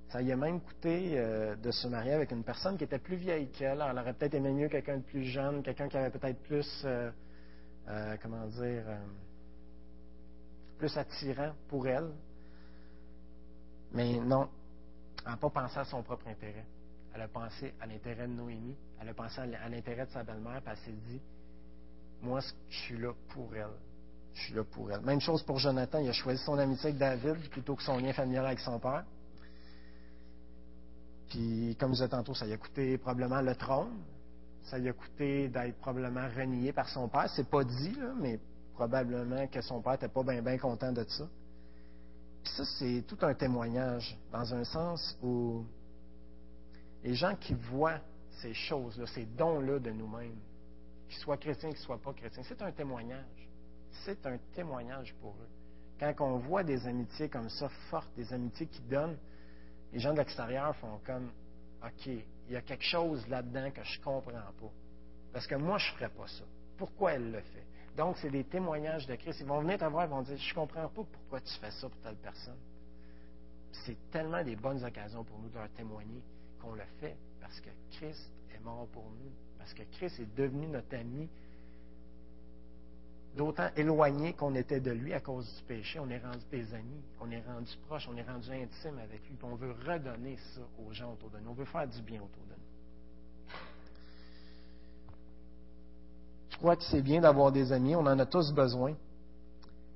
Ça 0.09 0.21
lui 0.21 0.31
a 0.31 0.37
même 0.37 0.61
coûté 0.61 1.19
euh, 1.19 1.55
de 1.57 1.71
se 1.71 1.87
marier 1.87 2.13
avec 2.13 2.31
une 2.31 2.43
personne 2.43 2.77
qui 2.77 2.85
était 2.85 2.99
plus 2.99 3.17
vieille 3.17 3.49
qu'elle. 3.49 3.83
Elle 3.85 3.99
aurait 3.99 4.13
peut-être 4.13 4.35
aimé 4.35 4.53
mieux 4.53 4.69
quelqu'un 4.69 4.97
de 4.97 5.03
plus 5.03 5.23
jeune, 5.25 5.61
quelqu'un 5.61 5.89
qui 5.89 5.97
avait 5.97 6.17
peut-être 6.17 6.41
plus, 6.43 6.83
euh, 6.85 7.11
comment 8.21 8.45
dire, 8.47 8.85
plus 10.77 10.97
attirant 10.97 11.51
pour 11.67 11.85
elle. 11.87 12.11
Mais 13.91 14.19
non, 14.19 14.47
elle 15.25 15.31
n'a 15.31 15.37
pas 15.37 15.49
pensé 15.49 15.77
à 15.77 15.83
son 15.83 16.01
propre 16.03 16.27
intérêt. 16.27 16.65
Elle 17.17 17.23
a 17.23 17.27
pensé 17.29 17.73
à 17.81 17.87
l'intérêt 17.87 18.27
de 18.27 18.33
Noémie, 18.33 18.75
elle 19.01 19.09
a 19.09 19.13
pensé 19.15 19.41
à 19.41 19.69
l'intérêt 19.69 20.05
de 20.05 20.11
sa 20.11 20.23
belle-mère, 20.23 20.61
puis 20.61 20.71
elle 20.71 20.77
s'est 20.77 21.01
dit 21.09 21.19
Moi, 22.21 22.41
je 22.69 22.77
suis 22.77 22.97
là 22.99 23.11
pour 23.29 23.55
elle. 23.55 23.73
Je 24.35 24.41
suis 24.43 24.53
là 24.53 24.63
pour 24.63 24.91
elle. 24.91 25.01
Même 25.01 25.19
chose 25.19 25.41
pour 25.41 25.57
Jonathan, 25.57 25.97
il 25.97 26.09
a 26.09 26.13
choisi 26.13 26.39
son 26.43 26.59
amitié 26.59 26.89
avec 26.89 26.99
David 26.99 27.49
plutôt 27.49 27.75
que 27.75 27.81
son 27.81 27.97
lien 27.97 28.13
familial 28.13 28.45
avec 28.45 28.59
son 28.59 28.79
père. 28.79 29.03
Puis, 31.29 31.75
comme 31.79 31.89
je 31.89 31.95
disais 31.95 32.09
tantôt, 32.09 32.35
ça 32.35 32.45
lui 32.45 32.53
a 32.53 32.57
coûté 32.57 32.99
probablement 32.99 33.41
le 33.41 33.55
trône. 33.55 33.97
Ça 34.65 34.77
lui 34.77 34.89
a 34.89 34.93
coûté 34.93 35.49
d'être 35.49 35.79
probablement 35.79 36.27
renié 36.35 36.71
par 36.71 36.87
son 36.87 37.09
père. 37.09 37.27
C'est 37.35 37.49
pas 37.49 37.63
dit, 37.63 37.97
mais 38.21 38.39
probablement 38.75 39.47
que 39.47 39.61
son 39.61 39.81
père 39.81 39.93
n'était 39.93 40.07
pas 40.07 40.21
bien 40.21 40.57
content 40.59 40.91
de 40.91 41.03
ça. 41.03 41.27
Puis 42.43 42.53
ça, 42.53 42.63
c'est 42.77 43.03
tout 43.07 43.17
un 43.21 43.33
témoignage, 43.33 44.15
dans 44.31 44.53
un 44.53 44.63
sens 44.63 45.17
où 45.23 45.65
les 47.07 47.15
gens 47.15 47.37
qui 47.37 47.53
voient 47.53 48.01
ces 48.41 48.53
choses-là, 48.53 49.07
ces 49.07 49.25
dons-là 49.25 49.79
de 49.79 49.91
nous-mêmes, 49.91 50.41
qu'ils 51.07 51.19
soient 51.19 51.37
chrétiens, 51.37 51.69
qu'ils 51.69 51.79
ne 51.79 51.85
soient 51.85 52.01
pas 52.01 52.11
chrétiens, 52.11 52.43
c'est 52.45 52.61
un 52.61 52.71
témoignage. 52.73 53.47
C'est 54.03 54.25
un 54.25 54.37
témoignage 54.53 55.15
pour 55.21 55.31
eux. 55.31 55.49
Quand 55.97 56.13
on 56.19 56.37
voit 56.39 56.63
des 56.63 56.85
amitiés 56.85 57.29
comme 57.29 57.47
ça, 57.47 57.69
fortes, 57.89 58.13
des 58.17 58.33
amitiés 58.33 58.67
qui 58.67 58.81
donnent, 58.81 59.17
les 59.93 59.99
gens 59.99 60.11
de 60.11 60.17
l'extérieur 60.17 60.75
font 60.75 60.99
comme 61.05 61.31
OK, 61.81 62.07
il 62.07 62.51
y 62.51 62.57
a 62.57 62.61
quelque 62.61 62.83
chose 62.83 63.25
là-dedans 63.29 63.71
que 63.71 63.83
je 63.85 63.99
ne 63.99 64.03
comprends 64.03 64.31
pas. 64.31 64.71
Parce 65.31 65.47
que 65.47 65.55
moi, 65.55 65.77
je 65.77 65.89
ne 65.89 65.95
ferais 65.95 66.09
pas 66.09 66.27
ça. 66.27 66.43
Pourquoi 66.77 67.13
elle 67.13 67.31
le 67.31 67.39
fait? 67.39 67.63
Donc, 67.95 68.17
c'est 68.17 68.29
des 68.29 68.43
témoignages 68.43 69.07
de 69.07 69.15
Christ. 69.15 69.39
Ils 69.39 69.47
vont 69.47 69.61
venir 69.61 69.77
te 69.77 69.85
voir 69.85 70.03
et 70.03 70.07
vont 70.07 70.23
dire 70.23 70.37
Je 70.37 70.49
ne 70.49 70.55
comprends 70.55 70.89
pas 70.89 71.03
pourquoi 71.09 71.39
tu 71.39 71.53
fais 71.53 71.71
ça 71.71 71.87
pour 71.87 72.01
telle 72.01 72.17
personne. 72.17 72.59
C'est 73.71 74.11
tellement 74.11 74.43
des 74.43 74.57
bonnes 74.57 74.83
occasions 74.83 75.23
pour 75.23 75.39
nous 75.39 75.47
de 75.47 75.55
leur 75.55 75.69
témoigner 75.69 76.21
qu'on 76.67 76.75
le 76.75 76.83
fait 76.99 77.15
parce 77.41 77.59
que 77.59 77.69
Christ 77.91 78.29
est 78.53 78.63
mort 78.63 78.87
pour 78.91 79.03
nous, 79.03 79.31
parce 79.57 79.73
que 79.73 79.83
Christ 79.93 80.19
est 80.19 80.35
devenu 80.35 80.67
notre 80.67 80.95
ami, 80.95 81.29
d'autant 83.35 83.69
éloigné 83.75 84.33
qu'on 84.33 84.55
était 84.55 84.79
de 84.79 84.91
lui 84.91 85.13
à 85.13 85.19
cause 85.19 85.45
du 85.57 85.63
péché, 85.63 85.99
on 85.99 86.09
est 86.09 86.19
rendu 86.19 86.43
des 86.51 86.73
amis, 86.73 87.01
on 87.21 87.29
est 87.31 87.41
rendu 87.41 87.71
proche, 87.87 88.07
on 88.11 88.17
est 88.17 88.23
rendu 88.23 88.49
intime 88.51 88.97
avec 88.99 89.21
lui, 89.27 89.35
puis 89.35 89.47
on 89.49 89.55
veut 89.55 89.73
redonner 89.87 90.37
ça 90.55 90.61
aux 90.85 90.91
gens 90.91 91.13
autour 91.13 91.29
de 91.29 91.39
nous, 91.39 91.51
on 91.51 91.53
veut 91.53 91.65
faire 91.65 91.87
du 91.87 92.01
bien 92.01 92.21
autour 92.21 92.43
de 92.43 92.53
nous. 92.53 93.53
Je 96.49 96.57
crois 96.57 96.75
que 96.75 96.83
c'est 96.83 97.03
bien 97.03 97.21
d'avoir 97.21 97.51
des 97.51 97.71
amis, 97.71 97.95
on 97.95 97.99
en 97.99 98.17
a 98.17 98.25
tous 98.25 98.51
besoin, 98.51 98.95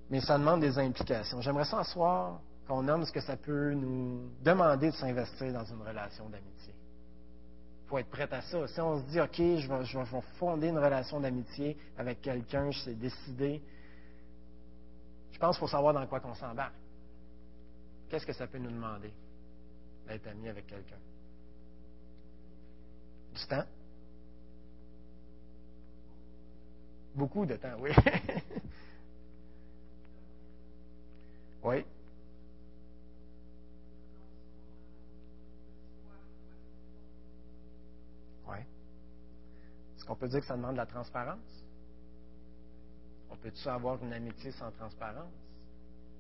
mais 0.10 0.22
ça 0.22 0.38
demande 0.38 0.62
des 0.62 0.78
implications. 0.78 1.42
J'aimerais 1.42 1.66
s'asseoir 1.66 2.40
qu'on 2.72 2.84
nomme 2.84 3.04
ce 3.04 3.12
que 3.12 3.20
ça 3.20 3.36
peut 3.36 3.74
nous 3.74 4.30
demander 4.42 4.92
de 4.92 4.96
s'investir 4.96 5.52
dans 5.52 5.66
une 5.66 5.82
relation 5.82 6.30
d'amitié. 6.30 6.74
Il 7.84 7.90
faut 7.90 7.98
être 7.98 8.10
prêt 8.10 8.30
à 8.32 8.42
ça. 8.42 8.66
Si 8.66 8.80
on 8.80 9.02
se 9.02 9.10
dit, 9.10 9.20
OK, 9.20 9.36
je 9.36 9.68
vais, 9.68 9.84
je 9.84 10.00
fonder 10.40 10.70
une 10.70 10.78
relation 10.78 11.20
d'amitié 11.20 11.76
avec 11.98 12.22
quelqu'un, 12.22 12.72
je 12.72 12.80
sais 12.80 12.94
décider, 12.94 13.62
je 15.34 15.38
pense 15.38 15.58
qu'il 15.58 15.60
faut 15.60 15.68
savoir 15.68 15.94
dans 15.94 16.08
quoi 16.08 16.22
qu'on 16.22 16.34
s'embarque. 16.34 16.74
Qu'est-ce 18.08 18.26
que 18.26 18.32
ça 18.32 18.48
peut 18.48 18.58
nous 18.58 18.72
demander 18.72 19.12
d'être 20.08 20.28
ami 20.28 20.48
avec 20.48 20.66
quelqu'un? 20.66 20.96
Du 23.36 23.48
temps? 23.48 23.66
Beaucoup 27.16 27.46
de 27.46 27.58
temps, 27.58 27.76
oui. 27.82 27.92
oui. 31.66 31.86
Est-ce 40.02 40.08
qu'on 40.08 40.16
peut 40.16 40.30
dire 40.30 40.40
que 40.40 40.48
ça 40.48 40.56
demande 40.56 40.72
de 40.72 40.78
la 40.78 40.88
transparence? 40.88 41.64
On 43.30 43.36
peut-tu 43.36 43.68
avoir 43.70 44.04
une 44.04 44.14
amitié 44.14 44.52
sans 44.54 44.72
transparence? 44.72 45.32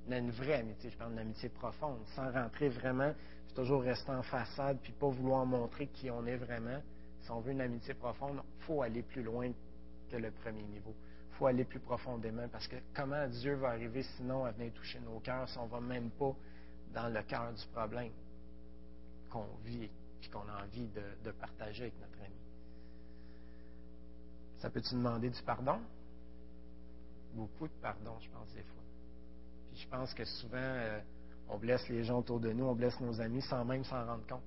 Une 0.07 0.29
vraie 0.29 0.59
amitié, 0.59 0.91
je 0.91 0.97
parle 0.97 1.09
d'une 1.09 1.21
amitié 1.21 1.49
profonde, 1.49 1.97
sans 2.15 2.31
rentrer 2.31 2.69
vraiment, 2.69 3.11
puis 3.47 3.55
toujours 3.55 3.81
rester 3.81 4.11
en 4.11 4.21
façade, 4.21 4.77
puis 4.83 4.91
pas 4.91 5.09
vouloir 5.09 5.47
montrer 5.47 5.87
qui 5.87 6.11
on 6.11 6.27
est 6.27 6.35
vraiment. 6.35 6.79
Si 7.21 7.31
on 7.31 7.39
veut 7.39 7.53
une 7.53 7.61
amitié 7.61 7.95
profonde, 7.95 8.39
il 8.59 8.63
faut 8.65 8.83
aller 8.83 9.01
plus 9.01 9.23
loin 9.23 9.51
que 10.11 10.15
le 10.15 10.29
premier 10.29 10.61
niveau. 10.61 10.93
Il 11.31 11.35
faut 11.37 11.47
aller 11.47 11.65
plus 11.65 11.79
profondément, 11.79 12.47
parce 12.49 12.67
que 12.67 12.75
comment 12.93 13.27
Dieu 13.29 13.55
va 13.55 13.69
arriver 13.69 14.03
sinon 14.15 14.45
à 14.45 14.51
venir 14.51 14.71
toucher 14.73 14.99
nos 14.99 15.19
cœurs 15.21 15.49
si 15.49 15.57
on 15.57 15.65
ne 15.65 15.71
va 15.71 15.81
même 15.81 16.11
pas 16.11 16.35
dans 16.93 17.09
le 17.11 17.23
cœur 17.23 17.51
du 17.51 17.65
problème 17.73 18.11
qu'on 19.31 19.47
vit 19.65 19.85
et 19.85 20.29
qu'on 20.31 20.47
a 20.47 20.65
envie 20.65 20.87
de 21.25 21.31
partager 21.31 21.85
avec 21.85 21.99
notre 21.99 22.19
ami? 22.23 22.40
Ça 24.61 24.69
peut-tu 24.69 24.93
demander 24.93 25.29
du 25.29 25.41
pardon? 25.41 25.79
Beaucoup 27.33 27.67
de 27.67 27.73
pardon, 27.81 28.13
je 28.19 28.29
pense, 28.29 28.53
des 28.53 28.61
fois. 28.61 28.83
Puis 29.71 29.81
je 29.81 29.87
pense 29.87 30.13
que 30.13 30.23
souvent, 30.23 30.57
euh, 30.57 30.99
on 31.49 31.57
blesse 31.57 31.87
les 31.89 32.03
gens 32.03 32.19
autour 32.19 32.39
de 32.39 32.53
nous, 32.53 32.65
on 32.65 32.75
blesse 32.75 32.99
nos 32.99 33.19
amis 33.19 33.41
sans 33.41 33.65
même 33.65 33.83
s'en 33.83 34.05
rendre 34.05 34.25
compte. 34.27 34.43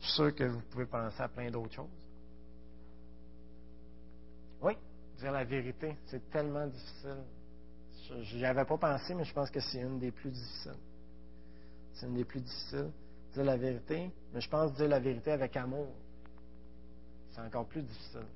Je 0.00 0.06
suis 0.06 0.14
sûr 0.14 0.34
que 0.34 0.44
vous 0.44 0.60
pouvez 0.70 0.86
penser 0.86 1.20
à 1.20 1.28
plein 1.28 1.50
d'autres 1.50 1.74
choses. 1.74 1.86
Oui, 4.62 4.72
dire 5.18 5.32
la 5.32 5.44
vérité, 5.44 5.96
c'est 6.06 6.30
tellement 6.30 6.66
difficile. 6.66 7.24
Je 8.22 8.36
n'y 8.38 8.44
avais 8.46 8.64
pas 8.64 8.78
pensé, 8.78 9.14
mais 9.14 9.24
je 9.24 9.34
pense 9.34 9.50
que 9.50 9.60
c'est 9.60 9.80
une 9.80 9.98
des 9.98 10.12
plus 10.12 10.30
difficiles. 10.30 10.78
C'est 11.92 12.06
une 12.06 12.14
des 12.14 12.24
plus 12.24 12.40
difficiles. 12.40 12.90
Dire 13.34 13.44
la 13.44 13.58
vérité, 13.58 14.10
mais 14.32 14.40
je 14.40 14.48
pense 14.48 14.72
dire 14.72 14.88
la 14.88 14.98
vérité 14.98 15.32
avec 15.32 15.54
amour 15.58 15.88
c'est 17.30 17.40
encore 17.40 17.66
plus 17.66 17.82
difficile. 17.82 18.26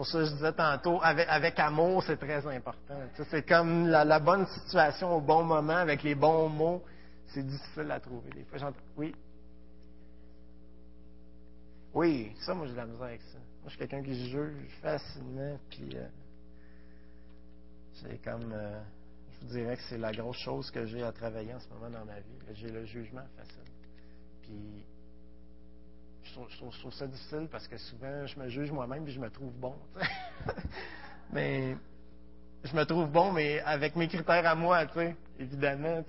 Pour 0.00 0.06
ça 0.06 0.24
je 0.24 0.30
disais 0.30 0.54
tantôt, 0.54 0.98
avec, 1.02 1.58
amour, 1.58 2.02
c'est 2.02 2.16
très 2.16 2.46
important. 2.46 2.94
C'est 3.28 3.46
comme 3.46 3.86
la, 3.86 4.18
bonne 4.18 4.46
situation 4.46 5.14
au 5.14 5.20
bon 5.20 5.44
moment, 5.44 5.76
avec 5.76 6.02
les 6.02 6.14
bons 6.14 6.48
mots. 6.48 6.82
C'est 7.26 7.46
difficile 7.46 7.90
à 7.90 8.00
trouver 8.00 8.30
des 8.30 8.44
fois. 8.44 8.72
Oui. 8.96 9.14
Oui, 11.92 12.32
ça, 12.40 12.54
moi, 12.54 12.64
j'ai 12.66 12.72
de 12.72 12.78
la 12.78 12.86
misère 12.86 13.02
avec 13.08 13.20
ça. 13.20 13.36
Moi, 13.36 13.64
je 13.64 13.68
suis 13.68 13.78
quelqu'un 13.78 14.02
qui 14.02 14.30
juge 14.30 14.70
facilement, 14.80 15.58
puis 15.68 15.90
euh, 15.94 16.08
c'est 17.92 18.24
comme, 18.24 18.54
euh, 18.54 18.80
je 19.32 19.40
vous 19.40 19.52
dirais 19.52 19.76
que 19.76 19.82
c'est 19.90 19.98
la 19.98 20.12
grosse 20.12 20.38
chose 20.38 20.70
que 20.70 20.86
j'ai 20.86 21.02
à 21.02 21.12
travailler 21.12 21.52
en 21.52 21.60
ce 21.60 21.68
moment 21.68 21.90
dans 21.90 22.06
ma 22.06 22.20
vie. 22.20 22.54
J'ai 22.54 22.70
le 22.70 22.86
jugement 22.86 23.26
facile. 23.36 23.70
Puis, 24.44 24.82
je 26.48 26.56
trouve, 26.56 26.92
ça 26.92 27.06
difficile 27.06 27.48
parce 27.50 27.66
que 27.66 27.76
souvent, 27.76 28.26
je 28.26 28.38
me 28.38 28.48
juge 28.48 28.70
moi-même 28.70 29.04
puis 29.04 29.12
je 29.12 29.20
me 29.20 29.30
trouve 29.30 29.52
bon. 29.52 29.74
mais 31.32 31.76
je 32.64 32.74
me 32.74 32.84
trouve 32.84 33.10
bon, 33.10 33.32
mais 33.32 33.60
avec 33.60 33.96
mes 33.96 34.08
critères 34.08 34.46
à 34.46 34.54
moi, 34.54 34.84
évidemment. 35.38 36.02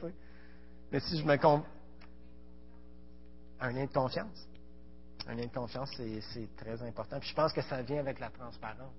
Mais 0.91 0.99
si 0.99 1.17
je 1.17 1.25
me 1.25 1.37
con... 1.37 1.63
Un 3.59 3.71
lien 3.71 3.85
de 3.85 3.91
confiance. 3.91 4.47
Un 5.27 5.35
lien 5.35 5.45
de 5.45 5.53
confiance, 5.53 5.91
c'est 5.95 6.55
très 6.57 6.81
important. 6.81 7.19
Puis 7.19 7.29
je 7.29 7.35
pense 7.35 7.53
que 7.53 7.61
ça 7.61 7.81
vient 7.81 7.99
avec 7.99 8.19
la 8.19 8.29
transparence. 8.29 8.93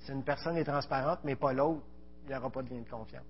Si 0.00 0.12
une 0.12 0.22
personne 0.22 0.56
est 0.56 0.64
transparente, 0.64 1.20
mais 1.24 1.36
pas 1.36 1.52
l'autre, 1.52 1.82
il 2.24 2.28
n'y 2.28 2.36
aura 2.36 2.50
pas 2.50 2.62
de 2.62 2.70
lien 2.70 2.80
de 2.80 2.88
confiance. 2.88 3.24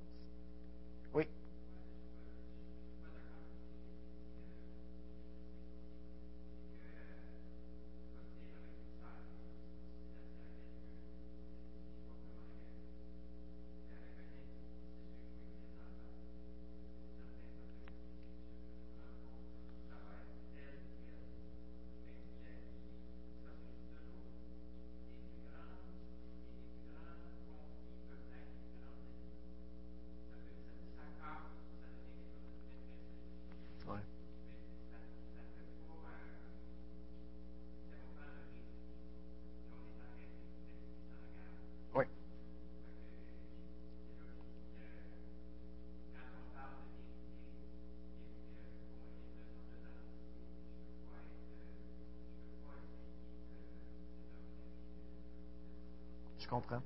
Comprends. 56.53 56.83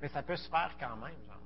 Mais 0.00 0.08
ça 0.08 0.22
peut 0.22 0.36
se 0.36 0.48
faire 0.48 0.74
quand 0.80 0.96
même, 0.96 1.14
genre. 1.26 1.38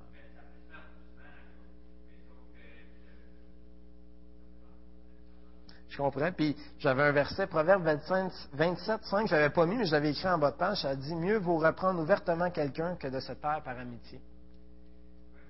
Je 5.89 5.97
comprends. 5.97 6.31
Puis 6.31 6.55
j'avais 6.79 7.03
un 7.03 7.11
verset, 7.11 7.47
Proverbe 7.47 7.83
25, 7.83 8.31
27, 8.53 9.03
5, 9.03 9.27
je 9.27 9.35
l'avais 9.35 9.49
pas 9.49 9.65
mis, 9.65 9.77
mais 9.77 9.85
je 9.85 9.91
l'avais 9.91 10.11
écrit 10.11 10.27
en 10.27 10.37
bas 10.37 10.51
de 10.51 10.57
page. 10.57 10.81
Ça 10.81 10.95
dit 10.95 11.15
Mieux 11.15 11.37
vaut 11.37 11.57
reprendre 11.57 11.99
ouvertement 11.99 12.51
quelqu'un 12.51 12.95
que 12.95 13.07
de 13.07 13.19
se 13.19 13.33
taire 13.33 13.61
par 13.63 13.77
amitié. 13.77 14.21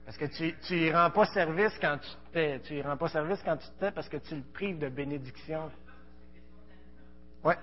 Parce 0.05 0.17
que 0.17 0.25
tu, 0.25 0.77
y 0.77 0.91
rends 0.91 1.11
pas 1.11 1.25
service 1.25 1.77
quand 1.81 1.97
tu 1.97 2.09
te 2.09 2.33
tais. 2.33 2.59
Tu 2.61 2.75
y 2.75 2.81
rends 2.81 2.95
pas 2.95 3.09
service 3.09 3.41
quand 3.43 3.57
tu 3.57 3.67
te 3.67 3.79
tais 3.79 3.91
parce 3.91 4.07
que 4.07 4.17
tu 4.17 4.35
le 4.35 4.43
prives 4.53 4.79
de 4.79 4.87
bénédiction. 4.87 5.69
Ouais. 7.43 7.57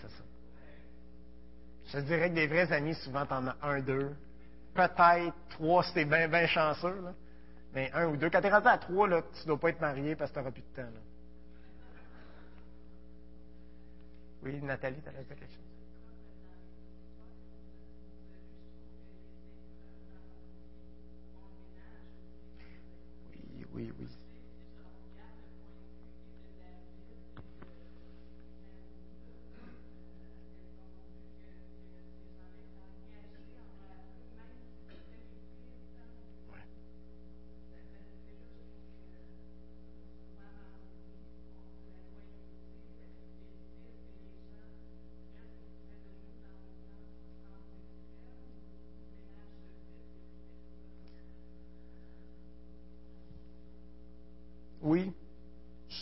C'est 0.00 0.08
ça. 0.08 0.24
Je 1.86 1.92
te 1.92 1.98
dirais 2.06 2.30
que 2.30 2.34
des 2.34 2.46
vrais 2.46 2.72
amis, 2.72 2.94
souvent, 2.94 3.26
t'en 3.26 3.46
as 3.46 3.56
un, 3.62 3.80
deux. 3.80 4.14
Peut-être 4.74 5.34
trois 5.50 5.82
si 5.82 5.92
t'es 5.94 6.04
bien, 6.04 6.28
bien 6.28 6.46
chanceux. 6.46 7.00
Là. 7.02 7.14
Mais 7.74 7.90
un 7.92 8.06
ou 8.06 8.16
deux. 8.16 8.30
Quand 8.30 8.40
t'es 8.40 8.50
rendu 8.50 8.68
à 8.68 8.78
trois, 8.78 9.08
là, 9.08 9.22
tu 9.22 9.46
dois 9.46 9.58
pas 9.58 9.70
être 9.70 9.80
marié 9.80 10.16
parce 10.16 10.30
que 10.30 10.36
t'auras 10.36 10.50
plus 10.50 10.62
de 10.62 10.76
temps. 10.76 10.88
Oui, 14.42 14.60
Nathalie, 14.62 15.00
t'allais 15.02 15.24
dire 15.24 15.36
quelque 15.36 15.52
chose? 15.52 15.58
Oui, 23.34 23.66
oui, 23.74 23.92
oui. 23.98 24.08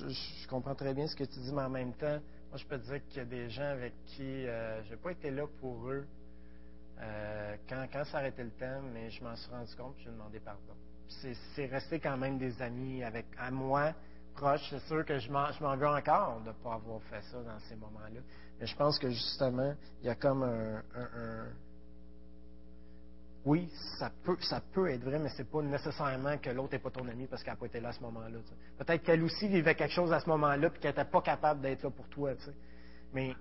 Je, 0.09 0.49
comprends 0.49 0.75
très 0.75 0.95
bien 0.95 1.07
ce 1.07 1.17
que 1.17 1.25
tu 1.25 1.39
dis, 1.41 1.53
mais 1.53 1.63
en 1.63 1.71
même 1.71 1.93
temps, 1.95 2.19
moi, 2.51 2.57
je 2.57 2.65
peux 2.65 2.79
dire 2.79 3.01
qu'il 3.09 3.19
y 3.19 3.21
a 3.21 3.25
des 3.25 3.51
gens 3.51 3.71
avec 3.71 3.93
qui 4.07 4.47
euh, 4.47 4.83
je 4.85 4.91
n'ai 4.91 4.97
pas 4.97 5.13
été 5.13 5.31
là 5.31 5.45
pour 5.61 5.89
eux 5.89 6.07
euh, 7.01 7.57
quand, 7.69 7.87
quand 7.93 8.05
ça 8.05 8.19
arrêtait 8.19 8.45
le 8.45 8.51
temps, 8.51 8.81
mais 8.93 9.11
je 9.11 9.23
m'en 9.23 9.37
suis 9.37 9.51
rendu 9.51 9.75
compte 9.77 9.95
et 10.01 10.05
j'ai 10.05 10.11
demandé 10.11 10.41
pardon. 10.41 10.75
C'est, 11.55 11.67
resté 11.67 12.01
quand 12.01 12.17
même 12.17 12.39
des 12.39 12.61
amis 12.61 13.03
avec 13.03 13.27
à 13.39 13.51
moi, 13.51 13.95
proches. 14.35 14.67
C'est 14.71 14.81
sûr 14.81 15.05
que 15.05 15.19
je 15.19 15.31
m'en, 15.31 15.51
veux 15.77 15.89
encore 15.89 16.41
de 16.41 16.49
ne 16.49 16.53
pas 16.53 16.75
avoir 16.75 17.01
fait 17.05 17.23
ça 17.23 17.39
dans 17.43 17.59
ces 17.61 17.77
moments-là. 17.77 18.21
Mais 18.61 18.67
je 18.67 18.77
pense 18.77 18.99
que 18.99 19.09
justement, 19.09 19.75
il 20.03 20.07
y 20.07 20.11
a 20.11 20.15
comme 20.15 20.43
un- 20.43 20.83
oui, 23.49 23.67
ça 23.99 24.13
peut, 24.25 24.37
ça 24.43 24.61
peut 24.61 24.91
être 24.91 25.03
vrai, 25.03 25.19
mais 25.19 25.31
c'est 25.31 25.51
pas 25.51 25.63
nécessairement 25.63 26.37
que 26.37 26.51
l'autre 26.51 26.75
n'est 26.75 26.81
pas 26.81 26.91
ton 26.91 27.09
ami 27.09 27.27
parce 27.27 27.43
qu'elle 27.43 27.55
n'a 27.55 27.59
pas 27.59 27.65
été 27.65 27.81
là 27.81 27.89
à 27.89 27.93
ce 27.93 28.03
moment-là. 28.03 28.41
Peut-être 28.77 29.03
qu'elle 29.03 29.23
aussi 29.23 29.49
vivait 29.49 29.75
quelque 29.75 29.95
chose 29.95 30.13
à 30.13 30.21
ce 30.21 30.29
moment-là 30.29 30.69
puis 30.69 30.79
qu'elle 30.81 30.91
n'était 30.91 31.11
pas 31.11 31.23
capable 31.23 31.63
d'être 31.63 31.83
là 31.83 31.89
pour 31.89 32.07
toi. 32.09 32.35
Mais 33.15 33.35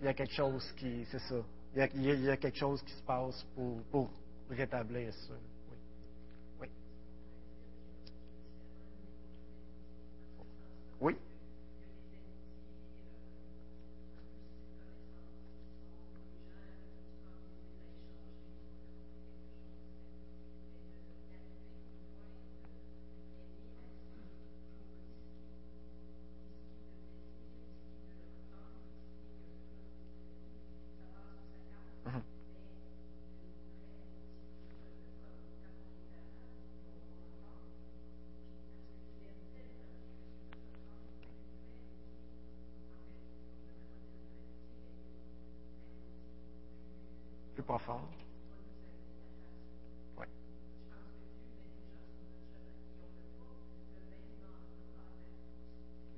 il 0.00 0.06
y 0.06 0.08
a 0.08 0.14
quelque 0.14 0.32
chose 0.32 0.72
qui, 0.78 1.04
c'est 1.10 1.18
ça. 1.18 1.34
Il 1.74 2.02
y 2.02 2.30
a 2.30 2.36
quelque 2.38 2.56
chose 2.56 2.80
qui 2.82 2.94
se 2.94 3.02
passe 3.02 3.44
pour, 3.54 3.82
pour 3.90 4.10
rétablir 4.48 5.12
ça. 5.12 5.34
Oui. 5.70 5.76
Oui. 6.62 6.68
Oui. 11.02 11.16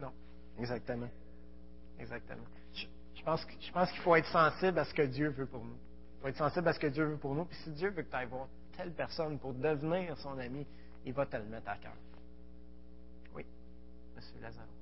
Non, 0.01 0.13
exactement. 0.59 1.09
Exactement. 1.99 2.45
Je 2.75 3.23
pense 3.23 3.45
qu'il 3.93 4.01
faut 4.01 4.17
être 4.17 4.27
sensible 4.27 4.79
à 4.79 4.85
ce 4.85 4.93
que 4.93 5.03
Dieu 5.03 5.29
veut 5.29 5.47
pour 5.47 5.65
nous. 5.65 5.77
Il 6.17 6.23
faut 6.23 6.29
être 6.29 6.37
sensible 6.37 6.69
à 6.69 6.73
ce 6.73 6.81
que 6.81 6.89
Dieu 6.89 7.05
veut 7.05 7.17
pour 7.17 7.35
nous. 7.35 7.45
Puis 7.45 7.57
si 7.63 7.71
Dieu 7.71 7.91
veut 7.91 8.03
que 8.03 8.11
tu 8.11 8.17
ailles 8.17 8.27
voir 8.27 8.49
telle 8.77 8.93
personne 8.93 9.39
pour 9.39 9.55
devenir 9.55 10.17
son 10.19 10.39
ami, 10.39 10.67
il 11.05 11.13
va 11.13 11.27
te 11.27 11.37
le 11.37 11.45
mettre 11.45 11.69
à 11.69 11.77
cœur. 11.77 11.95
Oui, 13.35 13.47
Monsieur 14.17 14.41
Lazaro. 14.41 14.82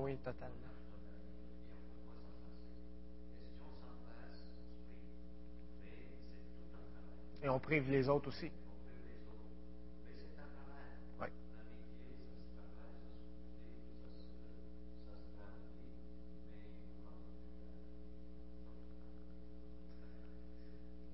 Oui, 0.00 0.16
totalement. 0.18 0.56
Et 7.42 7.48
on 7.48 7.58
prive 7.58 7.90
les 7.90 8.08
autres 8.08 8.28
aussi. 8.28 8.50
Oui. 11.20 11.28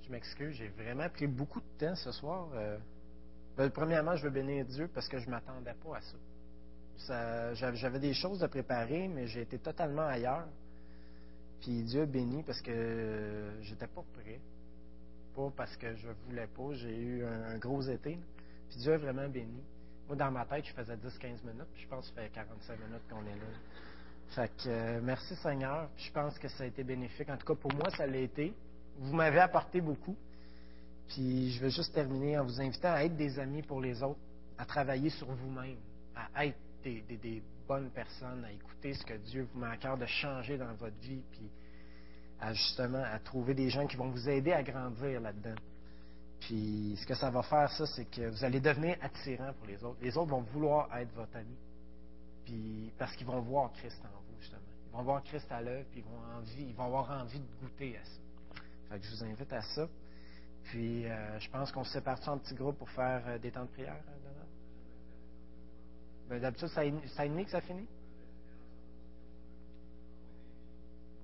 Je 0.02 0.10
m'excuse, 0.10 0.54
j'ai 0.56 0.68
vraiment 0.68 1.08
pris 1.10 1.28
beaucoup 1.28 1.60
de 1.60 1.78
temps 1.78 1.94
ce 1.94 2.10
soir. 2.10 2.48
Euh, 2.54 2.78
ben, 3.56 3.70
premièrement, 3.70 4.16
je 4.16 4.24
veux 4.24 4.30
bénir 4.30 4.64
Dieu 4.66 4.88
parce 4.92 5.08
que 5.08 5.18
je 5.18 5.26
ne 5.26 5.30
m'attendais 5.30 5.74
pas 5.74 5.96
à 5.96 6.00
ça. 6.00 6.16
J'avais, 6.98 7.98
des 7.98 8.14
choses 8.14 8.42
à 8.42 8.48
préparer, 8.48 9.08
mais 9.08 9.26
j'ai 9.26 9.42
été 9.42 9.58
totalement 9.58 10.06
ailleurs. 10.06 10.46
Puis 11.60 11.82
Dieu 11.82 12.06
bénit 12.06 12.42
parce 12.42 12.60
que 12.60 13.50
j'étais 13.62 13.86
pas 13.86 14.04
prêt. 14.14 14.40
Pas 15.34 15.50
parce 15.56 15.76
que 15.76 15.94
je 15.94 16.08
voulais 16.26 16.46
pas. 16.46 16.72
J'ai 16.74 16.96
eu 16.96 17.24
un, 17.24 17.58
gros 17.58 17.82
été. 17.82 18.18
Puis 18.68 18.78
Dieu 18.78 18.94
a 18.94 18.98
vraiment 18.98 19.28
béni. 19.28 19.62
Moi, 20.06 20.16
dans 20.16 20.30
ma 20.30 20.44
tête, 20.44 20.64
je 20.64 20.72
faisais 20.72 20.96
10-15 20.96 21.44
minutes. 21.44 21.68
Puis 21.74 21.82
je 21.82 21.88
pense 21.88 22.08
que 22.08 22.14
ça 22.14 22.22
fait 22.22 22.30
45 22.30 22.78
minutes 22.78 23.02
qu'on 23.10 23.26
est 23.26 23.36
là. 23.36 23.46
Fait 24.28 24.48
que 24.48 24.68
euh, 24.68 25.00
merci 25.02 25.34
Seigneur. 25.36 25.88
Puis 25.96 26.06
je 26.06 26.12
pense 26.12 26.38
que 26.38 26.48
ça 26.48 26.64
a 26.64 26.66
été 26.66 26.82
bénéfique. 26.82 27.28
En 27.28 27.36
tout 27.36 27.46
cas, 27.46 27.54
pour 27.54 27.72
moi, 27.74 27.90
ça 27.90 28.06
l'a 28.06 28.18
été. 28.18 28.54
Vous 28.98 29.14
m'avez 29.14 29.40
apporté 29.40 29.80
beaucoup. 29.80 30.16
Puis 31.08 31.52
je 31.52 31.60
veux 31.62 31.68
juste 31.68 31.94
terminer 31.94 32.38
en 32.38 32.44
vous 32.44 32.60
invitant 32.60 32.92
à 32.92 33.04
être 33.04 33.16
des 33.16 33.38
amis 33.38 33.62
pour 33.62 33.80
les 33.80 34.02
autres, 34.02 34.18
à 34.58 34.64
travailler 34.64 35.10
sur 35.10 35.26
vous-même, 35.26 35.78
à 36.34 36.46
être 36.46 36.58
des, 36.86 37.42
bonnes 37.66 37.90
personnes, 37.90 38.44
à 38.44 38.52
écouter 38.52 38.94
ce 38.94 39.04
que 39.04 39.14
Dieu 39.14 39.48
vous 39.52 39.60
met 39.60 39.66
à 39.66 39.76
cœur 39.76 39.98
de 39.98 40.06
changer 40.06 40.56
dans 40.56 40.72
votre 40.74 40.96
vie, 41.00 41.22
puis 41.32 41.50
à 42.40 42.52
justement 42.52 43.02
à 43.02 43.18
trouver 43.18 43.54
des 43.54 43.70
gens 43.70 43.86
qui 43.86 43.96
vont 43.96 44.08
vous 44.08 44.28
aider 44.28 44.52
à 44.52 44.62
grandir 44.62 45.20
là-dedans. 45.20 45.56
Puis 46.40 46.96
ce 47.00 47.06
que 47.06 47.14
ça 47.14 47.30
va 47.30 47.42
faire, 47.42 47.70
ça, 47.72 47.86
c'est 47.86 48.04
que 48.04 48.28
vous 48.28 48.44
allez 48.44 48.60
devenir 48.60 48.96
attirant 49.00 49.52
pour 49.54 49.66
les 49.66 49.82
autres. 49.82 49.98
Les 50.00 50.16
autres 50.16 50.30
vont 50.30 50.42
vouloir 50.42 50.96
être 50.96 51.12
votre 51.14 51.34
ami. 51.36 51.56
Puis 52.44 52.92
parce 52.98 53.16
qu'ils 53.16 53.26
vont 53.26 53.40
voir 53.40 53.72
Christ 53.72 54.00
en 54.04 54.20
vous, 54.20 54.40
justement. 54.40 54.60
Ils 54.86 54.96
vont 54.96 55.02
voir 55.02 55.22
Christ 55.24 55.50
à 55.50 55.60
l'œuvre, 55.60 55.86
puis 55.90 56.00
ils 56.00 56.04
vont, 56.04 56.38
envie, 56.38 56.68
ils 56.68 56.74
vont 56.74 56.84
avoir 56.84 57.10
envie 57.10 57.40
de 57.40 57.46
goûter 57.60 57.96
à 57.98 58.04
ça. 58.04 58.60
Fait 58.90 59.00
que 59.00 59.04
je 59.06 59.10
vous 59.10 59.24
invite 59.24 59.52
à 59.52 59.62
ça. 59.62 59.88
Puis 60.64 61.06
euh, 61.06 61.40
je 61.40 61.50
pense 61.50 61.72
qu'on 61.72 61.84
se 61.84 61.92
sépare 61.92 62.20
en 62.28 62.38
petits 62.38 62.54
groupes 62.54 62.78
pour 62.78 62.90
faire 62.90 63.22
euh, 63.26 63.38
des 63.38 63.50
temps 63.50 63.64
de 63.64 63.70
prière, 63.70 64.02
hein? 64.08 64.25
Ben, 66.28 66.40
D'habitude, 66.40 66.68
c'est 66.68 66.80
à 66.80 66.84
une 66.84 67.00
demi 67.32 67.44
que 67.44 67.50
ça 67.50 67.60
finit? 67.60 67.86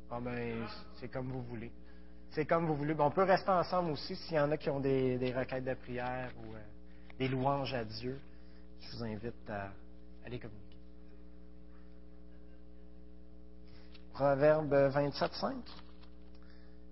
Bon, 0.08 0.20
ben, 0.20 0.66
c'est 1.00 1.08
comme 1.08 1.30
vous 1.30 1.42
voulez. 1.42 1.72
C'est 2.30 2.46
comme 2.46 2.66
vous 2.66 2.76
voulez. 2.76 2.94
Ben, 2.94 3.04
on 3.04 3.10
peut 3.10 3.24
rester 3.24 3.50
ensemble 3.50 3.90
aussi 3.90 4.14
s'il 4.14 4.36
y 4.36 4.40
en 4.40 4.50
a 4.50 4.56
qui 4.56 4.70
ont 4.70 4.80
des, 4.80 5.18
des 5.18 5.32
requêtes 5.32 5.64
de 5.64 5.74
prière 5.74 6.30
ou 6.38 6.54
euh, 6.54 6.58
des 7.18 7.28
louanges 7.28 7.74
à 7.74 7.84
Dieu. 7.84 8.20
Je 8.80 8.96
vous 8.96 9.04
invite 9.04 9.50
à 9.50 9.70
aller 10.24 10.38
communiquer. 10.38 10.76
Proverbe 14.12 14.74
27, 14.74 15.32
5. 15.32 15.56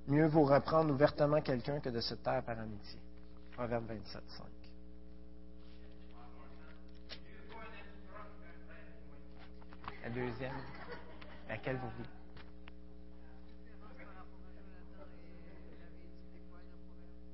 Mieux 0.08 0.26
vaut 0.26 0.44
reprendre 0.44 0.92
ouvertement 0.92 1.40
quelqu'un 1.40 1.78
que 1.80 1.90
de 1.90 2.00
se 2.00 2.14
taire 2.14 2.42
par 2.42 2.58
amitié. 2.58 2.98
Proverbe 3.52 3.86
27, 3.86 4.22
5. 4.26 4.49
La 10.02 10.10
deuxième, 10.10 10.54
laquelle 11.48 11.76
vous 11.76 11.90
voulez? 11.90 12.08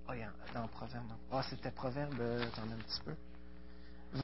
Oh, 0.09 0.13
dans 0.55 0.69
Proverbe. 0.69 1.13
Ah, 1.31 1.43
c'était 1.49 1.71
Proverbe, 1.71 2.21
euh, 2.21 2.47
attendez 2.49 2.75
un 2.75 2.79
petit 2.79 3.01
peu. 3.05 3.15